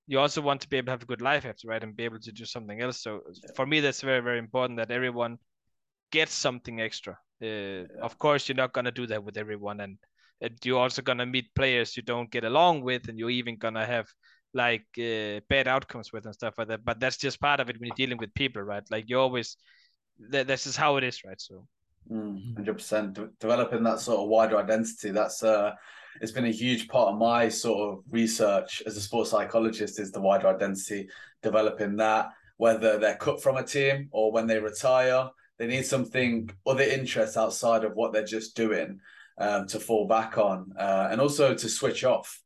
you 0.08 0.20
also 0.20 0.42
want 0.42 0.60
to 0.62 0.68
be 0.68 0.78
able 0.78 0.88
to 0.88 0.92
have 0.92 1.04
a 1.04 1.06
good 1.06 1.22
life 1.22 1.46
after, 1.46 1.68
right? 1.68 1.84
And 1.84 1.96
be 1.96 2.04
able 2.04 2.20
to 2.20 2.32
do 2.32 2.46
something 2.46 2.82
else. 2.82 3.02
So 3.02 3.22
yeah. 3.32 3.52
for 3.56 3.66
me, 3.66 3.80
that's 3.80 4.02
very, 4.02 4.22
very 4.22 4.40
important 4.40 4.78
that 4.78 4.92
everyone 4.92 5.38
gets 6.12 6.34
something 6.34 6.82
extra. 6.82 7.14
Uh, 7.42 7.46
yeah. 7.46 7.84
Of 8.02 8.18
course, 8.18 8.50
you're 8.50 8.56
not 8.56 8.74
going 8.74 8.86
to 8.86 8.92
do 8.92 9.08
that 9.08 9.24
with 9.24 9.38
everyone. 9.38 9.80
And, 9.80 9.98
and 10.42 10.58
you're 10.64 10.80
also 10.80 11.04
going 11.04 11.20
to 11.20 11.26
meet 11.26 11.54
players 11.56 11.96
you 11.96 12.04
don't 12.04 12.32
get 12.32 12.44
along 12.44 12.82
with. 12.82 13.08
And 13.08 13.20
you're 13.20 13.30
even 13.30 13.58
going 13.58 13.76
to 13.76 13.86
have 13.86 14.08
like 14.54 14.86
uh, 14.98 15.40
bad 15.48 15.68
outcomes 15.68 16.12
with 16.12 16.26
and 16.26 16.34
stuff 16.34 16.56
like 16.58 16.70
that. 16.70 16.84
But 16.84 17.00
that's 17.00 17.18
just 17.18 17.40
part 17.40 17.60
of 17.60 17.70
it 17.70 17.80
when 17.80 17.88
you're 17.88 17.96
dealing 17.96 18.18
with 18.18 18.34
people, 18.34 18.64
right? 18.64 18.84
Like 18.90 19.06
you 19.08 19.20
always, 19.20 19.58
that, 20.32 20.48
this 20.48 20.66
is 20.66 20.76
how 20.76 20.98
it 20.98 21.04
is, 21.04 21.24
right? 21.24 21.40
So. 21.40 21.68
Mm, 22.12 22.56
hundred 22.56 22.74
mm, 22.74 22.78
percent. 22.78 23.40
Developing 23.40 23.84
that 23.84 24.00
sort 24.00 24.22
of 24.22 24.28
wider 24.28 24.58
identity. 24.58 25.12
That's 25.12 25.44
uh, 25.44 25.76
it's 26.20 26.32
been 26.32 26.46
a 26.46 26.52
huge 26.52 26.88
part 26.88 27.10
of 27.10 27.20
my 27.20 27.48
sort 27.50 27.94
of 27.94 28.04
research 28.10 28.84
as 28.86 28.98
a 28.98 29.02
sports 29.02 29.32
psychologist. 29.32 30.00
Is 30.00 30.12
the 30.12 30.22
wider 30.22 30.48
identity, 30.48 31.08
developing 31.42 31.96
that. 31.98 32.30
Whether 32.58 33.00
they're 33.00 33.16
cut 33.16 33.42
from 33.42 33.58
a 33.58 33.64
team 33.64 34.10
or 34.12 34.32
when 34.32 34.46
they 34.46 34.60
retire, 34.60 35.30
they 35.58 35.68
need 35.68 35.86
something 35.86 36.50
other 36.68 36.84
interests 36.84 37.38
outside 37.38 37.84
of 37.84 37.96
what 37.96 38.14
they're 38.14 38.24
just 38.24 38.56
doing 38.56 39.00
um, 39.38 39.66
to 39.68 39.80
fall 39.80 40.08
back 40.08 40.38
on, 40.38 40.72
uh, 40.78 41.08
and 41.12 41.20
also 41.20 41.54
to 41.54 41.70
switch 41.70 42.04
off. 42.04 42.42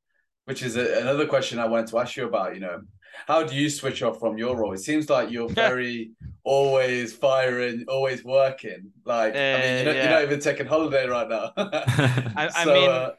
Which 0.45 0.61
is 0.61 0.78
a, 0.78 1.01
another 1.01 1.26
question 1.26 1.57
I 1.57 1.66
wanted 1.66 1.88
to 1.88 1.99
ask 1.99 2.16
you 2.16 2.28
about. 2.28 2.53
You 2.53 2.61
know, 2.61 2.82
how 3.28 3.43
do 3.43 3.55
you 3.55 3.70
switch 3.70 4.03
off 4.03 4.20
from 4.20 4.38
your 4.38 4.57
role? 4.57 4.74
It 4.74 4.80
seems 4.80 5.09
like 5.09 5.32
you're 5.32 5.49
very 5.68 6.11
always 6.43 7.13
firing, 7.13 7.86
always 7.88 8.24
working. 8.24 8.91
Like, 9.05 9.36
uh, 9.36 9.38
I 9.38 9.59
mean, 9.59 9.76
you're 9.76 9.86
not, 9.86 9.95
yeah. 9.95 10.03
you're 10.03 10.11
not, 10.11 10.24
even 10.24 10.39
taking 10.39 10.68
holiday 10.68 11.07
right 11.07 11.30
now. 11.30 11.51
I, 11.57 12.49
I 12.55 12.66
mean, 12.66 12.89
uh, 12.89 13.11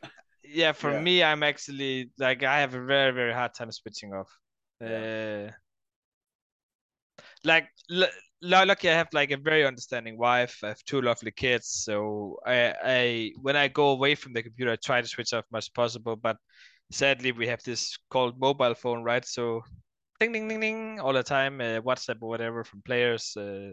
yeah, 0.48 0.72
for 0.72 0.92
yeah. 0.92 1.00
me, 1.02 1.22
I'm 1.22 1.42
actually 1.42 2.10
like 2.18 2.42
I 2.42 2.60
have 2.60 2.74
a 2.74 2.84
very 2.84 3.12
very 3.12 3.32
hard 3.32 3.54
time 3.54 3.70
switching 3.72 4.12
off. 4.14 4.28
Yeah. 4.84 5.06
Uh, 5.48 5.52
like 7.44 7.68
l- 7.90 8.08
lucky 8.42 8.90
I 8.90 8.94
have 8.94 9.08
like 9.12 9.30
a 9.30 9.36
very 9.36 9.64
understanding 9.64 10.18
wife. 10.18 10.58
I 10.62 10.68
have 10.68 10.82
two 10.84 11.00
lovely 11.02 11.30
kids, 11.32 11.68
so 11.68 12.38
I 12.46 12.74
I 12.84 13.32
when 13.42 13.56
I 13.56 13.68
go 13.68 13.90
away 13.90 14.14
from 14.14 14.32
the 14.32 14.42
computer, 14.42 14.72
I 14.72 14.76
try 14.76 15.00
to 15.00 15.08
switch 15.08 15.32
off 15.32 15.44
as 15.46 15.52
much 15.52 15.64
as 15.64 15.68
possible. 15.70 16.16
But 16.16 16.36
sadly, 16.90 17.32
we 17.32 17.46
have 17.48 17.62
this 17.62 17.96
called 18.10 18.38
mobile 18.40 18.74
phone, 18.74 19.02
right? 19.04 19.24
So 19.24 19.62
ding 20.20 20.32
ding 20.32 20.48
ding 20.48 20.60
ding 20.60 21.00
all 21.00 21.12
the 21.12 21.22
time, 21.22 21.60
uh, 21.60 21.80
WhatsApp 21.80 22.18
or 22.20 22.28
whatever 22.28 22.64
from 22.64 22.82
players. 22.82 23.36
Uh, 23.36 23.72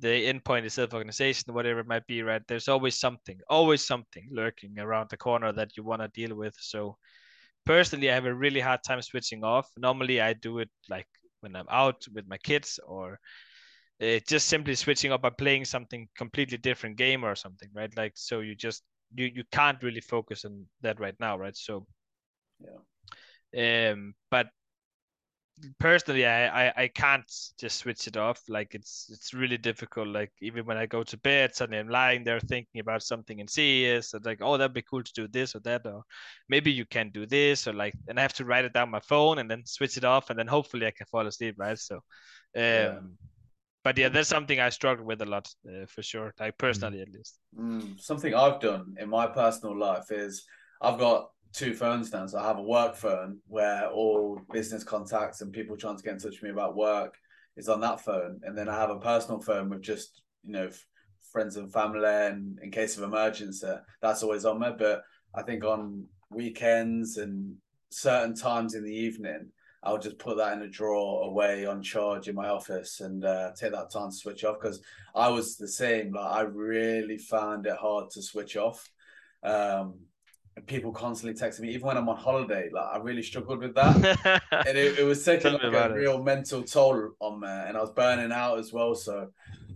the 0.00 0.32
endpoint 0.32 0.64
is 0.64 0.74
self-organization, 0.74 1.52
whatever 1.52 1.80
it 1.80 1.88
might 1.88 2.06
be, 2.06 2.22
right? 2.22 2.42
There's 2.46 2.68
always 2.68 2.98
something, 2.98 3.38
always 3.50 3.84
something 3.84 4.28
lurking 4.30 4.78
around 4.78 5.10
the 5.10 5.16
corner 5.16 5.52
that 5.52 5.76
you 5.76 5.82
want 5.82 6.02
to 6.02 6.08
deal 6.08 6.36
with. 6.36 6.54
So 6.60 6.96
personally, 7.66 8.10
I 8.10 8.14
have 8.14 8.26
a 8.26 8.34
really 8.34 8.60
hard 8.60 8.80
time 8.86 9.02
switching 9.02 9.42
off. 9.42 9.68
Normally, 9.76 10.20
I 10.20 10.34
do 10.34 10.58
it 10.60 10.70
like 10.88 11.08
when 11.40 11.56
I'm 11.56 11.66
out 11.68 12.04
with 12.14 12.28
my 12.28 12.38
kids 12.38 12.78
or 12.86 13.18
uh, 14.00 14.18
just 14.26 14.48
simply 14.48 14.74
switching 14.74 15.12
up 15.12 15.22
by 15.22 15.30
playing 15.30 15.64
something 15.64 16.08
completely 16.16 16.58
different 16.58 16.96
game 16.96 17.24
or 17.24 17.34
something, 17.34 17.68
right? 17.74 17.94
Like 17.96 18.12
so 18.14 18.40
you 18.40 18.54
just 18.54 18.82
you 19.14 19.30
you 19.34 19.44
can't 19.50 19.82
really 19.82 20.00
focus 20.00 20.44
on 20.44 20.66
that 20.82 21.00
right 21.00 21.16
now, 21.18 21.36
right? 21.36 21.56
So 21.56 21.86
yeah. 22.60 23.90
Um, 23.90 24.14
but 24.30 24.48
personally 25.78 26.26
I, 26.26 26.68
I 26.68 26.72
i 26.76 26.88
can't 26.88 27.30
just 27.58 27.78
switch 27.78 28.06
it 28.06 28.16
off 28.16 28.42
like 28.48 28.74
it's 28.74 29.08
it's 29.12 29.34
really 29.34 29.56
difficult 29.56 30.08
like 30.08 30.32
even 30.40 30.64
when 30.66 30.76
i 30.76 30.86
go 30.86 31.02
to 31.02 31.16
bed 31.18 31.54
suddenly 31.54 31.78
i'm 31.78 31.88
lying 31.88 32.24
there 32.24 32.40
thinking 32.40 32.80
about 32.80 33.02
something 33.02 33.38
in 33.38 33.48
CS 33.48 34.14
and 34.14 34.24
like 34.24 34.38
oh 34.40 34.56
that'd 34.56 34.74
be 34.74 34.82
cool 34.82 35.02
to 35.02 35.12
do 35.12 35.28
this 35.28 35.54
or 35.54 35.60
that 35.60 35.86
or 35.86 36.02
maybe 36.48 36.70
you 36.70 36.84
can 36.86 37.10
do 37.10 37.26
this 37.26 37.66
or 37.66 37.72
like 37.72 37.94
and 38.08 38.18
i 38.18 38.22
have 38.22 38.34
to 38.34 38.44
write 38.44 38.64
it 38.64 38.72
down 38.72 38.90
my 38.90 39.00
phone 39.00 39.38
and 39.38 39.50
then 39.50 39.64
switch 39.64 39.96
it 39.96 40.04
off 40.04 40.30
and 40.30 40.38
then 40.38 40.46
hopefully 40.46 40.86
i 40.86 40.90
can 40.90 41.06
fall 41.06 41.26
asleep 41.26 41.54
right 41.58 41.78
so 41.78 41.96
um 41.96 42.02
yeah. 42.54 42.98
but 43.84 43.96
yeah 43.98 44.08
that's 44.08 44.28
something 44.28 44.60
i 44.60 44.68
struggle 44.68 45.04
with 45.04 45.22
a 45.22 45.26
lot 45.26 45.48
uh, 45.68 45.86
for 45.86 46.02
sure 46.02 46.32
like 46.40 46.56
personally 46.58 46.98
mm. 46.98 47.02
at 47.02 47.08
least 47.08 47.38
mm. 47.58 48.00
something 48.00 48.34
i've 48.34 48.60
done 48.60 48.94
in 48.98 49.08
my 49.08 49.26
personal 49.26 49.78
life 49.78 50.10
is 50.10 50.44
i've 50.82 50.98
got 50.98 51.30
two 51.52 51.74
phones 51.74 52.12
now. 52.12 52.26
So 52.26 52.38
I 52.38 52.46
have 52.46 52.58
a 52.58 52.62
work 52.62 52.96
phone 52.96 53.38
where 53.46 53.88
all 53.88 54.40
business 54.52 54.84
contacts 54.84 55.40
and 55.40 55.52
people 55.52 55.76
trying 55.76 55.96
to 55.96 56.02
get 56.02 56.14
in 56.14 56.18
touch 56.18 56.40
with 56.40 56.42
me 56.42 56.50
about 56.50 56.76
work 56.76 57.14
is 57.56 57.68
on 57.68 57.80
that 57.80 58.00
phone, 58.00 58.40
and 58.44 58.56
then 58.56 58.68
I 58.68 58.74
have 58.74 58.90
a 58.90 59.00
personal 59.00 59.40
phone 59.40 59.68
with 59.68 59.82
just 59.82 60.22
you 60.44 60.52
know 60.52 60.70
friends 61.32 61.56
and 61.56 61.72
family, 61.72 62.04
and 62.06 62.58
in 62.62 62.70
case 62.70 62.96
of 62.96 63.02
emergency, 63.02 63.74
that's 64.00 64.22
always 64.22 64.44
on 64.44 64.60
there. 64.60 64.76
But 64.78 65.02
I 65.34 65.42
think 65.42 65.64
on 65.64 66.06
weekends 66.30 67.16
and 67.16 67.56
certain 67.90 68.34
times 68.34 68.74
in 68.74 68.84
the 68.84 68.94
evening, 68.94 69.50
I'll 69.82 69.98
just 69.98 70.18
put 70.18 70.36
that 70.38 70.52
in 70.54 70.62
a 70.62 70.68
drawer 70.68 71.24
away 71.24 71.64
on 71.64 71.82
charge 71.82 72.28
in 72.28 72.34
my 72.34 72.48
office 72.48 73.00
and 73.00 73.24
uh, 73.24 73.52
take 73.58 73.72
that 73.72 73.90
time 73.90 74.10
to 74.10 74.16
switch 74.16 74.44
off 74.44 74.56
because 74.60 74.80
I 75.14 75.28
was 75.28 75.56
the 75.56 75.68
same. 75.68 76.12
Like 76.12 76.30
I 76.30 76.40
really 76.42 77.18
found 77.18 77.66
it 77.66 77.76
hard 77.76 78.10
to 78.10 78.22
switch 78.22 78.56
off. 78.56 78.88
Um, 79.42 79.94
people 80.66 80.92
constantly 80.92 81.38
texting 81.38 81.60
me, 81.60 81.70
even 81.70 81.86
when 81.86 81.96
I'm 81.96 82.08
on 82.08 82.16
holiday. 82.16 82.70
Like 82.72 82.86
I 82.92 82.98
really 82.98 83.22
struggled 83.22 83.60
with 83.60 83.74
that, 83.74 84.42
and 84.66 84.78
it, 84.78 84.98
it 84.98 85.04
was 85.04 85.24
taking 85.24 85.52
like 85.52 85.62
a 85.62 85.92
real 85.92 86.22
mental 86.22 86.62
toll 86.62 87.10
on 87.20 87.40
me, 87.40 87.48
and 87.48 87.76
I 87.76 87.80
was 87.80 87.90
burning 87.90 88.32
out 88.32 88.58
as 88.58 88.72
well. 88.72 88.94
So 88.94 89.30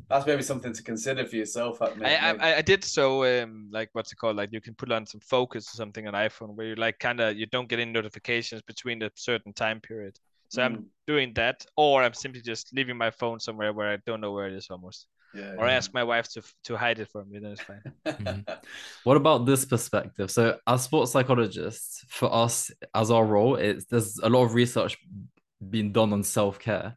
that's 0.08 0.26
maybe 0.26 0.42
something 0.42 0.72
to 0.72 0.82
consider 0.82 1.24
for 1.26 1.36
yourself. 1.36 1.80
I, 1.80 1.90
I, 2.04 2.56
I 2.56 2.62
did 2.62 2.84
so 2.84 3.24
um 3.24 3.68
like 3.70 3.88
what's 3.92 4.12
it 4.12 4.16
called 4.16 4.36
like 4.36 4.50
you 4.52 4.60
can 4.60 4.74
put 4.74 4.92
on 4.92 5.06
some 5.06 5.20
focus 5.20 5.72
or 5.72 5.76
something 5.76 6.06
on 6.06 6.14
iPhone 6.14 6.54
where 6.54 6.66
you 6.66 6.74
like 6.74 6.98
kind 6.98 7.20
of 7.20 7.36
you 7.36 7.46
don't 7.46 7.68
get 7.68 7.80
any 7.80 7.90
notifications 7.90 8.62
between 8.62 9.02
a 9.02 9.10
certain 9.14 9.52
time 9.52 9.80
period. 9.80 10.18
So 10.48 10.60
mm. 10.60 10.66
I'm 10.66 10.86
doing 11.06 11.32
that, 11.34 11.64
or 11.76 12.02
I'm 12.02 12.12
simply 12.12 12.42
just 12.42 12.74
leaving 12.74 12.96
my 12.96 13.10
phone 13.10 13.40
somewhere 13.40 13.72
where 13.72 13.90
I 13.90 13.98
don't 14.06 14.20
know 14.20 14.32
where 14.32 14.48
it 14.48 14.54
is 14.54 14.68
almost. 14.70 15.06
Yeah, 15.34 15.54
or 15.58 15.66
yeah. 15.66 15.74
ask 15.74 15.94
my 15.94 16.04
wife 16.04 16.28
to 16.32 16.42
to 16.64 16.76
hide 16.76 16.98
it 16.98 17.08
for 17.08 17.24
me. 17.24 17.38
Then 17.38 17.52
it's 17.52 17.62
fine. 17.62 17.82
mm-hmm. 18.06 18.52
What 19.04 19.16
about 19.16 19.46
this 19.46 19.64
perspective? 19.64 20.30
So, 20.30 20.58
as 20.66 20.82
sports 20.82 21.12
psychologists, 21.12 22.04
for 22.08 22.32
us 22.32 22.70
as 22.94 23.10
our 23.10 23.24
role, 23.24 23.56
it's 23.56 23.86
there's 23.86 24.18
a 24.18 24.28
lot 24.28 24.44
of 24.44 24.54
research 24.54 24.98
being 25.70 25.92
done 25.92 26.12
on 26.12 26.22
self 26.22 26.58
care. 26.58 26.96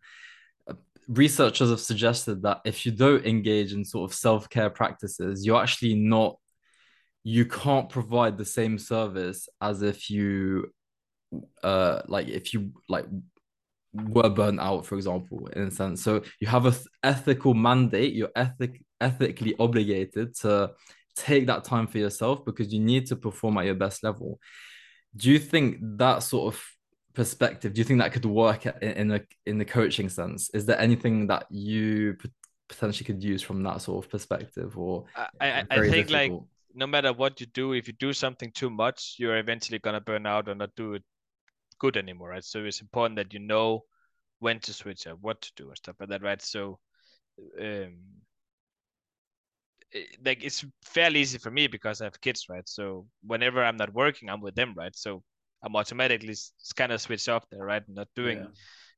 Researchers 1.08 1.70
have 1.70 1.80
suggested 1.80 2.42
that 2.44 2.62
if 2.66 2.86
you 2.86 2.92
don't 2.92 3.26
engage 3.26 3.74
in 3.74 3.86
sort 3.86 4.10
of 4.10 4.16
self 4.16 4.50
care 4.50 4.70
practices, 4.70 5.46
you're 5.46 5.62
actually 5.62 5.96
not, 5.96 6.38
you 7.24 7.46
can't 7.46 7.90
provide 7.90 8.38
the 8.38 8.46
same 8.46 8.78
service 8.80 9.48
as 9.62 9.82
if 9.82 10.10
you, 10.10 10.72
uh, 11.64 12.02
like 12.08 12.28
if 12.28 12.54
you 12.54 12.72
like 12.90 13.06
were 13.96 14.30
burnt 14.30 14.60
out, 14.60 14.86
for 14.86 14.96
example, 14.96 15.48
in 15.56 15.64
a 15.64 15.72
sense. 15.72 16.04
So 16.04 16.24
you 16.40 16.48
have 16.48 16.66
a 16.66 16.72
th- 16.72 16.86
ethical 17.04 17.54
mandate. 17.54 18.14
You're 18.14 18.32
ethic 18.36 18.82
ethically 19.02 19.56
obligated 19.60 20.36
to 20.38 20.72
take 21.16 21.48
that 21.48 21.64
time 21.64 21.88
for 21.88 21.98
yourself 21.98 22.46
because 22.46 22.74
you 22.74 22.80
need 22.80 23.08
to 23.08 23.16
perform 23.16 23.58
at 23.58 23.66
your 23.66 23.76
best 23.76 24.04
level. 24.04 24.40
Do 25.16 25.32
you 25.32 25.40
think 25.40 25.78
that 25.98 26.24
sort 26.24 26.54
of 26.54 26.64
perspective? 27.14 27.74
Do 27.74 27.80
you 27.80 27.86
think 27.86 28.00
that 28.00 28.12
could 28.12 28.26
work 28.26 28.66
in, 28.66 28.74
in 28.82 29.12
a 29.12 29.22
in 29.46 29.58
the 29.58 29.66
coaching 29.66 30.10
sense? 30.10 30.50
Is 30.54 30.66
there 30.66 30.80
anything 30.80 31.28
that 31.28 31.46
you 31.50 32.18
potentially 32.68 33.06
could 33.06 33.24
use 33.24 33.42
from 33.42 33.64
that 33.64 33.82
sort 33.82 34.04
of 34.04 34.12
perspective? 34.12 34.78
Or 34.78 35.06
I, 35.16 35.28
I, 35.40 35.64
I 35.70 35.80
think 35.90 36.08
difficult? 36.08 36.12
like 36.12 36.34
no 36.74 36.88
matter 36.88 37.14
what 37.14 37.40
you 37.40 37.48
do, 37.48 37.74
if 37.74 37.88
you 37.88 37.94
do 37.94 38.12
something 38.12 38.52
too 38.52 38.70
much, 38.70 39.16
you're 39.18 39.38
eventually 39.38 39.80
gonna 39.80 40.02
burn 40.02 40.26
out 40.26 40.50
or 40.50 40.56
not 40.56 40.72
do 40.76 40.96
it 40.96 41.04
good 41.80 41.98
anymore, 41.98 42.30
right? 42.30 42.44
So 42.44 42.64
it's 42.64 42.82
important 42.82 43.18
that 43.18 43.34
you 43.34 43.40
know 43.40 43.84
when 44.40 44.60
to 44.62 44.74
switch 44.74 45.08
up, 45.08 45.18
what 45.22 45.42
to 45.42 45.52
do, 45.56 45.70
and 45.70 45.78
stuff 45.78 45.96
like 46.00 46.10
that, 46.10 46.22
right? 46.22 46.42
So, 46.42 46.80
um, 47.60 47.98
it, 49.92 50.18
like 50.24 50.44
it's 50.44 50.66
fairly 50.84 51.22
easy 51.22 51.38
for 51.38 51.52
me 51.52 51.68
because 51.68 52.02
I 52.02 52.06
have 52.06 52.22
kids, 52.22 52.46
right? 52.50 52.68
So 52.68 53.08
whenever 53.26 53.64
I'm 53.64 53.78
not 53.78 53.94
working, 53.94 54.30
I'm 54.30 54.42
with 54.42 54.56
them, 54.56 54.74
right? 54.76 54.96
So 54.96 55.24
I'm 55.64 55.76
automatically 55.76 56.36
kind 56.76 56.92
of 56.92 57.02
switch 57.02 57.28
off 57.30 57.46
there, 57.50 57.66
right? 57.66 57.84
not 57.88 58.08
doing. 58.16 58.48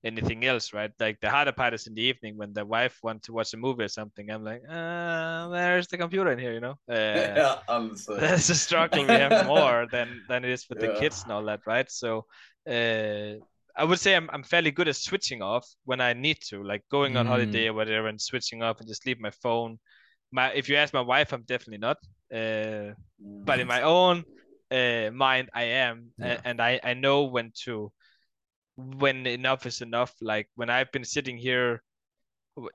anything 0.04 0.46
else, 0.46 0.74
right? 0.74 0.92
Like 1.00 1.20
the 1.22 1.30
harder 1.30 1.52
part 1.52 1.74
is 1.74 1.88
in 1.88 1.94
the 1.94 2.02
evening 2.02 2.38
when 2.38 2.54
the 2.54 2.66
wife 2.66 2.98
wants 3.04 3.28
to 3.28 3.34
watch 3.34 3.54
a 3.54 3.58
movie 3.58 3.84
or 3.84 3.88
something. 3.88 4.30
I'm 4.30 4.44
like, 4.44 4.62
uh, 4.70 5.50
there's 5.50 5.88
the 5.88 5.98
computer 5.98 6.32
in 6.32 6.40
here, 6.40 6.54
you 6.54 6.60
know. 6.60 6.76
Uh, 6.90 6.94
yeah, 6.96 7.56
that's 8.20 8.50
a 8.50 8.56
struggle 8.56 9.04
we 9.04 9.14
have 9.14 9.48
more 9.48 9.88
than 9.92 10.22
than 10.30 10.46
it 10.46 10.52
is 10.52 10.66
with 10.70 10.80
yeah. 10.82 10.94
the 10.94 11.00
kids 11.00 11.24
and 11.24 11.32
all 11.32 11.44
that, 11.46 11.62
right? 11.66 11.90
So, 11.92 12.26
uh, 12.68 13.40
I 13.76 13.84
would 13.84 14.00
say 14.00 14.16
I'm 14.16 14.30
I'm 14.34 14.44
fairly 14.44 14.72
good 14.72 14.88
at 14.88 14.96
switching 14.96 15.42
off 15.42 15.68
when 15.86 16.02
I 16.02 16.14
need 16.14 16.40
to, 16.50 16.64
like 16.64 16.84
going 16.90 17.16
on 17.16 17.26
mm. 17.26 17.30
holiday 17.30 17.68
or 17.68 17.74
whatever, 17.74 18.08
and 18.08 18.20
switching 18.20 18.64
off 18.64 18.80
and 18.80 18.88
just 18.88 19.06
leave 19.06 19.20
my 19.20 19.32
phone. 19.32 19.80
My 20.32 20.52
if 20.52 20.68
you 20.68 20.76
ask 20.76 20.94
my 20.94 21.02
wife, 21.02 21.32
I'm 21.32 21.44
definitely 21.44 21.78
not. 21.80 21.98
Uh, 22.32 22.94
mm. 23.24 23.46
but 23.46 23.60
in 23.60 23.68
my 23.68 23.84
own 23.84 24.24
uh, 24.72 25.12
mind, 25.14 25.50
I 25.54 25.64
am, 25.64 26.12
yeah. 26.18 26.42
and 26.44 26.62
I 26.62 26.80
I 26.84 26.94
know 26.96 27.24
when 27.26 27.52
to 27.66 27.92
when 28.76 29.26
enough 29.28 29.66
is 29.66 29.82
enough. 29.82 30.14
Like 30.22 30.50
when 30.56 30.70
I've 30.70 30.92
been 30.92 31.06
sitting 31.06 31.38
here, 31.38 31.84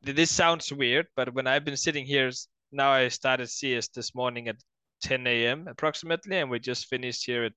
this 0.02 0.30
sounds 0.30 0.72
weird, 0.72 1.08
but 1.16 1.34
when 1.34 1.46
I've 1.46 1.64
been 1.64 1.76
sitting 1.76 2.06
here 2.06 2.30
now, 2.70 2.90
I 2.90 3.08
started 3.08 3.50
CS 3.50 3.88
this 3.88 4.14
morning 4.14 4.48
at 4.48 4.56
10 5.02 5.26
a.m. 5.26 5.66
approximately, 5.68 6.38
and 6.38 6.48
we 6.48 6.58
just 6.58 6.86
finished 6.86 7.26
here 7.26 7.44
at 7.44 7.52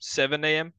7 0.00 0.44
a.m. 0.44 0.72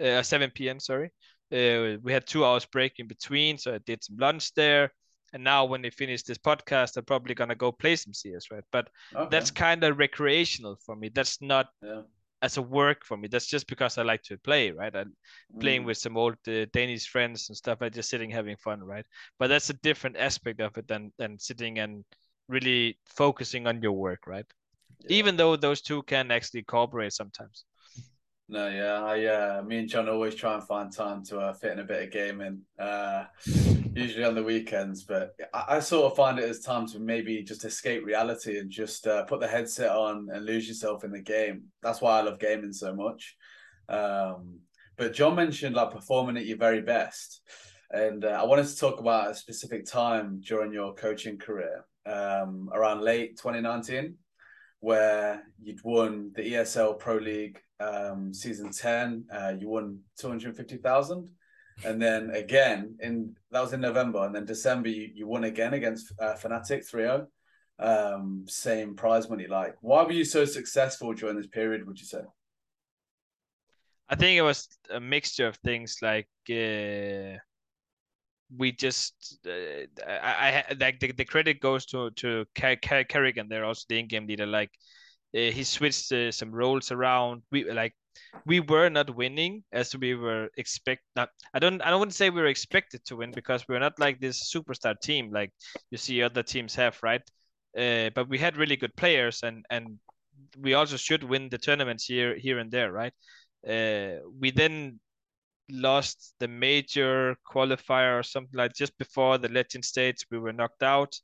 Uh, 0.00 0.22
7 0.22 0.50
p.m. 0.54 0.80
Sorry. 0.80 1.10
Uh, 1.52 1.98
we 2.02 2.12
had 2.12 2.26
two 2.26 2.44
hours 2.44 2.64
break 2.64 2.94
in 2.98 3.06
between, 3.06 3.58
so 3.58 3.74
I 3.74 3.78
did 3.78 4.02
some 4.02 4.16
lunch 4.16 4.54
there. 4.54 4.92
And 5.34 5.44
now, 5.44 5.64
when 5.64 5.82
they 5.82 5.90
finish 5.90 6.22
this 6.22 6.38
podcast, 6.38 6.96
I'm 6.96 7.04
probably 7.04 7.34
gonna 7.34 7.54
go 7.54 7.72
play 7.72 7.96
some 7.96 8.12
CS, 8.12 8.50
right? 8.50 8.64
But 8.70 8.88
okay. 9.14 9.28
that's 9.30 9.50
kind 9.50 9.82
of 9.84 9.98
recreational 9.98 10.76
for 10.84 10.94
me. 10.94 11.10
That's 11.12 11.40
not 11.40 11.68
yeah 11.82 12.02
as 12.42 12.56
a 12.56 12.62
work 12.62 13.04
for 13.04 13.16
me. 13.16 13.28
That's 13.28 13.46
just 13.46 13.68
because 13.68 13.96
I 13.96 14.02
like 14.02 14.22
to 14.24 14.36
play, 14.36 14.72
right? 14.72 14.94
I'm 14.94 15.14
playing 15.60 15.84
mm. 15.84 15.86
with 15.86 15.96
some 15.96 16.16
old 16.16 16.34
uh, 16.48 16.66
Danish 16.72 17.08
friends 17.08 17.48
and 17.48 17.56
stuff. 17.56 17.78
I 17.80 17.88
just 17.88 18.10
sitting 18.10 18.30
having 18.30 18.56
fun, 18.56 18.82
right? 18.82 19.06
But 19.38 19.46
that's 19.46 19.70
a 19.70 19.74
different 19.74 20.16
aspect 20.16 20.60
of 20.60 20.76
it 20.76 20.88
than 20.88 21.12
than 21.18 21.38
sitting 21.38 21.78
and 21.78 22.04
really 22.48 22.98
focusing 23.06 23.66
on 23.68 23.80
your 23.80 23.92
work, 23.92 24.26
right? 24.26 24.44
Yeah. 25.00 25.16
Even 25.16 25.36
though 25.36 25.54
those 25.56 25.82
two 25.82 26.02
can 26.02 26.30
actually 26.32 26.64
cooperate 26.64 27.12
sometimes. 27.12 27.64
No, 28.52 28.68
yeah, 28.68 29.02
I 29.02 29.24
uh, 29.24 29.62
me 29.62 29.78
and 29.78 29.88
John 29.88 30.10
always 30.10 30.34
try 30.34 30.52
and 30.52 30.62
find 30.62 30.92
time 30.92 31.24
to 31.24 31.38
uh, 31.38 31.54
fit 31.54 31.72
in 31.72 31.78
a 31.78 31.84
bit 31.84 32.02
of 32.02 32.10
gaming, 32.10 32.60
uh, 32.78 33.24
usually 33.94 34.24
on 34.24 34.34
the 34.34 34.42
weekends. 34.42 35.04
But 35.04 35.34
I, 35.54 35.76
I, 35.76 35.80
sort 35.80 36.12
of 36.12 36.18
find 36.18 36.38
it 36.38 36.50
as 36.50 36.60
time 36.60 36.86
to 36.88 36.98
maybe 36.98 37.42
just 37.44 37.64
escape 37.64 38.04
reality 38.04 38.58
and 38.58 38.70
just 38.70 39.06
uh, 39.06 39.24
put 39.24 39.40
the 39.40 39.48
headset 39.48 39.88
on 39.88 40.28
and 40.30 40.44
lose 40.44 40.68
yourself 40.68 41.02
in 41.02 41.12
the 41.12 41.22
game. 41.22 41.62
That's 41.82 42.02
why 42.02 42.18
I 42.18 42.20
love 42.20 42.38
gaming 42.38 42.74
so 42.74 42.94
much. 42.94 43.36
Um, 43.88 44.58
but 44.98 45.14
John 45.14 45.34
mentioned 45.34 45.74
like 45.74 45.90
performing 45.90 46.36
at 46.36 46.44
your 46.44 46.58
very 46.58 46.82
best, 46.82 47.40
and 47.90 48.22
uh, 48.22 48.38
I 48.38 48.44
wanted 48.44 48.66
to 48.66 48.76
talk 48.76 49.00
about 49.00 49.30
a 49.30 49.34
specific 49.34 49.86
time 49.86 50.42
during 50.46 50.74
your 50.74 50.92
coaching 50.92 51.38
career, 51.38 51.86
um, 52.04 52.68
around 52.70 53.00
late 53.00 53.38
2019 53.38 54.18
where 54.82 55.44
you'd 55.62 55.82
won 55.84 56.32
the 56.34 56.42
ESL 56.42 56.98
Pro 56.98 57.14
League 57.16 57.60
um, 57.82 58.32
season 58.32 58.70
10, 58.70 59.24
uh, 59.32 59.52
you 59.58 59.68
won 59.68 60.00
250,000. 60.18 61.28
And 61.84 62.00
then 62.00 62.30
again, 62.30 62.96
in 63.00 63.34
that 63.50 63.62
was 63.62 63.72
in 63.72 63.80
November. 63.80 64.24
And 64.26 64.34
then 64.34 64.44
December, 64.44 64.88
you, 64.88 65.10
you 65.14 65.26
won 65.26 65.44
again 65.44 65.74
against 65.74 66.12
uh, 66.20 66.34
Fnatic 66.34 66.86
3 66.86 67.02
0. 67.02 67.26
Um, 67.78 68.44
same 68.46 68.94
prize 68.94 69.28
money. 69.28 69.46
Like, 69.46 69.76
why 69.80 70.02
were 70.04 70.12
you 70.12 70.24
so 70.24 70.44
successful 70.44 71.14
during 71.14 71.36
this 71.36 71.48
period, 71.48 71.86
would 71.86 71.98
you 71.98 72.06
say? 72.06 72.20
I 74.08 74.14
think 74.14 74.38
it 74.38 74.42
was 74.42 74.68
a 74.90 75.00
mixture 75.00 75.46
of 75.46 75.56
things 75.56 75.96
like 76.02 76.28
uh, 76.50 77.38
we 78.56 78.72
just 78.72 79.38
uh, 79.46 79.86
I, 80.06 80.64
I 80.68 80.74
like 80.78 81.00
the, 81.00 81.12
the 81.12 81.24
credit 81.24 81.60
goes 81.60 81.86
to 81.86 82.10
to 82.10 82.44
karrigan 82.54 83.48
there 83.48 83.64
also 83.64 83.84
the 83.88 83.98
in-game 83.98 84.26
leader 84.26 84.46
like 84.46 84.70
he 85.32 85.64
switched 85.64 86.12
uh, 86.12 86.30
some 86.30 86.50
roles 86.52 86.90
around. 86.90 87.42
We 87.50 87.70
like 87.70 87.94
we 88.46 88.60
were 88.60 88.88
not 88.88 89.14
winning 89.14 89.62
as 89.72 89.96
we 89.96 90.14
were 90.14 90.48
expect 90.56 91.02
not 91.16 91.30
I 91.54 91.58
don't 91.58 91.80
I 91.82 91.90
don't 91.90 92.00
want 92.00 92.10
to 92.10 92.16
say 92.16 92.30
we 92.30 92.40
were 92.40 92.48
expected 92.48 93.04
to 93.06 93.16
win 93.16 93.32
because 93.32 93.66
we're 93.68 93.78
not 93.78 93.98
like 93.98 94.20
this 94.20 94.52
superstar 94.52 94.98
team 95.00 95.30
like 95.32 95.50
you 95.90 95.98
see 95.98 96.22
other 96.22 96.42
teams 96.42 96.74
have 96.74 96.98
right? 97.02 97.22
Uh, 97.76 98.10
but 98.14 98.28
we 98.28 98.38
had 98.38 98.56
really 98.56 98.76
good 98.76 98.94
players 98.96 99.42
and 99.42 99.64
and 99.70 99.98
we 100.58 100.74
also 100.74 100.96
should 100.96 101.24
win 101.24 101.48
the 101.48 101.58
tournaments 101.58 102.04
here 102.04 102.36
here 102.36 102.58
and 102.58 102.70
there 102.70 102.92
right? 102.92 103.14
Uh, 103.66 104.18
we 104.40 104.50
then 104.50 104.98
lost 105.70 106.34
the 106.40 106.48
major 106.48 107.36
qualifier 107.50 108.18
or 108.18 108.22
something 108.22 108.58
like 108.58 108.74
just 108.74 108.96
before 108.98 109.38
the 109.38 109.48
legends 109.48 109.88
stage 109.88 110.26
we 110.30 110.38
were 110.38 110.52
knocked 110.52 110.82
out 110.82 111.14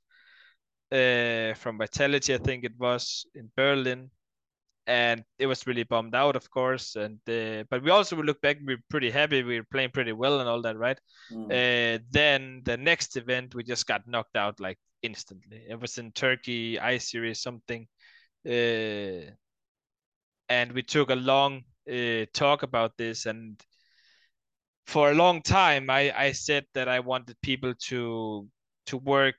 uh, 0.93 1.55
from 1.55 1.79
vitality 1.79 2.35
i 2.35 2.39
think 2.39 2.65
it 2.65 2.77
was 2.79 3.27
in 3.35 3.51
berlin. 3.57 4.11
And 4.87 5.23
it 5.39 5.47
was 5.47 5.67
really 5.67 5.83
bummed 5.83 6.15
out 6.15 6.35
of 6.35 6.49
course 6.51 6.97
and 6.97 7.19
uh, 7.29 7.65
but 7.69 7.83
we 7.83 7.91
also 7.91 8.17
look 8.17 8.41
back 8.41 8.57
we 8.65 8.73
are 8.73 8.85
pretty 8.89 9.11
happy 9.11 9.43
we 9.43 9.59
were 9.59 9.67
playing 9.71 9.91
pretty 9.91 10.13
well 10.13 10.41
and 10.41 10.49
all 10.49 10.63
that 10.63 10.79
right? 10.79 10.99
Mm. 11.31 11.45
uh, 11.53 11.99
then 12.11 12.63
the 12.65 12.79
next 12.79 13.19
event 13.19 13.55
we 13.55 13.65
just 13.65 13.87
got 13.87 14.09
knocked 14.09 14.37
out 14.37 14.61
like 14.61 14.79
instantly. 15.03 15.63
It 15.69 15.79
was 15.79 15.99
in 15.99 16.13
turkey 16.13 16.81
i 16.81 16.97
series 16.97 17.43
something 17.43 17.87
uh, 18.49 19.31
and 20.49 20.73
we 20.73 20.83
took 20.83 21.11
a 21.11 21.15
long 21.17 21.65
uh, 21.93 22.25
talk 22.33 22.63
about 22.63 22.97
this 22.97 23.27
and 23.27 23.61
for 24.87 25.11
a 25.11 25.15
long 25.15 25.43
time 25.43 25.91
I, 25.91 26.13
I 26.17 26.33
said 26.33 26.65
that 26.73 26.89
I 26.89 27.01
wanted 27.01 27.37
people 27.43 27.75
to 27.89 28.49
to 28.87 28.97
work 28.97 29.35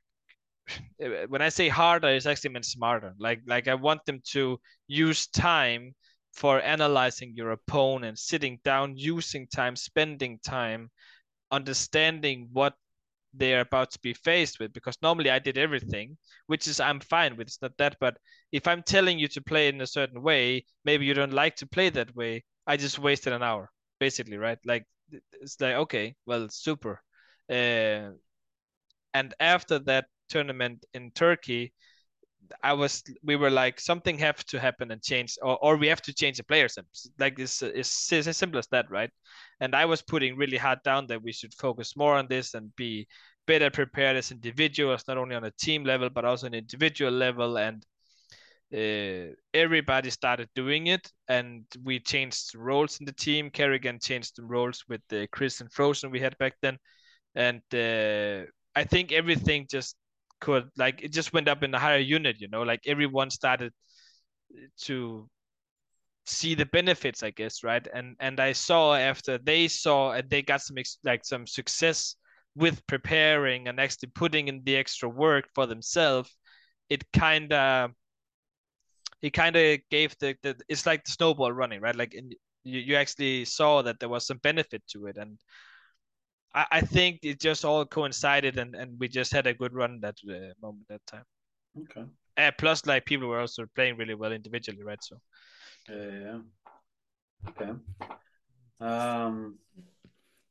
when 1.28 1.41
I 1.41 1.49
say 1.49 1.70
harder, 1.70 2.09
it's 2.09 2.26
actually 2.26 2.51
meant 2.51 2.65
smarter. 2.65 3.13
Like 3.20 3.41
like 3.47 3.67
I 3.67 3.76
want 3.76 4.05
them 4.05 4.22
to 4.32 4.59
use 4.88 5.28
time 5.28 5.95
for 6.34 6.61
analyzing 6.61 7.34
your 7.36 7.51
opponent, 7.51 8.20
sitting 8.20 8.59
down, 8.63 8.95
using 8.97 9.47
time, 9.47 9.76
spending 9.76 10.39
time, 10.39 10.89
understanding 11.51 12.49
what 12.53 12.76
they're 13.34 13.61
about 13.61 13.91
to 13.91 13.99
be 14.01 14.13
faced 14.13 14.59
with. 14.59 14.74
Because 14.74 14.97
normally 15.01 15.30
I 15.32 15.39
did 15.39 15.57
everything, 15.57 16.17
which 16.47 16.67
is 16.67 16.80
I'm 16.80 16.99
fine 16.99 17.38
with. 17.38 17.47
It's 17.47 17.61
not 17.61 17.78
that, 17.78 17.97
but 17.99 18.17
if 18.51 18.67
I'm 18.67 18.84
telling 18.84 19.20
you 19.20 19.28
to 19.30 19.41
play 19.41 19.67
in 19.70 19.82
a 19.82 19.88
certain 19.88 20.22
way, 20.22 20.65
maybe 20.86 21.05
you 21.05 21.13
don't 21.13 21.34
like 21.34 21.55
to 21.57 21.67
play 21.67 21.89
that 21.91 22.15
way. 22.15 22.43
I 22.67 22.78
just 22.78 22.99
wasted 22.99 23.34
an 23.34 23.43
hour, 23.43 23.72
basically, 23.99 24.38
right? 24.38 24.59
Like 24.65 24.86
it's 25.41 25.59
like 25.61 25.76
okay, 25.76 26.15
well, 26.26 26.47
super. 26.49 27.01
Uh, 27.49 28.11
and 29.13 29.34
after 29.39 29.80
that 29.80 30.05
tournament 30.30 30.86
in 30.93 31.11
Turkey, 31.11 31.73
I 32.63 32.73
was 32.73 33.03
we 33.23 33.36
were 33.36 33.49
like 33.51 33.80
something 33.80 34.17
have 34.19 34.43
to 34.45 34.59
happen 34.59 34.91
and 34.91 35.01
change, 35.01 35.38
or, 35.41 35.57
or 35.61 35.77
we 35.77 35.88
have 35.88 36.01
to 36.03 36.13
change 36.13 36.38
the 36.38 36.43
players. 36.43 36.77
Like 37.19 37.36
this 37.38 37.61
it's 37.61 38.11
as 38.13 38.38
simple 38.38 38.59
as 38.59 38.67
that, 38.67 38.89
right? 38.89 39.11
And 39.59 39.75
I 39.75 39.86
was 39.86 40.01
putting 40.01 40.38
really 40.38 40.57
hard 40.57 40.80
down 40.84 41.07
that 41.07 41.21
we 41.21 41.32
should 41.32 41.53
focus 41.53 41.95
more 41.95 42.15
on 42.15 42.27
this 42.27 42.53
and 42.53 42.75
be 42.75 43.07
better 43.45 43.69
prepared 43.69 44.15
as 44.17 44.32
individuals, 44.32 45.03
not 45.07 45.17
only 45.17 45.36
on 45.36 45.43
a 45.43 45.51
team 45.51 45.84
level 45.84 46.09
but 46.09 46.25
also 46.25 46.47
an 46.47 46.53
individual 46.53 47.11
level, 47.11 47.57
and 47.57 47.86
uh, 48.73 49.34
everybody 49.53 50.11
started 50.11 50.47
doing 50.53 50.88
it 50.88 51.11
and 51.27 51.65
we 51.84 51.99
changed 51.99 52.53
roles 52.53 52.99
in 52.99 53.05
the 53.05 53.13
team 53.13 53.49
karrigan 53.49 53.99
changed 53.99 54.36
the 54.36 54.43
roles 54.43 54.84
with 54.88 55.01
the 55.09 55.27
chris 55.32 55.59
and 55.59 55.71
frozen 55.71 56.11
we 56.11 56.19
had 56.19 56.38
back 56.38 56.53
then 56.61 56.77
and 57.34 57.61
uh, 57.73 58.45
i 58.75 58.84
think 58.84 59.11
everything 59.11 59.65
just 59.67 59.95
could 60.40 60.70
like 60.78 61.02
it 61.04 61.12
just 61.12 61.34
went 61.34 61.48
up 61.48 61.64
in 61.64 61.74
a 61.74 61.80
higher 61.80 61.98
unit 62.00 62.38
you 62.40 62.48
know 62.48 62.64
like 62.64 62.82
everyone 62.86 63.30
started 63.30 63.72
to 64.82 65.28
see 66.26 66.56
the 66.56 66.66
benefits 66.66 67.24
i 67.24 67.32
guess 67.32 67.64
right? 67.64 67.88
And 67.94 68.16
and 68.20 68.40
i 68.40 68.54
saw 68.54 68.96
after 68.96 69.38
they 69.38 69.68
saw 69.68 70.12
and 70.12 70.30
they 70.30 70.42
got 70.42 70.62
some 70.62 70.78
like 71.04 71.26
some 71.26 71.48
success 71.48 72.16
with 72.56 72.86
preparing 72.88 73.68
and 73.68 73.80
actually 73.80 74.10
putting 74.14 74.48
in 74.48 74.62
the 74.64 74.76
extra 74.76 75.10
work 75.10 75.46
for 75.56 75.66
themselves 75.66 76.36
it 76.90 77.04
kind 77.12 77.54
of 77.54 77.92
it 79.22 79.32
kind 79.32 79.56
of 79.56 79.80
gave 79.90 80.16
the, 80.20 80.36
the 80.44 80.56
it's 80.68 80.86
like 80.86 81.04
the 81.04 81.12
snowball 81.12 81.52
running 81.52 81.82
right? 81.82 81.96
Like 81.96 82.14
in, 82.14 82.32
you, 82.64 82.80
you 82.80 82.96
actually 82.96 83.46
saw 83.46 83.82
that 83.82 84.00
there 84.00 84.10
was 84.10 84.26
some 84.26 84.38
benefit 84.38 84.84
to 84.90 85.08
it. 85.08 85.18
And 85.18 85.38
I, 86.54 86.66
I 86.72 86.82
think 86.82 87.20
it 87.24 87.39
just 87.39 87.66
all 87.66 87.86
coincided 87.86 88.58
and, 88.58 88.76
and 88.76 89.00
we 89.00 89.08
just 89.08 89.32
had 89.32 89.47
a 89.47 89.54
good 89.54 89.74
run 89.74 90.00
that 90.02 90.16
uh, 90.30 90.54
moment 90.62 90.88
that 90.89 91.02
time 91.06 91.24
okay 91.82 92.06
uh, 92.38 92.52
plus 92.58 92.86
like 92.86 93.06
people 93.06 93.28
were 93.28 93.39
also 93.39 93.66
playing 93.76 93.97
really 93.97 94.16
well 94.16 94.32
individually 94.32 94.84
right 94.84 95.04
so 95.04 95.18
yeah 95.89 96.39
okay 97.50 97.72
um 98.82 99.58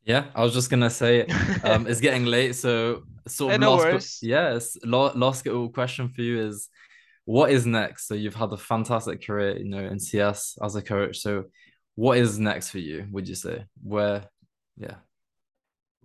yeah, 0.09 0.25
I 0.35 0.43
was 0.43 0.55
just 0.55 0.71
gonna 0.71 0.89
say 0.89 1.27
um, 1.65 1.87
it's 1.87 2.01
getting 2.01 2.25
late, 2.25 2.55
so 2.55 3.03
sort 3.27 3.55
of 3.55 3.61
no 3.61 3.75
last, 3.75 4.23
yes, 4.23 4.75
last 4.83 5.45
little 5.45 5.69
question 5.69 6.09
for 6.09 6.23
you 6.23 6.41
is 6.41 6.71
what 7.27 7.51
is 7.51 7.67
next? 7.67 8.09
So 8.09 8.15
you've 8.15 8.35
had 8.35 8.51
a 8.55 8.57
fantastic 8.57 9.23
career, 9.27 9.59
you 9.59 9.69
know, 9.69 9.85
in 9.85 10.01
CS 10.01 10.57
as 10.63 10.77
a 10.77 10.83
coach. 10.83 11.19
So 11.19 11.45
what 11.95 12.17
is 12.17 12.39
next 12.39 12.71
for 12.71 12.79
you? 12.79 13.07
Would 13.13 13.29
you 13.29 13.35
say 13.35 13.67
where? 13.83 14.25
Yeah. 14.79 14.95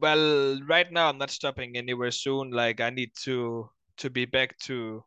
Well, 0.04 0.60
right 0.68 0.92
now 0.92 1.08
I'm 1.08 1.18
not 1.18 1.32
stopping 1.32 1.78
anywhere 1.78 2.12
soon. 2.12 2.52
Like 2.52 2.82
I 2.82 2.90
need 2.90 3.12
to 3.24 3.70
to 3.98 4.10
be 4.10 4.26
back 4.26 4.58
to 4.68 5.02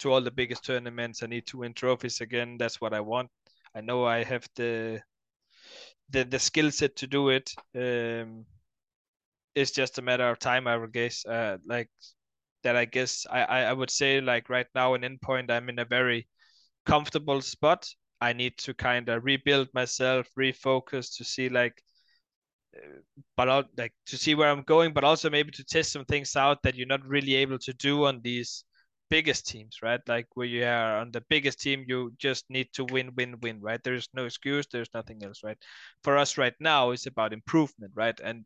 to 0.00 0.12
all 0.12 0.20
the 0.20 0.32
biggest 0.32 0.64
tournaments. 0.64 1.22
I 1.22 1.28
need 1.28 1.46
to 1.46 1.58
win 1.58 1.74
trophies 1.74 2.20
again. 2.20 2.56
That's 2.58 2.80
what 2.80 2.92
I 2.92 3.00
want. 3.00 3.30
I 3.76 3.82
know 3.82 4.04
I 4.04 4.24
have 4.24 4.48
the 4.56 5.00
the 6.10 6.24
the 6.24 6.40
skill 6.40 6.72
set 6.72 6.96
to 6.96 7.06
do 7.06 7.28
it. 7.28 7.54
Um, 7.76 8.44
it's 9.54 9.70
just 9.70 9.98
a 9.98 10.02
matter 10.02 10.28
of 10.28 10.40
time, 10.40 10.66
I 10.66 10.76
would 10.76 10.92
guess. 10.92 11.24
Uh, 11.24 11.58
like 11.64 11.88
that, 12.64 12.74
I 12.74 12.84
guess 12.86 13.24
I, 13.30 13.42
I 13.42 13.60
I 13.70 13.72
would 13.72 13.90
say 13.90 14.20
like 14.20 14.50
right 14.50 14.66
now 14.74 14.94
in 14.94 15.02
endpoint, 15.02 15.52
I'm 15.52 15.68
in 15.68 15.78
a 15.78 15.84
very 15.84 16.26
comfortable 16.84 17.42
spot. 17.42 17.86
I 18.20 18.32
need 18.32 18.58
to 18.58 18.74
kind 18.74 19.08
of 19.08 19.24
rebuild 19.24 19.68
myself, 19.72 20.26
refocus 20.36 21.16
to 21.18 21.24
see 21.24 21.48
like 21.48 21.80
but 23.36 23.48
I'll, 23.48 23.64
like 23.76 23.92
to 24.06 24.16
see 24.16 24.34
where 24.34 24.50
I'm 24.50 24.62
going, 24.62 24.92
but 24.92 25.04
also 25.04 25.30
maybe 25.30 25.50
to 25.52 25.64
test 25.64 25.92
some 25.92 26.04
things 26.04 26.36
out 26.36 26.62
that 26.62 26.74
you're 26.74 26.86
not 26.86 27.06
really 27.06 27.34
able 27.36 27.58
to 27.60 27.72
do 27.74 28.06
on 28.06 28.20
these 28.22 28.64
biggest 29.10 29.46
teams, 29.46 29.78
right? 29.82 30.00
Like 30.08 30.26
where 30.34 30.46
you 30.46 30.64
are 30.64 30.98
on 30.98 31.10
the 31.10 31.22
biggest 31.28 31.60
team, 31.60 31.84
you 31.86 32.12
just 32.18 32.44
need 32.48 32.68
to 32.74 32.84
win, 32.84 33.10
win, 33.14 33.36
win, 33.42 33.60
right? 33.60 33.80
There's 33.84 34.08
no 34.14 34.24
excuse, 34.24 34.66
there's 34.72 34.94
nothing 34.94 35.22
else, 35.22 35.42
right? 35.44 35.58
For 36.02 36.16
us 36.16 36.38
right 36.38 36.54
now, 36.60 36.92
it's 36.92 37.06
about 37.06 37.32
improvement, 37.32 37.92
right? 37.94 38.18
And 38.24 38.44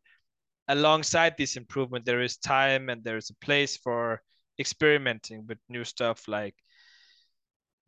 alongside 0.69 1.37
this 1.37 1.57
improvement, 1.57 2.05
there 2.05 2.21
is 2.21 2.37
time 2.37 2.89
and 2.89 3.05
there 3.05 3.17
is 3.17 3.31
a 3.31 3.45
place 3.45 3.77
for 3.77 4.21
experimenting 4.59 5.47
with 5.47 5.59
new 5.69 5.85
stuff. 5.85 6.27
Like 6.27 6.55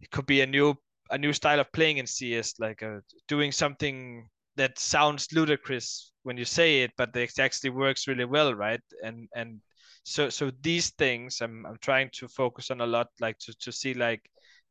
it 0.01 0.11
could 0.11 0.27
be 0.27 0.43
a 0.43 0.47
new 0.47 0.75
a 1.11 1.19
new 1.19 1.33
style 1.33 1.59
of 1.59 1.73
playing 1.73 1.99
in 1.99 2.07
CS, 2.07 2.55
like 2.59 2.83
uh, 2.83 3.01
doing 3.29 3.51
something 3.51 4.29
that 4.57 4.79
sounds 4.79 5.33
ludicrous 5.33 6.13
when 6.29 6.37
you 6.37 6.45
say 6.45 6.83
it, 6.83 6.93
but 6.99 7.17
it 7.17 7.39
actually 7.39 7.71
works 7.71 8.07
really 8.07 8.27
well, 8.27 8.55
right? 8.55 8.83
And 9.03 9.29
and 9.35 9.61
so 10.05 10.29
so 10.29 10.53
these 10.61 10.91
things 10.91 11.41
I'm 11.41 11.65
I'm 11.65 11.79
trying 11.81 12.11
to 12.19 12.29
focus 12.29 12.71
on 12.71 12.83
a 12.83 12.87
lot, 12.87 13.09
like 13.19 13.39
to 13.39 13.55
to 13.65 13.73
see 13.73 13.95
like 13.95 14.21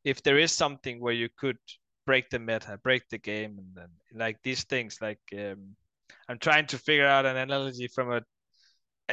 if 0.03 0.21
there 0.21 0.37
is 0.37 0.51
something 0.51 1.01
where 1.01 1.17
you 1.23 1.29
could 1.35 1.57
break 2.05 2.29
the 2.29 2.37
meta, 2.37 2.79
break 2.83 3.09
the 3.09 3.17
game, 3.17 3.57
and 3.57 3.69
then 3.73 3.89
like 4.13 4.37
these 4.43 4.65
things, 4.65 4.99
like 5.01 5.19
um, 5.33 5.75
I'm 6.29 6.37
trying 6.37 6.67
to 6.67 6.77
figure 6.77 7.07
out 7.07 7.25
an 7.25 7.37
analogy 7.37 7.87
from 7.87 8.13
a 8.13 8.21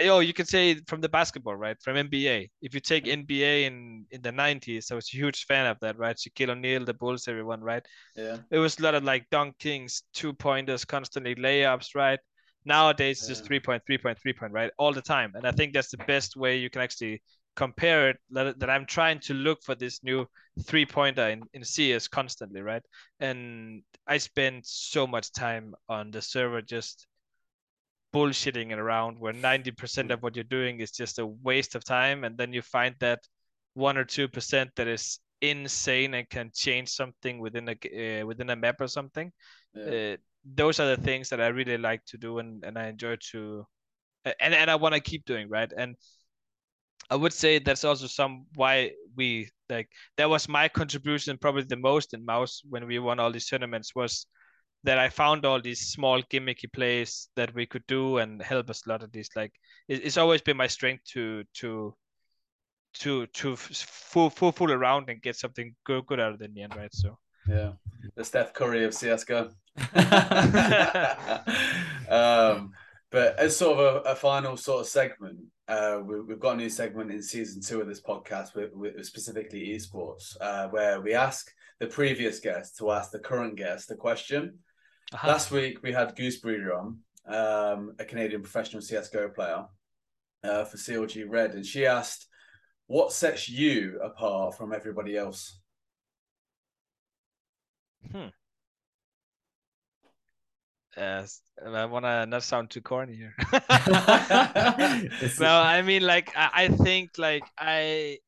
oh, 0.02 0.20
you 0.20 0.34
can 0.34 0.46
say 0.46 0.74
from 0.86 1.00
the 1.00 1.08
basketball, 1.08 1.56
right? 1.56 1.80
From 1.82 1.96
NBA. 1.96 2.50
If 2.60 2.74
you 2.74 2.80
take 2.80 3.06
NBA 3.06 3.64
in 3.64 4.06
in 4.10 4.20
the 4.20 4.32
'90s, 4.32 4.92
I 4.92 4.96
was 4.96 5.08
a 5.14 5.16
huge 5.16 5.46
fan 5.46 5.66
of 5.66 5.78
that, 5.80 5.98
right? 5.98 6.16
Shaquille 6.16 6.50
O'Neal, 6.50 6.84
the 6.84 6.94
Bulls, 6.94 7.26
everyone, 7.26 7.62
right? 7.62 7.84
Yeah. 8.16 8.38
It 8.50 8.58
was 8.58 8.78
a 8.78 8.82
lot 8.82 8.94
of 8.94 9.04
like 9.04 9.30
dunk 9.30 9.58
kings, 9.58 10.02
two 10.12 10.32
pointers, 10.32 10.84
constantly 10.84 11.34
layups, 11.34 11.94
right? 11.94 12.20
Nowadays, 12.64 13.20
yeah. 13.22 13.28
just 13.28 13.44
three 13.44 13.60
point, 13.60 13.82
three 13.86 13.98
point, 13.98 14.18
three 14.20 14.32
point, 14.32 14.52
right, 14.52 14.70
all 14.78 14.92
the 14.92 15.02
time. 15.02 15.32
And 15.34 15.46
I 15.46 15.52
think 15.52 15.72
that's 15.72 15.90
the 15.90 16.04
best 16.06 16.36
way 16.36 16.56
you 16.56 16.70
can 16.70 16.80
actually 16.82 17.22
compare 17.56 18.10
it. 18.10 18.16
That, 18.30 18.58
that 18.58 18.70
I'm 18.70 18.86
trying 18.86 19.20
to 19.20 19.34
look 19.34 19.62
for 19.62 19.74
this 19.74 20.02
new 20.02 20.26
three 20.64 20.86
pointer 20.86 21.28
in 21.28 21.42
in 21.52 21.64
CS 21.64 22.08
constantly, 22.08 22.62
right? 22.62 22.82
And 23.20 23.82
I 24.06 24.18
spend 24.18 24.62
so 24.64 25.06
much 25.06 25.32
time 25.32 25.74
on 25.88 26.10
the 26.10 26.22
server 26.22 26.62
just 26.62 27.06
bullshitting 28.14 28.70
it 28.70 28.78
around 28.78 29.18
where 29.18 29.32
90% 29.32 30.12
of 30.12 30.22
what 30.22 30.36
you're 30.36 30.44
doing 30.44 30.78
is 30.78 30.92
just 30.92 31.18
a 31.18 31.26
waste 31.26 31.74
of 31.74 31.84
time 31.84 32.22
and 32.22 32.38
then 32.38 32.52
you 32.52 32.62
find 32.62 32.94
that 33.00 33.18
1 33.74 33.98
or 33.98 34.04
2% 34.04 34.70
that 34.76 34.86
is 34.86 35.18
insane 35.40 36.14
and 36.14 36.30
can 36.30 36.50
change 36.54 36.88
something 36.88 37.40
within 37.40 37.68
a 37.68 37.72
uh, 37.72 38.24
within 38.24 38.50
a 38.50 38.56
map 38.56 38.80
or 38.80 38.86
something 38.86 39.32
yeah. 39.74 40.14
uh, 40.14 40.16
those 40.44 40.80
are 40.80 40.94
the 40.94 41.02
things 41.02 41.28
that 41.28 41.40
i 41.40 41.46
really 41.46 41.78
like 41.78 42.04
to 42.04 42.18
do 42.18 42.38
and, 42.38 42.64
and 42.64 42.78
i 42.78 42.86
enjoy 42.86 43.16
to 43.16 43.64
and, 44.40 44.54
and 44.54 44.70
i 44.70 44.74
want 44.74 44.94
to 44.94 45.00
keep 45.00 45.24
doing 45.24 45.48
right 45.48 45.72
and 45.76 45.96
i 47.10 47.16
would 47.16 47.32
say 47.32 47.58
that's 47.58 47.84
also 47.84 48.06
some 48.06 48.46
why 48.54 48.90
we 49.16 49.48
like 49.70 49.88
that 50.16 50.28
was 50.28 50.48
my 50.48 50.68
contribution 50.68 51.38
probably 51.38 51.62
the 51.62 51.76
most 51.76 52.14
in 52.14 52.24
mouse 52.24 52.62
when 52.68 52.86
we 52.86 52.98
won 52.98 53.18
all 53.18 53.32
these 53.32 53.46
tournaments 53.46 53.94
was 53.94 54.26
that 54.84 54.98
I 54.98 55.08
found 55.08 55.46
all 55.46 55.60
these 55.60 55.80
small 55.80 56.22
gimmicky 56.24 56.70
plays 56.70 57.28
that 57.36 57.54
we 57.54 57.66
could 57.66 57.84
do 57.88 58.18
and 58.18 58.40
help 58.42 58.68
us 58.68 58.86
a 58.86 58.90
lot 58.90 59.02
of 59.02 59.10
these. 59.12 59.30
Like 59.34 59.52
it, 59.88 60.04
it's 60.04 60.18
always 60.18 60.42
been 60.42 60.58
my 60.58 60.66
strength 60.66 61.04
to 61.14 61.42
to 61.54 61.94
to 63.00 63.26
to 63.26 63.56
fool 63.56 64.30
fool 64.30 64.52
fool 64.52 64.70
around 64.70 65.08
and 65.08 65.22
get 65.22 65.36
something 65.36 65.74
good 65.84 66.06
good 66.06 66.20
out 66.20 66.32
of 66.32 66.38
the 66.38 66.62
end, 66.62 66.76
right? 66.76 66.94
So 66.94 67.18
yeah, 67.48 67.72
the 68.14 68.24
Steph 68.24 68.52
Curry 68.52 68.84
of 68.84 68.94
CS:GO. 68.94 69.50
um, 72.08 72.72
but 73.10 73.38
as 73.38 73.56
sort 73.56 73.78
of 73.78 74.06
a, 74.06 74.10
a 74.10 74.14
final 74.14 74.56
sort 74.56 74.80
of 74.80 74.86
segment, 74.86 75.38
uh, 75.68 76.00
we, 76.04 76.32
have 76.32 76.40
got 76.40 76.54
a 76.54 76.58
new 76.58 76.68
segment 76.68 77.10
in 77.10 77.22
season 77.22 77.62
two 77.62 77.80
of 77.80 77.86
this 77.86 78.00
podcast, 78.00 78.54
with, 78.54 78.74
with 78.74 79.04
specifically 79.04 79.68
esports, 79.68 80.36
uh, 80.40 80.68
where 80.68 81.00
we 81.00 81.14
ask 81.14 81.50
the 81.80 81.86
previous 81.86 82.40
guest 82.40 82.76
to 82.78 82.90
ask 82.90 83.10
the 83.10 83.18
current 83.18 83.56
guest 83.56 83.90
a 83.90 83.96
question 83.96 84.58
uh-huh. 85.12 85.28
Last 85.28 85.50
week 85.50 85.82
we 85.82 85.92
had 85.92 86.16
Goosebreeder 86.16 86.76
on, 86.76 86.98
um, 87.26 87.94
a 87.98 88.04
Canadian 88.04 88.42
professional 88.42 88.82
CS:GO 88.82 89.28
player 89.28 89.66
uh, 90.42 90.64
for 90.64 90.76
CLG 90.76 91.24
Red, 91.28 91.54
and 91.54 91.64
she 91.64 91.86
asked, 91.86 92.26
"What 92.86 93.12
sets 93.12 93.48
you 93.48 94.00
apart 94.02 94.56
from 94.56 94.72
everybody 94.72 95.16
else?" 95.16 95.60
Hmm. 98.12 98.28
Uh, 100.96 101.26
I 101.66 101.84
want 101.86 102.04
to 102.04 102.26
not 102.26 102.44
sound 102.44 102.70
too 102.70 102.80
corny 102.80 103.16
here. 103.16 103.34
no, 105.40 105.48
I 105.48 105.82
mean, 105.84 106.02
like, 106.02 106.30
I, 106.36 106.50
I 106.54 106.68
think, 106.68 107.18
like, 107.18 107.44
I 107.58 108.18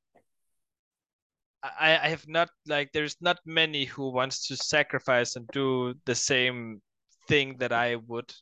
I, 1.62 1.98
I 2.02 2.08
have 2.08 2.26
not 2.28 2.50
like 2.66 2.92
there's 2.92 3.16
not 3.20 3.38
many 3.44 3.84
who 3.84 4.10
wants 4.10 4.46
to 4.48 4.56
sacrifice 4.56 5.36
and 5.36 5.46
do 5.52 5.94
the 6.04 6.14
same 6.14 6.80
thing 7.28 7.56
that 7.58 7.72
I 7.72 7.96
would 8.06 8.32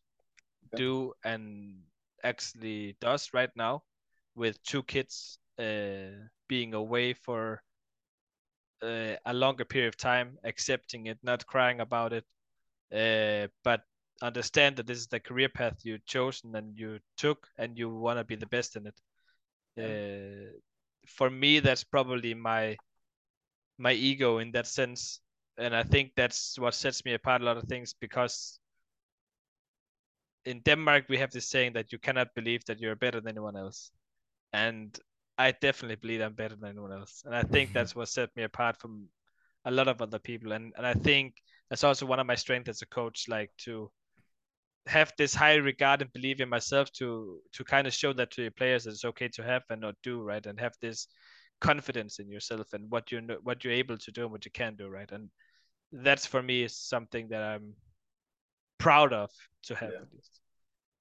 do 0.77 1.13
and 1.25 1.77
actually 2.23 2.97
does 3.01 3.31
right 3.33 3.51
now 3.57 3.83
with 4.35 4.63
two 4.63 4.83
kids 4.83 5.39
uh, 5.59 6.27
being 6.49 6.75
away 6.75 7.15
for 7.15 7.63
uh, 8.85 9.17
a 9.27 9.35
longer 9.35 9.65
period 9.65 9.89
of 9.89 9.97
time, 9.97 10.39
accepting 10.45 11.07
it, 11.07 11.19
not 11.23 11.47
crying 11.47 11.81
about 11.81 12.13
it, 12.13 12.25
uh, 12.93 13.49
but 13.65 13.83
understand 14.23 14.77
that 14.77 14.87
this 14.87 14.99
is 14.99 15.07
the 15.09 15.21
career 15.21 15.49
path 15.49 15.85
you 15.85 15.99
chosen 16.07 16.55
and 16.55 16.79
you 16.79 16.99
took, 17.17 17.49
and 17.59 17.79
you 17.79 17.89
want 17.89 18.19
to 18.19 18.25
be 18.25 18.37
the 18.37 18.47
best 18.47 18.77
in 18.77 18.87
it. 18.87 19.01
Yeah. 19.77 19.85
Uh, 19.87 20.51
for 21.07 21.31
me, 21.31 21.61
that's 21.61 21.85
probably 21.85 22.35
my 22.35 22.77
my 23.79 23.93
ego 23.93 24.39
in 24.39 24.53
that 24.53 24.67
sense 24.67 25.21
and 25.59 25.75
i 25.75 25.83
think 25.83 26.13
that's 26.17 26.59
what 26.59 26.75
sets 26.75 27.05
me 27.05 27.15
apart 27.15 27.43
a 27.43 27.45
lot 27.45 27.57
of 27.57 27.65
things 27.65 27.95
because 28.01 28.59
in 30.45 30.61
denmark 30.61 31.05
we 31.09 31.19
have 31.19 31.31
this 31.31 31.49
saying 31.49 31.73
that 31.73 31.93
you 31.93 31.99
cannot 31.99 32.29
believe 32.35 32.65
that 32.67 32.81
you're 32.81 32.97
better 32.97 33.21
than 33.21 33.31
anyone 33.31 33.57
else 33.57 33.91
and 34.53 34.99
i 35.39 35.53
definitely 35.53 35.97
believe 35.97 36.21
i'm 36.21 36.35
better 36.35 36.57
than 36.57 36.71
anyone 36.71 36.93
else. 36.93 37.23
And 37.25 37.35
i 37.35 37.43
think 37.43 37.71
mm-hmm. 37.71 37.79
that's 37.79 37.97
what 37.97 38.09
set 38.09 38.31
me 38.37 38.43
apart 38.45 38.77
from 38.79 39.09
a 39.65 39.71
lot 39.71 39.89
of 39.89 40.03
other 40.03 40.19
people. 40.19 40.53
And, 40.53 40.73
and 40.77 40.87
i 40.87 40.95
think 40.95 41.35
that's 41.71 41.85
also 41.85 42.07
one 42.07 42.21
of 42.21 42.27
my 42.27 42.35
strengths 42.35 42.69
as 42.69 42.83
a 42.83 42.87
coach 42.87 43.27
like 43.29 43.51
to 43.59 43.91
have 44.87 45.13
this 45.17 45.35
high 45.35 45.55
regard 45.55 46.03
and 46.03 46.13
believe 46.13 46.41
in 46.41 46.49
myself 46.49 46.93
to 46.93 47.41
to 47.53 47.65
kind 47.65 47.87
of 47.87 47.95
show 47.95 48.13
that 48.13 48.31
to 48.33 48.43
your 48.43 48.51
players 48.51 48.85
that 48.85 48.91
it's 48.91 49.05
okay 49.05 49.29
to 49.29 49.43
have 49.43 49.63
and 49.71 49.81
not 49.81 49.95
do 50.03 50.23
right? 50.23 50.45
And 50.45 50.61
have 50.61 50.75
this 50.81 51.09
confidence 51.61 52.19
in 52.19 52.29
yourself 52.29 52.73
and 52.75 52.91
what 52.91 53.11
you 53.11 53.21
know 53.21 53.39
what 53.43 53.65
you're 53.65 53.73
able 53.73 53.97
to 53.97 54.13
do 54.13 54.23
and 54.23 54.33
what 54.33 54.45
you 54.45 54.51
can 54.51 54.77
do 54.77 54.89
right? 54.89 55.11
And 55.11 55.31
that's 55.93 56.27
for 56.27 56.43
me 56.43 56.65
is 56.65 56.77
something 56.77 57.29
that 57.29 57.43
i'm 57.43 57.73
proud 58.79 59.13
of 59.13 59.31
to 59.63 59.75
have 59.75 59.91
yeah. 59.93 59.99
at 59.99 60.13
least. 60.13 60.41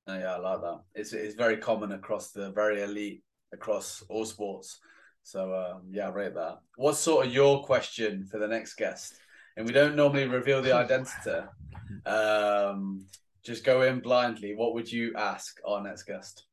Oh, 0.07 0.17
yeah 0.17 0.35
i 0.35 0.37
like 0.37 0.61
that. 0.61 0.79
It's, 0.95 1.13
it's 1.13 1.35
very 1.35 1.57
common 1.57 1.91
across 1.93 2.31
the 2.31 2.51
very 2.51 2.81
elite 2.81 3.23
across 3.53 4.03
all 4.09 4.25
sports 4.25 4.79
so 5.23 5.53
um, 5.55 5.81
yeah 5.89 6.07
i 6.07 6.11
rate 6.11 6.33
that 6.33 6.59
what's 6.75 6.99
sort 6.99 7.25
of 7.25 7.33
your 7.33 7.63
question 7.63 8.25
for 8.25 8.39
the 8.39 8.47
next 8.47 8.75
guest 8.75 9.15
and 9.55 9.65
we 9.65 9.71
don't 9.71 9.95
normally 9.95 10.25
reveal 10.25 10.61
the 10.61 10.73
identity 10.73 11.47
um, 12.05 13.05
just 13.43 13.63
go 13.63 13.83
in 13.83 13.99
blindly 13.99 14.55
what 14.55 14.73
would 14.73 14.91
you 14.91 15.13
ask 15.15 15.59
our 15.65 15.81
next 15.81 16.03
guest 16.03 16.45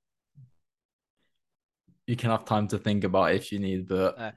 you 2.11 2.16
can 2.16 2.30
have 2.30 2.44
time 2.44 2.66
to 2.66 2.78
think 2.78 3.05
about 3.05 3.34
if 3.34 3.53
you 3.53 3.61
need. 3.61 3.86
But 3.86 4.18
uh, 4.18 4.32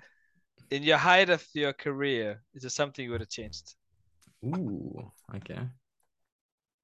in 0.69 0.83
your 0.83 0.97
height 0.97 1.31
of 1.31 1.43
your 1.53 1.73
career, 1.73 2.43
is 2.53 2.61
there 2.61 2.69
something 2.69 3.03
you 3.03 3.11
would 3.11 3.21
have 3.21 3.29
changed? 3.29 3.73
Ooh, 4.45 5.11
okay. 5.37 5.59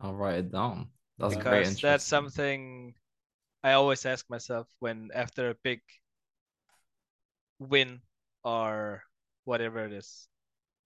I'll 0.01 0.15
write 0.15 0.39
it 0.39 0.51
down. 0.51 0.87
That's 1.19 1.35
because 1.35 1.43
very 1.43 1.57
interesting. 1.59 1.89
That's 1.89 2.05
something 2.05 2.95
I 3.63 3.73
always 3.73 4.05
ask 4.05 4.29
myself 4.29 4.67
when 4.79 5.09
after 5.13 5.49
a 5.49 5.55
big 5.63 5.81
win 7.59 8.01
or 8.43 9.03
whatever 9.45 9.85
it 9.85 9.93
is. 9.93 10.27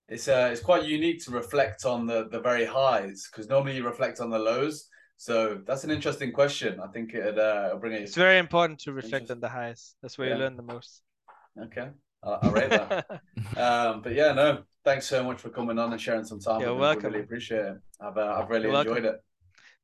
It's 0.09 0.27
uh, 0.27 0.49
it's 0.51 0.61
quite 0.61 0.83
unique 0.85 1.23
to 1.25 1.31
reflect 1.31 1.85
on 1.85 2.05
the 2.05 2.27
the 2.29 2.39
very 2.39 2.65
highs 2.65 3.27
because 3.31 3.47
normally 3.49 3.75
you 3.77 3.85
reflect 3.85 4.19
on 4.19 4.29
the 4.29 4.39
lows, 4.39 4.89
So 5.17 5.61
that's 5.65 5.83
an 5.85 5.91
interesting 5.91 6.31
question. 6.33 6.79
I 6.81 6.87
think 6.87 7.13
it'd 7.13 7.39
uh, 7.39 7.75
bring 7.79 7.93
it. 7.93 8.01
It's 8.01 8.15
very 8.15 8.37
important 8.39 8.79
to 8.81 8.91
reflect 8.91 9.31
on 9.31 9.39
the 9.39 9.49
highs. 9.49 9.95
That's 10.01 10.17
where 10.17 10.27
Yeah. 10.27 10.35
you 10.35 10.41
learn 10.41 10.57
the 10.57 10.63
most. 10.63 11.01
Okay, 11.65 11.89
I, 12.23 12.29
I 12.29 12.49
rate 12.49 12.69
that. 12.69 13.05
um, 13.57 14.01
but 14.01 14.13
yeah, 14.13 14.33
no, 14.33 14.63
thanks 14.83 15.05
so 15.07 15.23
much 15.23 15.39
for 15.41 15.49
coming 15.49 15.79
on 15.79 15.91
and 15.93 16.01
sharing 16.01 16.25
some 16.25 16.39
time. 16.39 16.59
You're 16.61 16.73
with 16.73 16.83
us. 16.83 16.95
We 16.97 17.03
welcome. 17.03 17.11
really 17.11 17.23
appreciate 17.23 17.65
it. 17.65 17.77
I've 18.01 18.17
uh, 18.17 18.39
I've 18.41 18.49
really 18.49 18.63
You're 18.63 18.73
welcome. 18.73 18.97
enjoyed 18.97 19.13
it. 19.13 19.23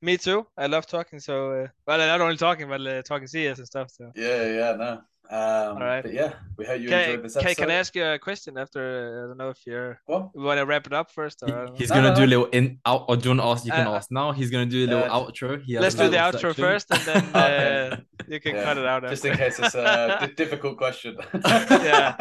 Me 0.01 0.17
too. 0.17 0.45
I 0.57 0.67
love 0.67 0.85
talking. 0.87 1.19
So, 1.19 1.51
uh, 1.51 1.67
well, 1.85 1.97
not 1.97 2.21
only 2.21 2.37
talking, 2.37 2.69
but 2.69 2.85
uh, 2.85 3.01
talking 3.01 3.27
CS 3.27 3.57
and 3.57 3.67
stuff. 3.67 3.91
So, 3.91 4.11
Yeah, 4.15 4.45
yeah, 4.45 4.75
no. 4.77 5.01
Um, 5.31 5.77
right. 5.77 6.01
But 6.01 6.13
yeah, 6.13 6.33
we 6.57 6.65
hope 6.65 6.81
you 6.81 6.89
can, 6.89 7.01
enjoyed 7.01 7.23
this 7.25 7.33
can, 7.35 7.43
episode. 7.45 7.61
can 7.61 7.69
I 7.69 7.73
ask 7.75 7.95
you 7.95 8.03
a 8.03 8.17
question 8.17 8.57
after? 8.57 8.81
Uh, 8.81 9.25
I 9.25 9.27
don't 9.27 9.37
know 9.37 9.49
if 9.49 9.59
you're. 9.67 9.99
What? 10.07 10.29
You 10.33 10.41
want 10.41 10.57
to 10.57 10.65
wrap 10.65 10.87
it 10.87 10.93
up 10.93 11.11
first? 11.11 11.43
Or, 11.43 11.67
I. 11.67 11.67
He's 11.75 11.89
No, 11.89 11.95
gonna 11.97 12.09
no, 12.09 12.15
do 12.15 12.23
a 12.23 12.25
no. 12.25 12.29
little 12.29 12.45
in 12.47 12.79
out 12.83 13.05
or 13.09 13.15
do 13.15 13.29
you 13.29 13.35
want 13.35 13.41
to 13.41 13.45
ask? 13.51 13.65
You 13.65 13.71
can 13.71 13.85
Uh, 13.87 13.91
ask 13.91 14.09
now. 14.09 14.31
He's 14.31 14.49
gonna 14.49 14.65
do 14.65 14.85
a 14.85 14.87
little 14.87 15.03
uh, 15.03 15.19
outro. 15.19 15.61
He 15.61 15.73
has 15.73 15.83
Let's 15.83 15.95
do 15.95 16.09
the 16.09 16.17
outro 16.17 16.39
section. 16.55 16.63
first, 16.63 16.87
and 16.89 17.01
then 17.01 17.23
Okay. 17.35 17.89
uh, 17.91 17.97
you 18.27 18.39
can 18.39 18.55
Yeah, 18.55 18.63
cut 18.63 18.77
it 18.79 18.85
out. 18.87 19.03
Just 19.07 19.25
in 19.25 19.37
case 19.37 19.59
it's 19.59 19.75
a 19.75 20.31
difficult 20.35 20.77
question. 20.77 21.15
Yeah. 21.45 22.15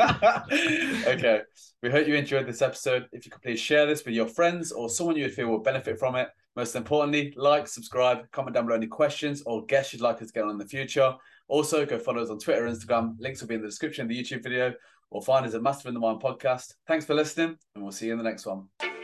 okay. 1.07 1.41
We 1.83 1.91
hope 1.91 2.07
you 2.09 2.14
enjoyed 2.14 2.47
this 2.47 2.61
episode. 2.61 3.07
If 3.12 3.24
you 3.24 3.31
could 3.31 3.41
please 3.41 3.61
share 3.61 3.87
this 3.87 4.05
with 4.05 4.14
your 4.14 4.26
friends 4.26 4.70
or 4.72 4.91
someone 4.91 5.16
you 5.16 5.31
feel 5.31 5.49
will 5.49 5.61
benefit 5.61 5.99
from 5.99 6.16
it. 6.16 6.29
Most 6.59 6.74
importantly, 6.74 7.32
like, 7.36 7.68
subscribe, 7.68 8.28
comment 8.32 8.52
down 8.52 8.66
below 8.66 8.76
any 8.76 8.88
questions 8.88 9.44
or 9.46 9.64
guests 9.66 9.92
you'd 9.92 10.02
like 10.02 10.20
us 10.20 10.26
to 10.26 10.32
get 10.32 10.42
on 10.42 10.50
in 10.50 10.59
the 10.59 10.66
future. 10.66 11.14
Also, 11.46 11.86
go 11.86 12.00
follow 12.00 12.20
us 12.20 12.30
on 12.30 12.40
Twitter 12.40 12.66
and 12.66 12.76
Instagram. 12.76 13.14
Links 13.20 13.40
will 13.40 13.46
be 13.46 13.54
in 13.54 13.61
the 13.61 13.68
description 13.68 14.02
of 14.02 14.09
the 14.09 14.20
YouTube 14.20 14.42
video 14.42 14.74
or 15.11 15.22
find 15.22 15.46
us 15.46 15.54
at 15.54 15.62
Master 15.62 15.86
in 15.86 15.94
the 15.94 16.00
Mind 16.00 16.20
podcast. 16.20 16.74
Thanks 16.88 17.04
for 17.04 17.14
listening, 17.14 17.56
and 17.76 17.84
we'll 17.84 17.92
see 17.92 18.06
you 18.06 18.12
in 18.12 18.18
the 18.18 18.24
next 18.24 18.44
one. 18.44 18.97